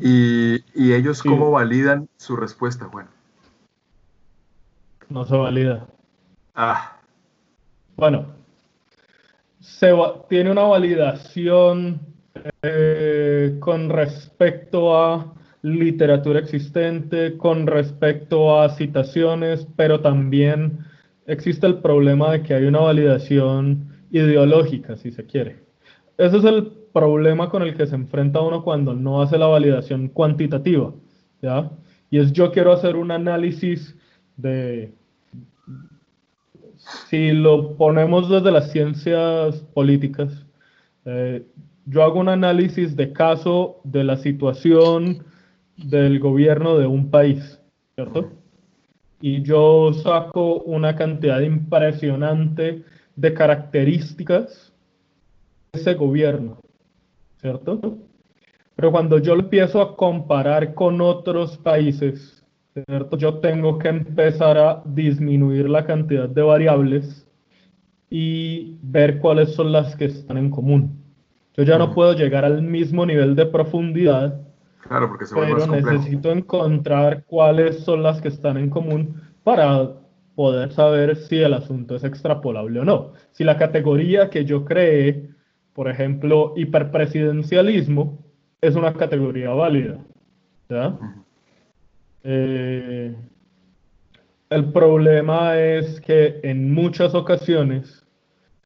¿Y, 0.00 0.62
ellos 0.74 1.22
cómo 1.22 1.50
validan 1.50 2.08
su 2.18 2.36
respuesta, 2.36 2.84
Juan? 2.86 3.08
No 5.08 5.24
se 5.24 5.34
valida. 5.34 5.86
Ah. 6.54 6.98
Bueno, 7.96 8.26
se 9.60 9.92
tiene 10.28 10.50
una 10.50 10.64
validación 10.64 12.00
eh, 12.62 13.56
con 13.60 13.88
respecto 13.88 14.96
a 14.96 15.32
literatura 15.62 16.40
existente, 16.40 17.36
con 17.38 17.66
respecto 17.66 18.60
a 18.60 18.68
citaciones, 18.70 19.66
pero 19.76 20.00
también 20.00 20.78
existe 21.26 21.66
el 21.66 21.78
problema 21.78 22.32
de 22.32 22.42
que 22.42 22.54
hay 22.54 22.64
una 22.64 22.80
validación 22.80 23.88
ideológica, 24.10 24.96
si 24.96 25.12
se 25.12 25.24
quiere. 25.24 25.60
Ese 26.18 26.38
es 26.38 26.44
el 26.44 26.72
problema 26.92 27.48
con 27.48 27.62
el 27.62 27.74
que 27.74 27.86
se 27.86 27.94
enfrenta 27.94 28.40
uno 28.40 28.62
cuando 28.62 28.92
no 28.92 29.22
hace 29.22 29.38
la 29.38 29.46
validación 29.46 30.08
cuantitativa, 30.08 30.92
¿ya? 31.40 31.70
Y 32.10 32.18
es 32.18 32.32
yo 32.32 32.52
quiero 32.52 32.72
hacer 32.72 32.96
un 32.96 33.10
análisis 33.10 33.96
de, 34.36 34.92
si 37.08 37.32
lo 37.32 37.76
ponemos 37.76 38.28
desde 38.28 38.50
las 38.50 38.70
ciencias 38.70 39.60
políticas, 39.72 40.44
eh, 41.04 41.44
yo 41.86 42.02
hago 42.02 42.20
un 42.20 42.28
análisis 42.28 42.94
de 42.96 43.12
caso 43.12 43.80
de 43.84 44.04
la 44.04 44.16
situación 44.16 45.24
del 45.84 46.18
gobierno 46.20 46.78
de 46.78 46.86
un 46.86 47.10
país, 47.10 47.60
¿cierto? 47.94 48.30
Y 49.20 49.42
yo 49.42 49.92
saco 49.92 50.56
una 50.62 50.96
cantidad 50.96 51.40
impresionante 51.40 52.84
de 53.14 53.34
características 53.34 54.72
de 55.72 55.80
ese 55.80 55.94
gobierno, 55.94 56.58
¿cierto? 57.40 57.98
Pero 58.74 58.90
cuando 58.90 59.18
yo 59.18 59.34
empiezo 59.34 59.80
a 59.80 59.96
comparar 59.96 60.74
con 60.74 61.00
otros 61.00 61.56
países, 61.58 62.44
¿cierto? 62.86 63.16
Yo 63.16 63.38
tengo 63.38 63.78
que 63.78 63.88
empezar 63.88 64.58
a 64.58 64.82
disminuir 64.84 65.68
la 65.68 65.84
cantidad 65.84 66.28
de 66.28 66.42
variables 66.42 67.26
y 68.10 68.76
ver 68.82 69.18
cuáles 69.20 69.54
son 69.54 69.72
las 69.72 69.94
que 69.96 70.06
están 70.06 70.36
en 70.36 70.50
común. 70.50 71.02
Yo 71.54 71.64
ya 71.64 71.78
no 71.78 71.94
puedo 71.94 72.14
llegar 72.14 72.44
al 72.44 72.62
mismo 72.62 73.04
nivel 73.06 73.36
de 73.36 73.46
profundidad 73.46 74.40
Claro, 74.82 75.08
porque 75.08 75.26
se 75.26 75.34
Pero 75.34 75.66
necesito 75.66 76.30
encontrar 76.32 77.24
cuáles 77.24 77.84
son 77.84 78.02
las 78.02 78.20
que 78.20 78.28
están 78.28 78.56
en 78.56 78.68
común 78.68 79.20
para 79.44 79.92
poder 80.34 80.72
saber 80.72 81.16
si 81.16 81.38
el 81.38 81.54
asunto 81.54 81.96
es 81.96 82.04
extrapolable 82.04 82.80
o 82.80 82.84
no. 82.84 83.12
Si 83.30 83.44
la 83.44 83.56
categoría 83.56 84.28
que 84.28 84.44
yo 84.44 84.64
creé, 84.64 85.30
por 85.72 85.88
ejemplo, 85.88 86.54
hiperpresidencialismo, 86.56 88.18
es 88.60 88.74
una 88.74 88.92
categoría 88.94 89.50
válida. 89.50 89.98
Eh, 92.24 93.14
el 94.50 94.72
problema 94.72 95.58
es 95.58 96.00
que 96.00 96.40
en 96.42 96.72
muchas 96.72 97.14
ocasiones 97.14 98.06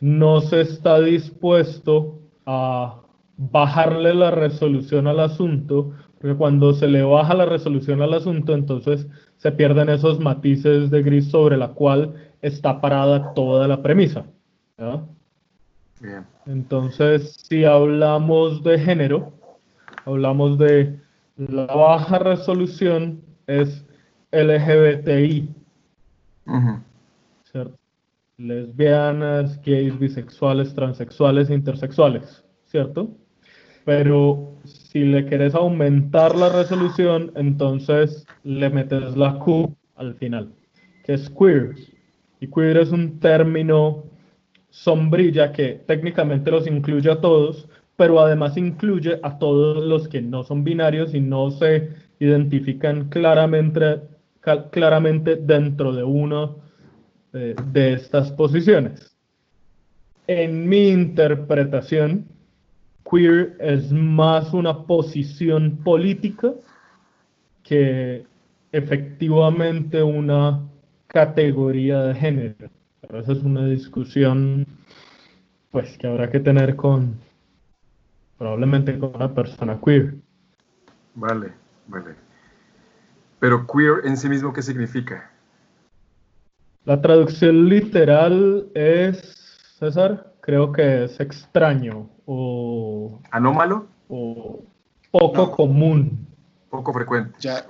no 0.00 0.40
se 0.40 0.60
está 0.60 1.00
dispuesto 1.00 2.20
a 2.44 3.02
bajarle 3.36 4.14
la 4.14 4.30
resolución 4.30 5.06
al 5.06 5.20
asunto 5.20 5.92
porque 6.26 6.38
cuando 6.38 6.72
se 6.72 6.88
le 6.88 7.04
baja 7.04 7.34
la 7.34 7.46
resolución 7.46 8.02
al 8.02 8.12
asunto, 8.12 8.52
entonces 8.52 9.06
se 9.36 9.52
pierden 9.52 9.88
esos 9.88 10.18
matices 10.18 10.90
de 10.90 11.00
gris 11.00 11.30
sobre 11.30 11.56
la 11.56 11.68
cual 11.68 12.14
está 12.42 12.80
parada 12.80 13.32
toda 13.34 13.68
la 13.68 13.80
premisa. 13.80 14.26
Entonces, 16.44 17.36
si 17.48 17.64
hablamos 17.64 18.64
de 18.64 18.76
género, 18.76 19.34
hablamos 20.04 20.58
de 20.58 20.98
la 21.36 21.66
baja 21.66 22.18
resolución 22.18 23.20
es 23.46 23.86
LGBTI. 24.32 25.48
Lesbianas, 28.36 29.62
gays, 29.62 29.96
bisexuales, 29.96 30.74
transexuales, 30.74 31.50
intersexuales, 31.50 32.44
¿cierto? 32.64 33.10
Pero 33.84 34.55
si 34.96 35.04
le 35.04 35.26
quieres 35.26 35.54
aumentar 35.54 36.34
la 36.34 36.48
resolución, 36.48 37.30
entonces 37.36 38.24
le 38.44 38.70
metes 38.70 39.14
la 39.14 39.38
Q 39.38 39.76
al 39.94 40.14
final, 40.14 40.54
que 41.04 41.12
es 41.12 41.28
queer. 41.28 41.74
Y 42.40 42.46
queer 42.46 42.78
es 42.78 42.92
un 42.92 43.20
término 43.20 44.04
sombrilla 44.70 45.52
que 45.52 45.82
técnicamente 45.86 46.50
los 46.50 46.66
incluye 46.66 47.10
a 47.10 47.20
todos, 47.20 47.68
pero 47.96 48.18
además 48.20 48.56
incluye 48.56 49.20
a 49.22 49.38
todos 49.38 49.84
los 49.84 50.08
que 50.08 50.22
no 50.22 50.44
son 50.44 50.64
binarios 50.64 51.12
y 51.12 51.20
no 51.20 51.50
se 51.50 51.90
identifican 52.18 53.10
claramente, 53.10 54.00
claramente 54.70 55.36
dentro 55.36 55.92
de 55.92 56.04
una 56.04 56.52
de, 57.34 57.54
de 57.70 57.92
estas 57.92 58.32
posiciones. 58.32 59.14
En 60.26 60.66
mi 60.66 60.88
interpretación, 60.88 62.24
queer 63.08 63.56
es 63.60 63.92
más 63.92 64.52
una 64.52 64.84
posición 64.84 65.78
política 65.84 66.52
que 67.62 68.26
efectivamente 68.72 70.02
una 70.02 70.62
categoría 71.06 72.02
de 72.04 72.14
género. 72.14 72.70
Pero 73.00 73.20
esa 73.20 73.32
es 73.32 73.42
una 73.42 73.66
discusión 73.66 74.66
pues 75.70 75.96
que 75.98 76.06
habrá 76.06 76.30
que 76.30 76.40
tener 76.40 76.76
con 76.76 77.18
probablemente 78.38 78.98
con 78.98 79.14
una 79.14 79.34
persona 79.34 79.78
queer. 79.82 80.14
Vale, 81.14 81.52
vale. 81.86 82.14
Pero 83.38 83.66
queer 83.66 84.04
en 84.04 84.16
sí 84.16 84.28
mismo, 84.28 84.52
¿qué 84.52 84.62
significa? 84.62 85.30
La 86.84 87.00
traducción 87.00 87.68
literal 87.68 88.68
es, 88.74 89.34
César, 89.78 90.34
creo 90.40 90.72
que 90.72 91.04
es 91.04 91.18
extraño 91.20 92.08
o... 92.26 93.20
¿Anómalo? 93.30 93.86
O 94.08 94.62
poco 95.10 95.50
común. 95.52 96.26
Poco 96.70 96.92
frecuente. 96.92 97.36
Ya, 97.40 97.66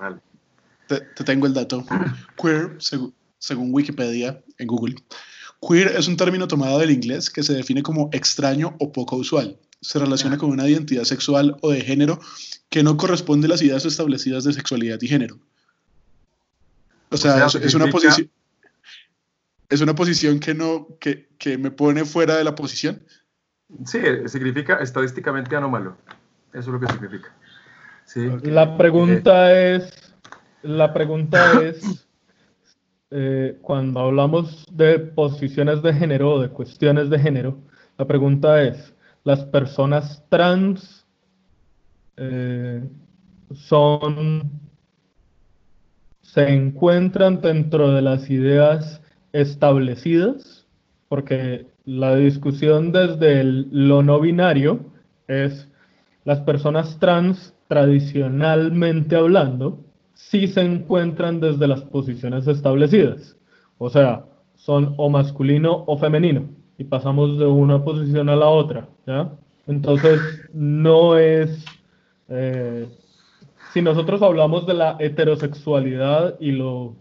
te, 0.87 1.01
tengo 1.25 1.47
el 1.47 1.55
dato. 1.55 1.85
Queer, 2.41 2.77
según 3.39 3.73
Wikipedia, 3.73 4.43
en 4.59 4.67
Google, 4.67 4.97
queer 5.67 5.89
es 5.89 6.09
un 6.09 6.17
término 6.17 6.49
tomado 6.49 6.79
del 6.79 6.91
inglés 6.91 7.31
que 7.31 7.43
se 7.43 7.55
define 7.55 7.83
como 7.83 8.09
extraño 8.13 8.75
o 8.79 8.93
poco 8.93 9.17
usual. 9.17 9.59
Se 9.81 9.99
relaciona 9.99 10.39
con 10.39 10.51
una 10.51 10.69
identidad 10.69 11.05
sexual 11.05 11.57
o 11.61 11.71
de 11.71 11.83
género 11.83 12.19
que 12.71 12.83
no 12.83 12.97
corresponde 12.97 13.47
a 13.47 13.51
las 13.51 13.63
ideas 13.63 13.85
establecidas 13.85 14.45
de 14.45 14.53
sexualidad 14.53 14.99
y 15.01 15.09
género. 15.09 15.39
O 17.11 17.17
sea, 17.17 17.47
es, 17.47 17.75
una 17.75 17.87
posición 17.89 18.31
es 19.69 19.81
una 19.81 19.95
posición 19.95 20.41
que 20.41 20.55
no 20.55 20.89
que, 21.01 21.29
que, 21.39 21.57
me 21.57 21.71
pone 21.71 22.05
fuera 22.05 22.37
de 22.37 22.45
la 22.45 22.55
posición. 22.55 23.03
Sí, 23.85 24.01
significa 24.27 24.77
estadísticamente 24.77 25.57
anómalo. 25.57 25.97
Eso 26.53 26.61
es 26.61 26.67
lo 26.69 26.81
que 26.81 26.87
significa. 26.87 27.33
Sí. 28.05 28.29
La 28.45 28.77
pregunta 28.77 29.53
eh, 29.53 29.77
es, 29.77 30.15
la 30.63 30.93
pregunta 30.93 31.61
es, 31.63 32.09
eh, 33.11 33.59
cuando 33.63 34.01
hablamos 34.01 34.65
de 34.71 34.99
posiciones 34.99 35.83
de 35.83 35.93
género 35.93 36.35
o 36.35 36.41
de 36.41 36.49
cuestiones 36.49 37.11
de 37.11 37.19
género, 37.19 37.59
la 37.99 38.07
pregunta 38.07 38.63
es, 38.63 38.95
¿las 39.25 39.45
personas 39.45 40.25
trans 40.29 41.07
eh, 42.17 42.89
son, 43.55 44.51
se 46.23 46.49
encuentran 46.49 47.41
dentro 47.41 47.93
de 47.93 48.03
las 48.03 48.31
ideas 48.31 49.03
establecidas, 49.33 50.67
porque 51.09 51.67
la 51.87 52.17
discusión 52.17 52.93
desde 52.93 53.43
lo 53.45 54.03
no 54.03 54.21
binario 54.21 54.81
es 55.29 55.69
las 56.25 56.41
personas 56.41 56.99
trans 56.99 57.55
tradicionalmente 57.69 59.17
hablando 59.17 59.79
si 60.13 60.49
se 60.49 60.63
encuentran 60.63 61.41
desde 61.41 61.69
las 61.69 61.83
posiciones 61.83 62.47
establecidas. 62.49 63.37
O 63.79 63.89
sea, 63.89 64.25
son 64.57 64.95
o 64.97 65.09
masculino 65.09 65.85
o 65.87 65.97
femenino 65.97 66.49
y 66.77 66.85
pasamos 66.85 67.39
de 67.39 67.47
una 67.47 67.85
posición 67.85 68.29
a 68.29 68.37
la 68.37 68.49
otra, 68.49 68.89
¿ya? 69.07 69.31
Entonces, 69.67 70.21
no 70.53 71.17
es... 71.17 71.65
Eh, 72.29 72.87
si 73.73 73.83
nosotros 73.83 74.23
hablamos 74.23 74.67
de 74.67 74.75
la 74.75 74.97
heterosexualidad 74.99 76.37
y 76.41 76.53
lo, 76.53 76.97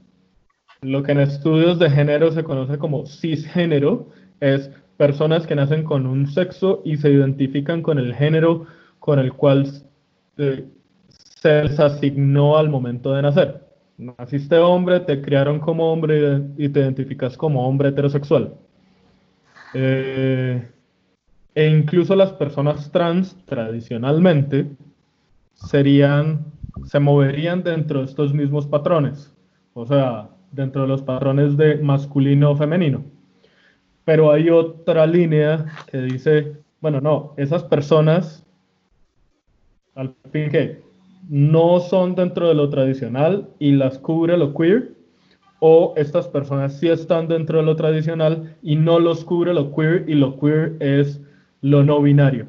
lo 0.82 1.04
que 1.04 1.14
en 1.14 1.22
estudios 1.22 1.80
de 1.80 1.90
género 1.90 2.32
se 2.32 2.44
conoce 2.44 2.78
como 2.78 3.06
cisgénero, 3.06 4.10
es 4.54 4.70
personas 4.98 5.46
que 5.48 5.56
nacen 5.56 5.84
con 5.84 6.06
un 6.06 6.28
sexo 6.28 6.82
y 6.86 6.98
se 6.98 7.10
identifican 7.10 7.82
con 7.82 8.00
el 8.00 8.14
género 8.14 8.66
con 9.00 9.20
el 9.20 9.34
cual 9.34 9.68
eh, 10.38 10.66
se 11.10 11.64
les 11.64 11.80
asignó 11.80 12.58
al 12.58 12.70
momento 12.70 13.14
de 13.14 13.22
nacer. 13.22 13.66
Naciste 13.98 14.58
hombre, 14.58 15.00
te 15.02 15.22
criaron 15.22 15.60
como 15.60 15.92
hombre 15.92 16.42
y 16.58 16.70
te 16.70 16.80
identificas 16.80 17.38
como 17.38 17.68
hombre 17.68 17.90
heterosexual. 17.90 18.54
Eh, 19.74 20.68
e 21.54 21.70
incluso 21.70 22.16
las 22.16 22.34
personas 22.34 22.92
trans 22.92 23.36
tradicionalmente 23.46 24.68
serían, 25.54 26.46
se 26.86 27.00
moverían 27.00 27.64
dentro 27.64 28.00
de 28.00 28.06
estos 28.06 28.34
mismos 28.34 28.68
patrones, 28.68 29.34
o 29.74 29.86
sea, 29.86 30.30
dentro 30.52 30.84
de 30.84 30.88
los 30.90 31.02
patrones 31.02 31.56
de 31.58 31.78
masculino 31.78 32.52
o 32.52 32.56
femenino. 32.56 33.15
Pero 34.06 34.32
hay 34.32 34.50
otra 34.50 35.06
línea 35.06 35.66
que 35.88 35.98
dice, 36.02 36.58
bueno, 36.80 37.02
no, 37.02 37.34
esas 37.38 37.64
personas, 37.64 38.46
al 39.96 40.16
fin 40.32 40.50
que 40.50 40.84
no 41.28 41.80
son 41.80 42.16
dentro 42.16 42.48
de 42.48 42.54
lo 42.54 42.70
tradicional 42.70 43.50
y 43.58 43.72
las 43.72 43.98
cubre 43.98 44.38
lo 44.38 44.54
queer, 44.54 44.94
o 45.60 45.94
estas 45.96 46.28
personas 46.28 46.78
sí 46.80 46.90
están 46.90 47.28
dentro 47.28 47.58
de 47.58 47.64
lo 47.64 47.76
tradicional 47.76 48.56
y 48.62 48.76
no 48.76 49.00
los 49.00 49.26
cubre 49.26 49.54
lo 49.54 49.74
queer 49.74 50.08
y 50.08 50.14
lo 50.14 50.40
queer 50.40 50.76
es 50.80 51.22
lo 51.62 51.84
no 51.84 52.02
binario. 52.02 52.48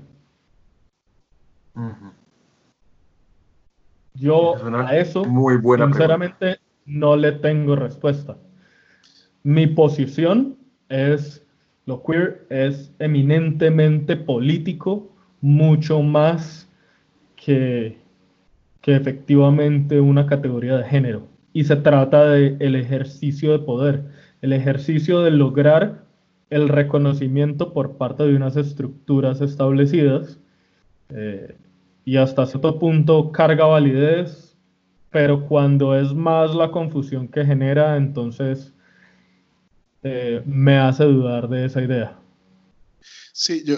Yo 4.15 4.57
a 4.75 4.97
eso, 4.97 5.25
muy 5.25 5.57
buena 5.57 5.87
sinceramente, 5.87 6.59
no 6.85 7.17
le 7.17 7.33
tengo 7.33 7.77
respuesta. 7.77 8.37
Mi 9.43 9.67
posición 9.67 10.57
es, 10.89 11.46
lo 11.87 12.03
queer 12.03 12.47
es 12.51 12.93
eminentemente 12.99 14.17
político, 14.17 15.09
mucho 15.41 16.03
más 16.03 16.69
que, 17.37 17.97
efectivamente 18.85 20.01
una 20.01 20.27
categoría 20.27 20.77
de 20.77 20.85
género. 20.85 21.27
Y 21.53 21.65
se 21.65 21.77
trata 21.77 22.29
del 22.31 22.57
el 22.61 22.77
ejercicio 22.77 23.53
de 23.53 23.61
poder, 23.61 24.05
el 24.43 24.53
ejercicio 24.53 25.23
de 25.23 25.31
lograr 25.31 26.05
el 26.51 26.69
reconocimiento 26.69 27.73
por 27.73 27.97
parte 27.97 28.25
de 28.25 28.37
unas 28.37 28.57
estructuras 28.57 29.41
establecidas 29.41 30.39
eh, 31.09 31.57
y 32.05 32.17
hasta 32.17 32.47
cierto 32.47 32.79
punto 32.79 33.33
carga 33.33 33.67
validez, 33.67 34.57
pero 35.11 35.47
cuando 35.47 35.97
es 35.97 36.15
más 36.15 36.55
la 36.55 36.71
confusión 36.71 37.27
que 37.27 37.45
genera, 37.45 37.97
entonces 37.97 38.76
eh, 40.07 40.43
me 40.47 40.79
hace 40.79 41.05
dudar 41.05 41.49
de 41.49 41.67
esa 41.67 41.83
idea. 41.83 42.19
Sí, 43.33 43.63
yo, 43.65 43.77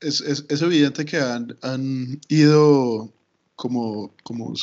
es, 0.00 0.20
es, 0.20 0.46
es 0.48 0.62
evidente 0.62 1.04
que 1.04 1.18
han, 1.18 1.56
han, 1.62 2.20
ido 2.28 3.12
como, 3.54 4.14
como 4.22 4.54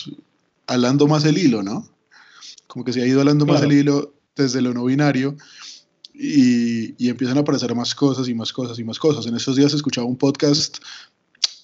alando 0.67 1.07
más 1.07 1.25
el 1.25 1.37
hilo, 1.37 1.63
¿no? 1.63 1.89
Como 2.67 2.85
que 2.85 2.93
se 2.93 3.01
ha 3.01 3.07
ido 3.07 3.21
alando 3.21 3.45
claro. 3.45 3.59
más 3.59 3.69
el 3.69 3.77
hilo 3.77 4.13
desde 4.35 4.61
lo 4.61 4.73
no 4.73 4.85
binario 4.85 5.35
y, 6.13 6.95
y, 7.03 7.09
empiezan 7.09 7.37
a 7.37 7.41
aparecer 7.41 7.75
más 7.75 7.93
cosas 7.93 8.27
y 8.29 8.33
más 8.33 8.53
cosas 8.53 8.79
y 8.79 8.83
más 8.83 8.99
cosas. 8.99 9.25
En 9.25 9.35
estos 9.35 9.55
días 9.55 9.73
escuchaba 9.73 10.07
un 10.07 10.17
podcast, 10.17 10.77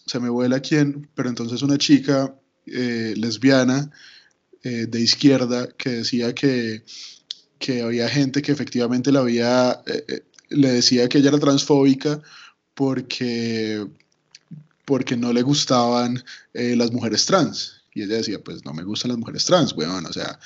se 0.06 0.20
me 0.20 0.30
vuela 0.30 0.60
quién, 0.60 1.08
pero 1.16 1.30
entonces 1.30 1.62
una 1.62 1.78
chica 1.78 2.36
eh, 2.66 3.14
lesbiana 3.16 3.90
eh, 4.62 4.88
de 4.88 5.00
izquierda 5.00 5.70
que 5.78 5.90
decía 5.90 6.36
que, 6.36 6.84
que, 7.60 7.82
había 7.82 8.10
gente 8.10 8.42
que 8.42 8.52
efectivamente 8.52 9.12
la 9.12 9.20
había, 9.20 9.82
eh, 9.86 10.06
eh 10.08 10.24
le 10.50 10.72
decía 10.72 11.08
que 11.08 11.20
ella 11.20 11.30
era 11.30 11.40
transfóbica 11.40 12.20
porque, 12.74 13.86
porque 14.86 15.16
no 15.16 15.32
le 15.32 15.44
gustaban 15.44 16.24
eh, 16.54 16.76
las 16.76 16.92
mujeres 16.92 17.26
trans. 17.26 17.84
Y 17.94 18.04
ella 18.04 18.16
decía, 18.16 18.40
pues 18.44 18.66
no 18.66 18.74
me 18.74 18.84
gustan 18.84 19.10
las 19.10 19.18
mujeres 19.20 19.46
trans, 19.46 19.74
weón, 19.74 20.06
o 20.06 20.14
sea, 20.14 20.40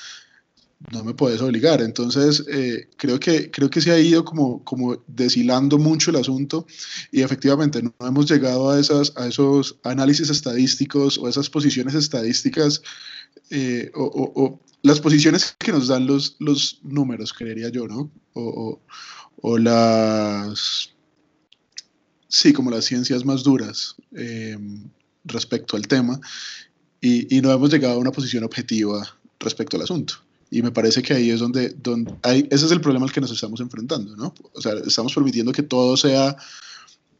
no 0.92 1.04
me 1.04 1.14
puedes 1.14 1.40
obligar. 1.40 1.80
Entonces, 1.80 2.44
eh, 2.48 2.88
creo, 2.96 3.18
que, 3.18 3.50
creo 3.50 3.70
que 3.70 3.80
se 3.80 3.90
ha 3.90 3.98
ido 3.98 4.24
como, 4.24 4.62
como 4.64 5.02
deshilando 5.06 5.78
mucho 5.78 6.10
el 6.10 6.16
asunto 6.16 6.66
y 7.10 7.22
efectivamente 7.22 7.82
no 7.82 7.94
hemos 8.00 8.30
llegado 8.30 8.70
a, 8.70 8.78
esas, 8.78 9.12
a 9.16 9.26
esos 9.26 9.78
análisis 9.82 10.30
estadísticos 10.30 11.18
o 11.18 11.28
esas 11.28 11.48
posiciones 11.50 11.94
estadísticas 11.94 12.82
eh, 13.50 13.90
o, 13.94 14.60
las 14.82 15.00
posiciones 15.00 15.56
que 15.58 15.72
nos 15.72 15.88
dan 15.88 16.06
los, 16.06 16.36
los 16.40 16.80
números, 16.82 17.32
creería 17.32 17.70
yo, 17.70 17.86
¿no? 17.86 18.10
O, 18.34 18.80
o 19.40 19.58
las... 19.58 20.90
Sí, 22.28 22.52
como 22.52 22.70
las 22.70 22.84
ciencias 22.84 23.24
más 23.24 23.44
duras 23.44 23.94
eh, 24.16 24.58
respecto 25.24 25.76
al 25.76 25.86
tema 25.86 26.20
y, 27.00 27.34
y 27.34 27.40
no 27.40 27.52
hemos 27.52 27.70
llegado 27.70 27.94
a 27.94 27.98
una 27.98 28.10
posición 28.10 28.42
objetiva 28.44 29.16
respecto 29.38 29.76
al 29.76 29.84
asunto. 29.84 30.14
Y 30.54 30.62
me 30.62 30.70
parece 30.70 31.02
que 31.02 31.14
ahí 31.14 31.30
es 31.30 31.40
donde, 31.40 31.70
donde 31.70 32.14
hay, 32.22 32.46
ese 32.48 32.66
es 32.66 32.70
el 32.70 32.80
problema 32.80 33.06
al 33.06 33.12
que 33.12 33.20
nos 33.20 33.32
estamos 33.32 33.58
enfrentando, 33.58 34.14
¿no? 34.14 34.32
O 34.52 34.60
sea, 34.60 34.74
estamos 34.86 35.12
permitiendo 35.12 35.50
que 35.50 35.64
todo 35.64 35.96
sea 35.96 36.36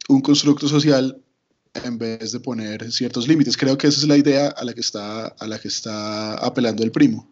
un 0.07 0.21
constructo 0.21 0.69
social 0.69 1.21
en 1.83 1.97
vez 1.97 2.31
de 2.31 2.39
poner 2.39 2.89
ciertos 2.93 3.27
límites. 3.27 3.57
Creo 3.57 3.77
que 3.77 3.87
esa 3.87 3.99
es 3.99 4.07
la 4.07 4.15
idea 4.15 4.47
a 4.47 4.63
la 4.63 4.73
que 4.73 4.79
está, 4.79 5.27
a 5.27 5.47
la 5.47 5.59
que 5.59 5.67
está 5.67 6.35
apelando 6.35 6.81
el 6.81 6.91
primo, 6.91 7.27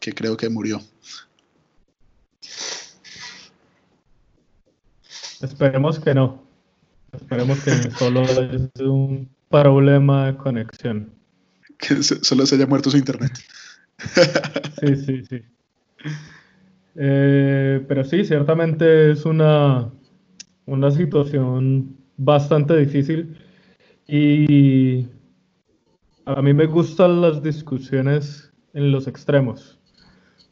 que 0.00 0.12
creo 0.12 0.36
que 0.36 0.48
murió. 0.48 0.82
Esperemos 5.40 6.00
que 6.00 6.12
no. 6.12 6.42
Esperemos 7.12 7.60
que 7.60 7.88
solo 7.92 8.22
es 8.24 8.80
un 8.80 9.30
problema 9.48 10.26
de 10.26 10.36
conexión. 10.36 11.14
Que 11.78 12.02
solo 12.02 12.46
se 12.46 12.54
haya 12.56 12.66
muerto 12.66 12.90
su 12.90 12.96
internet. 12.96 13.32
Sí, 14.80 14.96
sí, 14.96 15.24
sí. 15.24 15.42
Eh, 16.96 17.84
pero 17.88 18.04
sí, 18.04 18.24
ciertamente 18.24 19.10
es 19.10 19.24
una, 19.24 19.90
una 20.66 20.90
situación 20.90 21.96
bastante 22.16 22.76
difícil 22.76 23.36
y 24.06 25.08
a 26.26 26.40
mí 26.42 26.52
me 26.54 26.66
gustan 26.66 27.20
las 27.20 27.42
discusiones 27.42 28.52
en 28.72 28.90
los 28.92 29.06
extremos, 29.06 29.78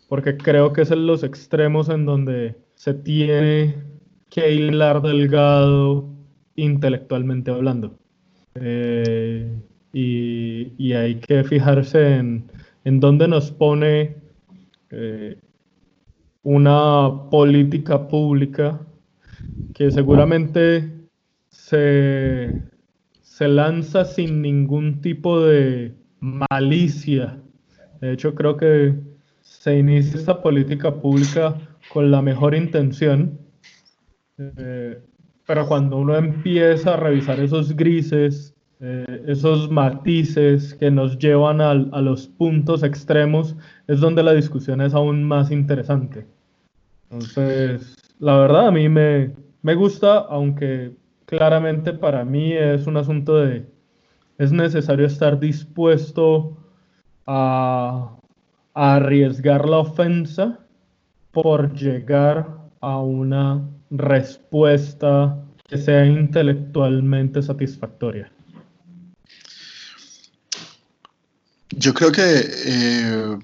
porque 0.09 0.37
creo 0.37 0.73
que 0.73 0.83
es 0.83 0.91
en 0.91 1.07
los 1.07 1.25
extremos 1.25 1.89
en 1.89 2.07
donde 2.07 2.57
se 2.75 2.95
tiene 2.95 3.77
que 4.31 4.53
hilar 4.55 5.03
delgado 5.03 6.09
intelectualmente 6.57 7.51
hablando. 7.51 7.99
Eh, 8.55 9.51
y, 9.93 10.73
y 10.79 10.93
hay 10.95 11.17
que 11.17 11.45
fijarse 11.45 12.17
en 12.17 12.51
en 12.85 13.01
dónde 13.01 13.29
nos 13.29 13.51
pone 13.51 14.17
eh, 14.91 15.39
una 16.43 17.31
política 17.31 18.09
pública 18.09 18.81
que 19.75 19.91
seguramente 19.91 20.91
se, 21.49 22.63
se, 23.21 23.49
lanza 23.49 24.05
sin 24.05 24.43
ningún 24.43 25.01
tipo 25.01 25.41
de 25.41 25.95
malicia. 26.21 27.39
De 28.01 28.13
hecho, 28.13 28.35
creo 28.35 28.57
que 28.57 28.95
se 29.41 29.79
inicia 29.79 30.19
esta 30.19 30.43
política 30.43 30.95
pública 30.95 31.57
con 31.93 32.11
la 32.11 32.23
mejor 32.23 32.55
intención, 32.55 33.39
eh, 34.39 35.01
pero 35.47 35.67
cuando 35.67 35.99
uno 35.99 36.17
empieza 36.17 36.95
a 36.95 36.97
revisar 36.97 37.39
esos 37.41 37.77
grises, 37.77 38.52
eh, 38.85 39.25
esos 39.29 39.71
matices 39.71 40.75
que 40.75 40.91
nos 40.91 41.17
llevan 41.17 41.61
a, 41.61 41.71
a, 41.71 42.01
los 42.01 42.27
puntos 42.27 42.83
extremos, 42.83 43.55
es 43.87 44.01
donde 44.01 44.25
la 44.25 44.35
discusión 44.35 44.81
es 44.81 44.93
aún 44.93 45.23
más 45.23 45.53
interesante. 45.53 46.27
Entonces, 47.09 47.95
la 48.19 48.39
verdad 48.39 48.67
a 48.67 48.71
mí 48.73 48.89
me, 48.89 49.31
me 49.63 49.77
gusta, 49.77 50.19
aunque 50.19 50.97
claramente 51.27 51.93
para 51.93 52.25
mí 52.25 52.55
es 52.55 52.89
un 52.89 52.97
asunto 52.97 53.37
de, 53.37 53.65
es 54.39 54.51
necesario 54.51 55.07
estar 55.07 55.39
dispuesto 55.39 56.57
a, 57.25 58.17
a 58.75 58.95
arriesgar 58.97 59.69
la 59.69 59.79
ofensa 59.79 60.59
por 61.31 61.73
llegar 61.73 62.49
a 62.81 62.99
una 62.99 63.63
respuesta 63.91 65.39
que 65.69 65.79
sea 65.79 66.05
intelectualmente 66.05 67.43
satisfactoria. 67.43 68.33
Yo 71.77 71.95
creo 71.95 72.13
que 72.13 72.51
eh, 72.65 73.39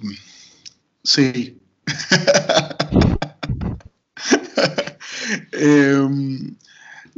sí. 1.03 1.59
eh, 5.53 6.09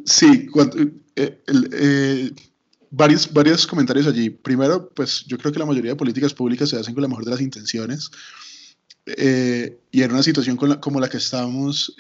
Sí, 0.05 0.49
eh, 1.17 1.43
eh, 1.47 2.31
varios, 2.91 3.33
varios 3.33 3.67
comentarios 3.67 4.07
allí. 4.07 4.31
Primero, 4.31 4.91
pues 4.95 5.25
yo 5.27 5.39
creo 5.39 5.53
que 5.53 5.59
la 5.59 5.67
mayoría 5.67 5.93
de 5.93 5.97
políticas 5.97 6.35
públicas 6.35 6.69
se 6.69 6.77
hacen 6.77 6.95
con 6.95 7.03
la 7.03 7.09
mejor 7.09 7.25
de 7.25 7.31
las 7.31 7.41
intenciones. 7.41 8.11
Y 9.07 10.03
en 10.03 10.13
una 10.13 10.23
situación 10.23 10.57
como 10.57 11.01
la 11.01 11.09
que 11.09 11.17
estamos, 11.17 11.95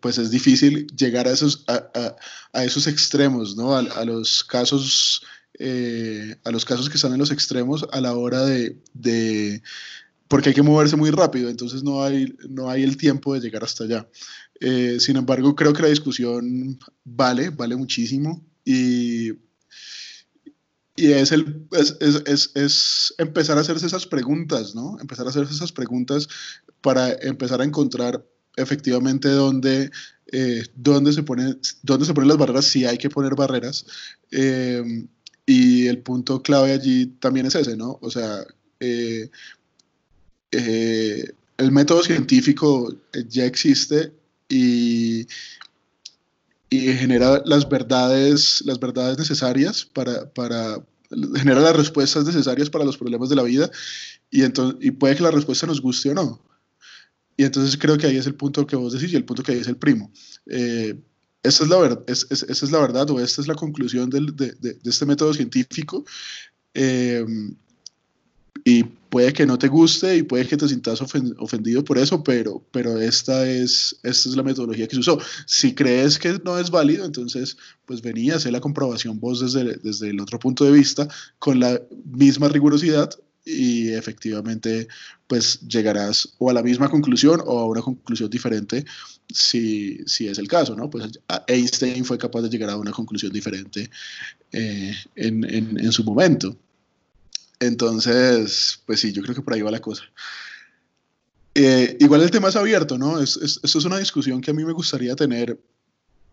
pues 0.00 0.18
es 0.18 0.30
difícil 0.30 0.86
llegar 0.96 1.26
a 1.26 1.32
esos, 1.32 1.64
a, 1.66 2.64
esos 2.64 2.86
extremos, 2.86 3.56
¿no? 3.56 3.74
A, 3.74 4.04
los 4.04 4.44
casos, 4.44 5.22
a 5.58 6.50
los 6.50 6.64
casos 6.64 6.88
que 6.88 6.96
están 6.96 7.12
en 7.12 7.18
los 7.18 7.30
extremos 7.30 7.86
a 7.92 8.00
la 8.00 8.14
hora 8.14 8.44
de, 8.44 8.78
de, 8.94 9.62
porque 10.32 10.48
hay 10.48 10.54
que 10.54 10.62
moverse 10.62 10.96
muy 10.96 11.10
rápido, 11.10 11.50
entonces 11.50 11.82
no 11.82 12.02
hay, 12.02 12.34
no 12.48 12.70
hay 12.70 12.82
el 12.82 12.96
tiempo 12.96 13.34
de 13.34 13.40
llegar 13.40 13.62
hasta 13.64 13.84
allá. 13.84 14.08
Eh, 14.60 14.96
sin 14.98 15.18
embargo, 15.18 15.54
creo 15.54 15.74
que 15.74 15.82
la 15.82 15.88
discusión 15.88 16.78
vale, 17.04 17.50
vale 17.50 17.76
muchísimo 17.76 18.42
y, 18.64 19.32
y 20.96 21.12
es, 21.12 21.32
el, 21.32 21.66
es, 21.72 21.96
es, 22.00 22.50
es, 22.54 23.14
empezar 23.18 23.58
a 23.58 23.60
hacerse 23.60 23.84
esas 23.84 24.06
preguntas, 24.06 24.74
¿no? 24.74 24.96
Empezar 25.00 25.26
a 25.26 25.28
hacerse 25.28 25.52
esas 25.52 25.70
preguntas 25.70 26.28
para 26.80 27.12
empezar 27.12 27.60
a 27.60 27.64
encontrar 27.64 28.24
efectivamente 28.56 29.28
dónde, 29.28 29.90
eh, 30.32 30.64
dónde, 30.74 31.12
se, 31.12 31.24
pone, 31.24 31.56
dónde 31.82 32.06
se 32.06 32.14
ponen 32.14 32.28
las 32.28 32.38
barreras, 32.38 32.64
si 32.64 32.86
hay 32.86 32.96
que 32.96 33.10
poner 33.10 33.34
barreras. 33.34 33.84
Eh, 34.30 34.82
y 35.46 35.86
el 35.86 35.98
punto 35.98 36.42
clave 36.42 36.72
allí 36.72 37.06
también 37.06 37.46
es 37.46 37.54
ese, 37.54 37.76
¿no? 37.76 37.98
O 38.00 38.10
sea, 38.10 38.44
eh, 38.80 39.30
el 40.50 41.72
método 41.72 42.02
científico 42.02 42.94
ya 43.28 43.44
existe 43.44 44.12
y, 44.48 45.26
y, 46.70 46.92
genera 46.94 47.42
las 47.44 47.68
verdades, 47.68 48.62
las 48.64 48.78
verdades 48.78 49.18
necesarias 49.18 49.84
para, 49.84 50.28
para 50.30 50.84
genera 51.36 51.60
las 51.60 51.76
respuestas 51.76 52.24
necesarias 52.24 52.70
para 52.70 52.84
los 52.84 52.96
problemas 52.96 53.28
de 53.28 53.36
la 53.36 53.42
vida 53.42 53.70
y, 54.30 54.42
entonces, 54.42 54.78
y 54.80 54.90
puede 54.92 55.16
que 55.16 55.22
la 55.22 55.30
respuesta 55.30 55.66
nos 55.66 55.80
guste 55.80 56.10
o 56.10 56.14
no. 56.14 56.40
Y 57.36 57.44
entonces 57.44 57.76
creo 57.78 57.98
que 57.98 58.06
ahí 58.06 58.16
es 58.16 58.26
el 58.26 58.34
punto 58.34 58.66
que 58.66 58.76
vos 58.76 58.92
decís 58.92 59.12
y 59.12 59.16
el 59.16 59.24
punto 59.24 59.42
que 59.42 59.52
ahí 59.52 59.58
es 59.58 59.68
el 59.68 59.76
primo. 59.76 60.10
Eh, 60.46 60.94
esa 61.42 61.64
es, 61.64 61.70
la 61.70 61.78
verdad, 61.78 62.04
es, 62.06 62.26
es, 62.30 62.42
esa 62.44 62.66
es 62.66 62.72
la 62.72 62.78
verdad 62.78 63.10
o 63.10 63.20
esta 63.20 63.40
es 63.40 63.48
la 63.48 63.54
conclusión 63.54 64.08
del, 64.10 64.34
de, 64.36 64.52
de, 64.60 64.78
este 64.84 65.06
método 65.06 65.34
científico. 65.34 66.04
Eh, 66.74 67.24
y 68.64 68.84
puede 68.84 69.32
que 69.32 69.44
no 69.44 69.58
te 69.58 69.68
guste 69.68 70.16
y 70.16 70.22
puede 70.22 70.46
que 70.46 70.56
te 70.56 70.68
sientas 70.68 71.00
ofendido 71.00 71.84
por 71.84 71.98
eso, 71.98 72.22
pero, 72.22 72.64
pero 72.70 73.00
esta, 73.00 73.48
es, 73.48 73.98
esta 74.02 74.28
es 74.28 74.36
la 74.36 74.42
metodología 74.42 74.86
que 74.86 74.94
se 74.94 75.00
usó. 75.00 75.18
Si 75.46 75.74
crees 75.74 76.18
que 76.18 76.40
no 76.44 76.58
es 76.58 76.70
válido, 76.70 77.04
entonces 77.04 77.56
pues 77.86 78.02
venía 78.02 78.34
a 78.34 78.36
hacer 78.36 78.52
la 78.52 78.60
comprobación 78.60 79.18
vos 79.18 79.40
desde, 79.40 79.76
desde 79.82 80.10
el 80.10 80.20
otro 80.20 80.38
punto 80.38 80.64
de 80.64 80.70
vista 80.70 81.08
con 81.38 81.58
la 81.58 81.80
misma 82.04 82.48
rigurosidad 82.48 83.10
y 83.44 83.90
efectivamente 83.92 84.86
pues 85.26 85.60
llegarás 85.60 86.34
o 86.38 86.50
a 86.50 86.52
la 86.52 86.62
misma 86.62 86.88
conclusión 86.88 87.42
o 87.44 87.58
a 87.58 87.66
una 87.66 87.82
conclusión 87.82 88.30
diferente 88.30 88.84
si, 89.32 89.98
si 90.06 90.28
es 90.28 90.38
el 90.38 90.48
caso, 90.48 90.76
¿no? 90.76 90.90
Pues 90.90 91.18
Einstein 91.46 92.04
fue 92.04 92.18
capaz 92.18 92.42
de 92.42 92.50
llegar 92.50 92.70
a 92.70 92.76
una 92.76 92.92
conclusión 92.92 93.32
diferente 93.32 93.90
eh, 94.52 94.94
en, 95.16 95.44
en, 95.44 95.78
en 95.78 95.92
su 95.92 96.04
momento. 96.04 96.56
Entonces, 97.58 98.80
pues 98.86 99.00
sí, 99.00 99.12
yo 99.12 99.22
creo 99.22 99.34
que 99.34 99.42
por 99.42 99.54
ahí 99.54 99.62
va 99.62 99.70
la 99.70 99.80
cosa. 99.80 100.04
Eh, 101.54 101.96
igual 102.00 102.22
el 102.22 102.30
tema 102.30 102.48
es 102.48 102.56
abierto, 102.56 102.98
¿no? 102.98 103.20
Es, 103.20 103.36
es, 103.36 103.60
esto 103.62 103.78
es 103.78 103.84
una 103.84 103.98
discusión 103.98 104.40
que 104.40 104.50
a 104.50 104.54
mí 104.54 104.64
me 104.64 104.72
gustaría 104.72 105.14
tener 105.14 105.58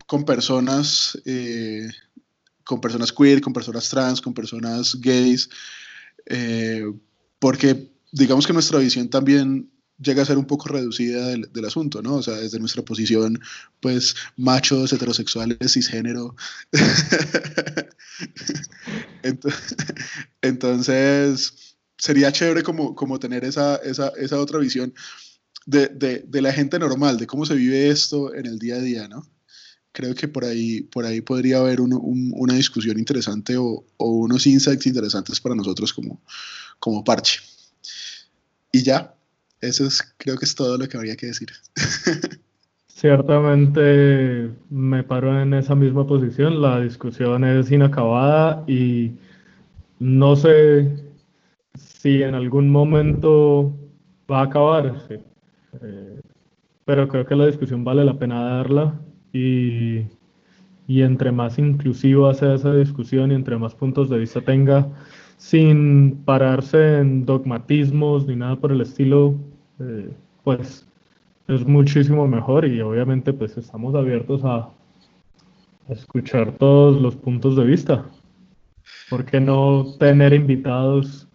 con 0.08 0.26
personas, 0.26 1.20
eh, 1.26 1.88
con 2.64 2.82
personas 2.82 3.12
queer, 3.12 3.42
con 3.42 3.54
personas 3.54 3.90
trans, 3.90 4.22
con 4.22 4.34
personas 4.34 4.96
gays, 5.00 5.50
eh, 6.30 6.84
porque 7.40 7.92
digamos 8.12 8.48
que 8.48 8.54
nuestra 8.54 8.80
visión 8.80 9.10
también 9.10 9.70
llega 10.02 10.24
a 10.24 10.26
ser 10.26 10.38
un 10.38 10.46
poco 10.46 10.70
reducida 10.70 11.28
del, 11.28 11.66
asunto, 11.66 12.02
¿no? 12.02 12.16
O 12.16 12.24
sea, 12.24 12.36
desde 12.36 12.60
nuestra 12.60 12.84
posición, 12.84 13.40
pues, 13.82 14.16
machos, 14.38 14.94
heterosexuales, 14.94 15.74
cisgénero. 15.74 16.36
Entonces, 20.42 21.76
sería 21.98 22.32
chévere 22.32 22.64
como, 22.64 22.96
como 22.96 23.20
tener 23.20 23.44
esa, 23.44 23.76
esa, 23.78 24.10
esa 24.18 24.40
otra 24.40 24.60
visión 24.60 24.94
de, 25.66 25.88
de, 26.26 26.42
la 26.42 26.54
gente 26.54 26.80
normal, 26.80 27.18
de 27.18 27.28
cómo 27.28 27.46
se 27.46 27.56
vive 27.56 27.90
esto 27.90 28.34
en 28.34 28.46
el 28.46 28.58
día 28.58 28.76
a 28.76 28.80
día, 28.80 29.08
¿no? 29.08 29.28
Creo 29.92 30.14
que 30.14 30.28
por 30.28 30.46
ahí, 30.46 30.82
por 30.82 31.06
ahí 31.06 31.22
podría 31.22 31.60
haber 31.60 31.82
un, 31.82 31.94
un, 31.94 32.32
una 32.36 32.54
discusión 32.54 33.00
interesante 33.00 33.58
o, 33.58 33.84
unos 33.98 34.46
insights 34.46 34.86
interesantes 34.86 35.40
para 35.42 35.56
nosotros 35.56 35.94
como, 35.94 36.22
como 36.80 37.04
parche. 37.04 37.40
Y 38.72 38.84
ya, 38.84 39.16
eso 39.62 39.86
es, 39.86 40.14
creo 40.18 40.38
que 40.38 40.46
es 40.46 40.54
todo 40.54 40.78
lo 40.78 40.88
que 40.88 40.98
habría 40.98 41.16
que 41.16 41.28
decir. 41.28 41.50
Ciertamente 42.88 44.52
me 44.70 45.04
paro 45.04 45.42
en 45.42 45.54
esa 45.54 45.74
misma 45.74 46.06
posición, 46.06 46.62
la 46.62 46.82
discusión 46.82 47.44
es 47.46 47.72
inacabada 47.72 48.64
y 48.68 49.14
no 50.00 50.36
sé 50.36 50.98
si 51.76 52.22
en 52.24 52.36
algún 52.36 52.70
momento 52.70 53.74
va 54.30 54.42
a 54.42 54.44
acabar, 54.44 55.02
sí. 55.08 55.16
eh, 55.82 56.20
pero 56.86 57.08
creo 57.08 57.26
que 57.26 57.36
la 57.36 57.48
discusión 57.48 57.84
vale 57.84 58.04
la 58.04 58.20
pena 58.20 58.44
darla 58.44 59.00
y, 59.34 60.06
y 60.88 61.02
entre 61.02 61.32
más 61.32 61.60
inclusiva 61.60 62.34
sea 62.34 62.56
esa 62.56 62.74
discusión 62.74 63.32
y 63.32 63.36
entre 63.36 63.58
más 63.58 63.76
puntos 63.76 64.10
de 64.10 64.20
vista 64.20 64.42
tenga, 64.42 64.88
sin 65.38 66.18
pararse 66.26 67.00
en 67.00 67.26
dogmatismos 67.26 68.28
ni 68.28 68.36
nada 68.36 68.56
por 68.56 68.72
el 68.72 68.82
estilo, 68.82 69.36
eh, 69.80 70.10
pues 70.44 70.86
es 71.48 71.66
muchísimo 71.66 72.28
mejor 72.28 72.66
y 72.66 72.82
obviamente 72.82 73.34
pues 73.34 73.58
estamos 73.58 73.96
abiertos 73.96 74.44
a, 74.44 74.70
a 75.88 75.94
escuchar 75.94 76.52
todos 76.58 77.02
los 77.02 77.16
puntos 77.16 77.56
de 77.56 77.64
vista. 77.66 78.06
¿Por 79.10 79.26
qué 79.26 79.40
no 79.40 79.96
tener 80.00 80.34
invitados 80.34 81.28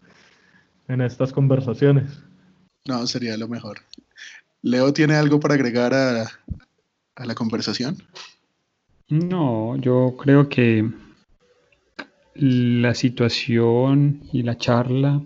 en 0.89 1.01
estas 1.01 1.33
conversaciones? 1.33 2.23
No, 2.87 3.07
sería 3.07 3.37
lo 3.37 3.49
mejor. 3.49 3.79
Leo, 4.63 4.93
¿tiene 4.93 5.15
algo 5.15 5.41
para 5.41 5.55
agregar 5.55 5.95
a, 5.95 6.27
a 7.17 7.27
la 7.27 7.35
conversación? 7.35 7.97
No, 9.09 9.77
yo 9.77 10.17
creo 10.19 10.49
que 10.49 10.91
la 12.35 12.95
situación 12.95 14.23
y 14.33 14.43
la 14.43 14.57
charla 14.57 15.23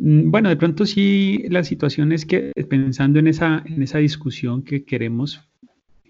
Mm, 0.00 0.30
bueno, 0.30 0.48
de 0.48 0.56
pronto 0.56 0.86
sí, 0.86 1.44
la 1.50 1.62
situación 1.62 2.12
es 2.12 2.24
que 2.24 2.52
pensando 2.68 3.18
en 3.18 3.26
esa, 3.28 3.62
en 3.66 3.82
esa 3.82 3.98
discusión 3.98 4.62
que 4.62 4.84
queremos 4.84 5.42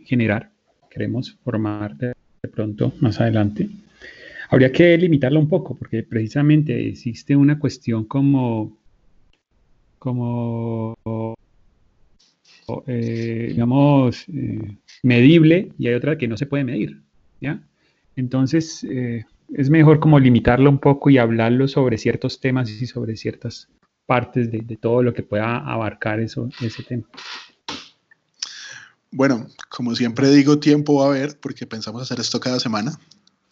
generar, 0.04 0.52
queremos 0.90 1.36
formar 1.42 1.96
de, 1.96 2.14
pronto 2.54 2.92
más 3.00 3.20
adelante, 3.20 3.68
habría 4.48 4.72
que 4.72 4.96
limitarla 4.96 5.40
un 5.40 5.48
poco, 5.48 5.76
porque 5.76 6.04
precisamente 6.04 6.88
existe 6.88 7.34
una 7.34 7.58
cuestión 7.58 8.04
como, 8.04 8.78
como 9.98 11.29
eh, 12.86 13.48
digamos, 13.50 14.24
eh, 14.28 14.76
medible 15.02 15.72
y 15.78 15.88
hay 15.88 15.94
otra 15.94 16.18
que 16.18 16.28
no 16.28 16.36
se 16.36 16.46
puede 16.46 16.64
medir, 16.64 17.02
¿ya? 17.40 17.62
Entonces, 18.16 18.84
eh, 18.84 19.24
es 19.54 19.70
mejor 19.70 20.00
como 20.00 20.18
limitarlo 20.18 20.70
un 20.70 20.78
poco 20.78 21.10
y 21.10 21.18
hablarlo 21.18 21.68
sobre 21.68 21.98
ciertos 21.98 22.40
temas 22.40 22.70
y 22.70 22.86
sobre 22.86 23.16
ciertas 23.16 23.68
partes 24.06 24.50
de, 24.50 24.58
de, 24.58 24.76
todo 24.76 25.02
lo 25.02 25.14
que 25.14 25.22
pueda 25.22 25.58
abarcar 25.58 26.20
eso, 26.20 26.48
ese 26.60 26.82
tema. 26.82 27.04
Bueno, 29.12 29.48
como 29.68 29.94
siempre 29.96 30.30
digo, 30.30 30.60
tiempo 30.60 31.00
va 31.00 31.06
a 31.06 31.08
haber 31.08 31.38
porque 31.40 31.66
pensamos 31.66 32.02
hacer 32.02 32.20
esto 32.20 32.38
cada 32.38 32.60
semana. 32.60 32.98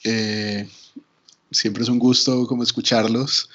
Eh, 0.05 0.69
siempre 1.51 1.82
es 1.82 1.89
un 1.89 1.99
gusto 1.99 2.47
como 2.47 2.62
escucharlos. 2.62 3.51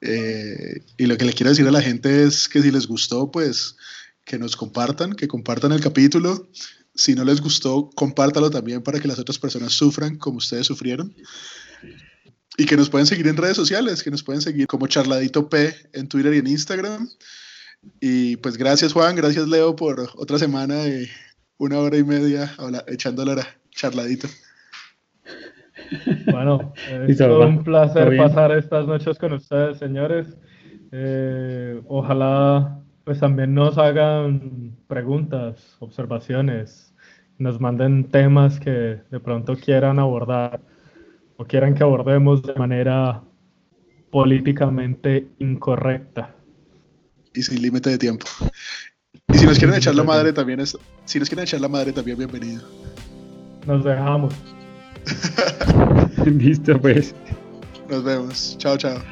Eh, 0.00 0.82
y 0.96 1.06
lo 1.06 1.18
que 1.18 1.26
le 1.26 1.34
quiero 1.34 1.50
decir 1.50 1.66
a 1.68 1.70
la 1.70 1.82
gente 1.82 2.24
es 2.24 2.48
que 2.48 2.62
si 2.62 2.70
les 2.70 2.86
gustó, 2.86 3.30
pues 3.30 3.76
que 4.30 4.38
nos 4.38 4.54
compartan, 4.54 5.14
que 5.14 5.26
compartan 5.26 5.72
el 5.72 5.80
capítulo. 5.80 6.48
Si 6.94 7.16
no 7.16 7.24
les 7.24 7.40
gustó, 7.40 7.90
compártalo 7.96 8.48
también 8.48 8.80
para 8.80 9.00
que 9.00 9.08
las 9.08 9.18
otras 9.18 9.40
personas 9.40 9.72
sufran 9.72 10.18
como 10.18 10.36
ustedes 10.36 10.68
sufrieron. 10.68 11.12
Y 12.56 12.64
que 12.64 12.76
nos 12.76 12.88
pueden 12.88 13.08
seguir 13.08 13.26
en 13.26 13.36
redes 13.36 13.56
sociales, 13.56 14.04
que 14.04 14.10
nos 14.12 14.22
pueden 14.22 14.40
seguir 14.40 14.68
como 14.68 14.86
Charladito 14.86 15.48
P 15.48 15.74
en 15.94 16.06
Twitter 16.06 16.32
y 16.34 16.38
en 16.38 16.46
Instagram. 16.46 17.08
Y 18.00 18.36
pues 18.36 18.56
gracias 18.56 18.92
Juan, 18.92 19.16
gracias 19.16 19.48
Leo 19.48 19.74
por 19.74 20.08
otra 20.14 20.38
semana 20.38 20.76
de 20.76 21.10
una 21.58 21.80
hora 21.80 21.96
y 21.96 22.04
media 22.04 22.54
habla, 22.56 22.84
echando 22.86 23.24
la 23.24 23.32
hora, 23.32 23.48
charladito. 23.70 24.28
Bueno, 26.30 26.72
es 27.08 27.18
todo 27.18 27.48
un 27.48 27.64
placer 27.64 28.16
pasar 28.16 28.52
estas 28.52 28.86
noches 28.86 29.18
con 29.18 29.32
ustedes, 29.32 29.78
señores. 29.78 30.28
Eh, 30.92 31.80
ojalá 31.88 32.80
pues 33.10 33.18
también 33.18 33.54
nos 33.54 33.76
hagan 33.76 34.76
preguntas, 34.86 35.74
observaciones, 35.80 36.94
nos 37.38 37.60
manden 37.60 38.08
temas 38.08 38.60
que 38.60 39.00
de 39.10 39.18
pronto 39.18 39.56
quieran 39.56 39.98
abordar 39.98 40.60
o 41.36 41.44
quieran 41.44 41.74
que 41.74 41.82
abordemos 41.82 42.40
de 42.40 42.54
manera 42.54 43.24
políticamente 44.12 45.26
incorrecta. 45.40 46.36
Y 47.34 47.42
sin 47.42 47.60
límite 47.60 47.90
de 47.90 47.98
tiempo. 47.98 48.26
Y 49.26 49.38
si 49.38 49.44
nos 49.44 49.58
quieren 49.58 49.76
echar 49.76 49.96
la 49.96 50.04
madre 50.04 50.32
también 50.32 50.60
es, 50.60 50.78
si 51.04 51.18
nos 51.18 51.28
quieren 51.28 51.42
echar 51.42 51.60
la 51.60 51.68
madre 51.68 51.92
también 51.92 52.16
bienvenido. 52.16 52.62
Nos 53.66 53.82
dejamos. 53.82 54.32
Listo, 56.26 56.80
pues. 56.80 57.12
Nos 57.88 58.04
vemos. 58.04 58.56
Chao, 58.56 58.76
chao. 58.76 59.02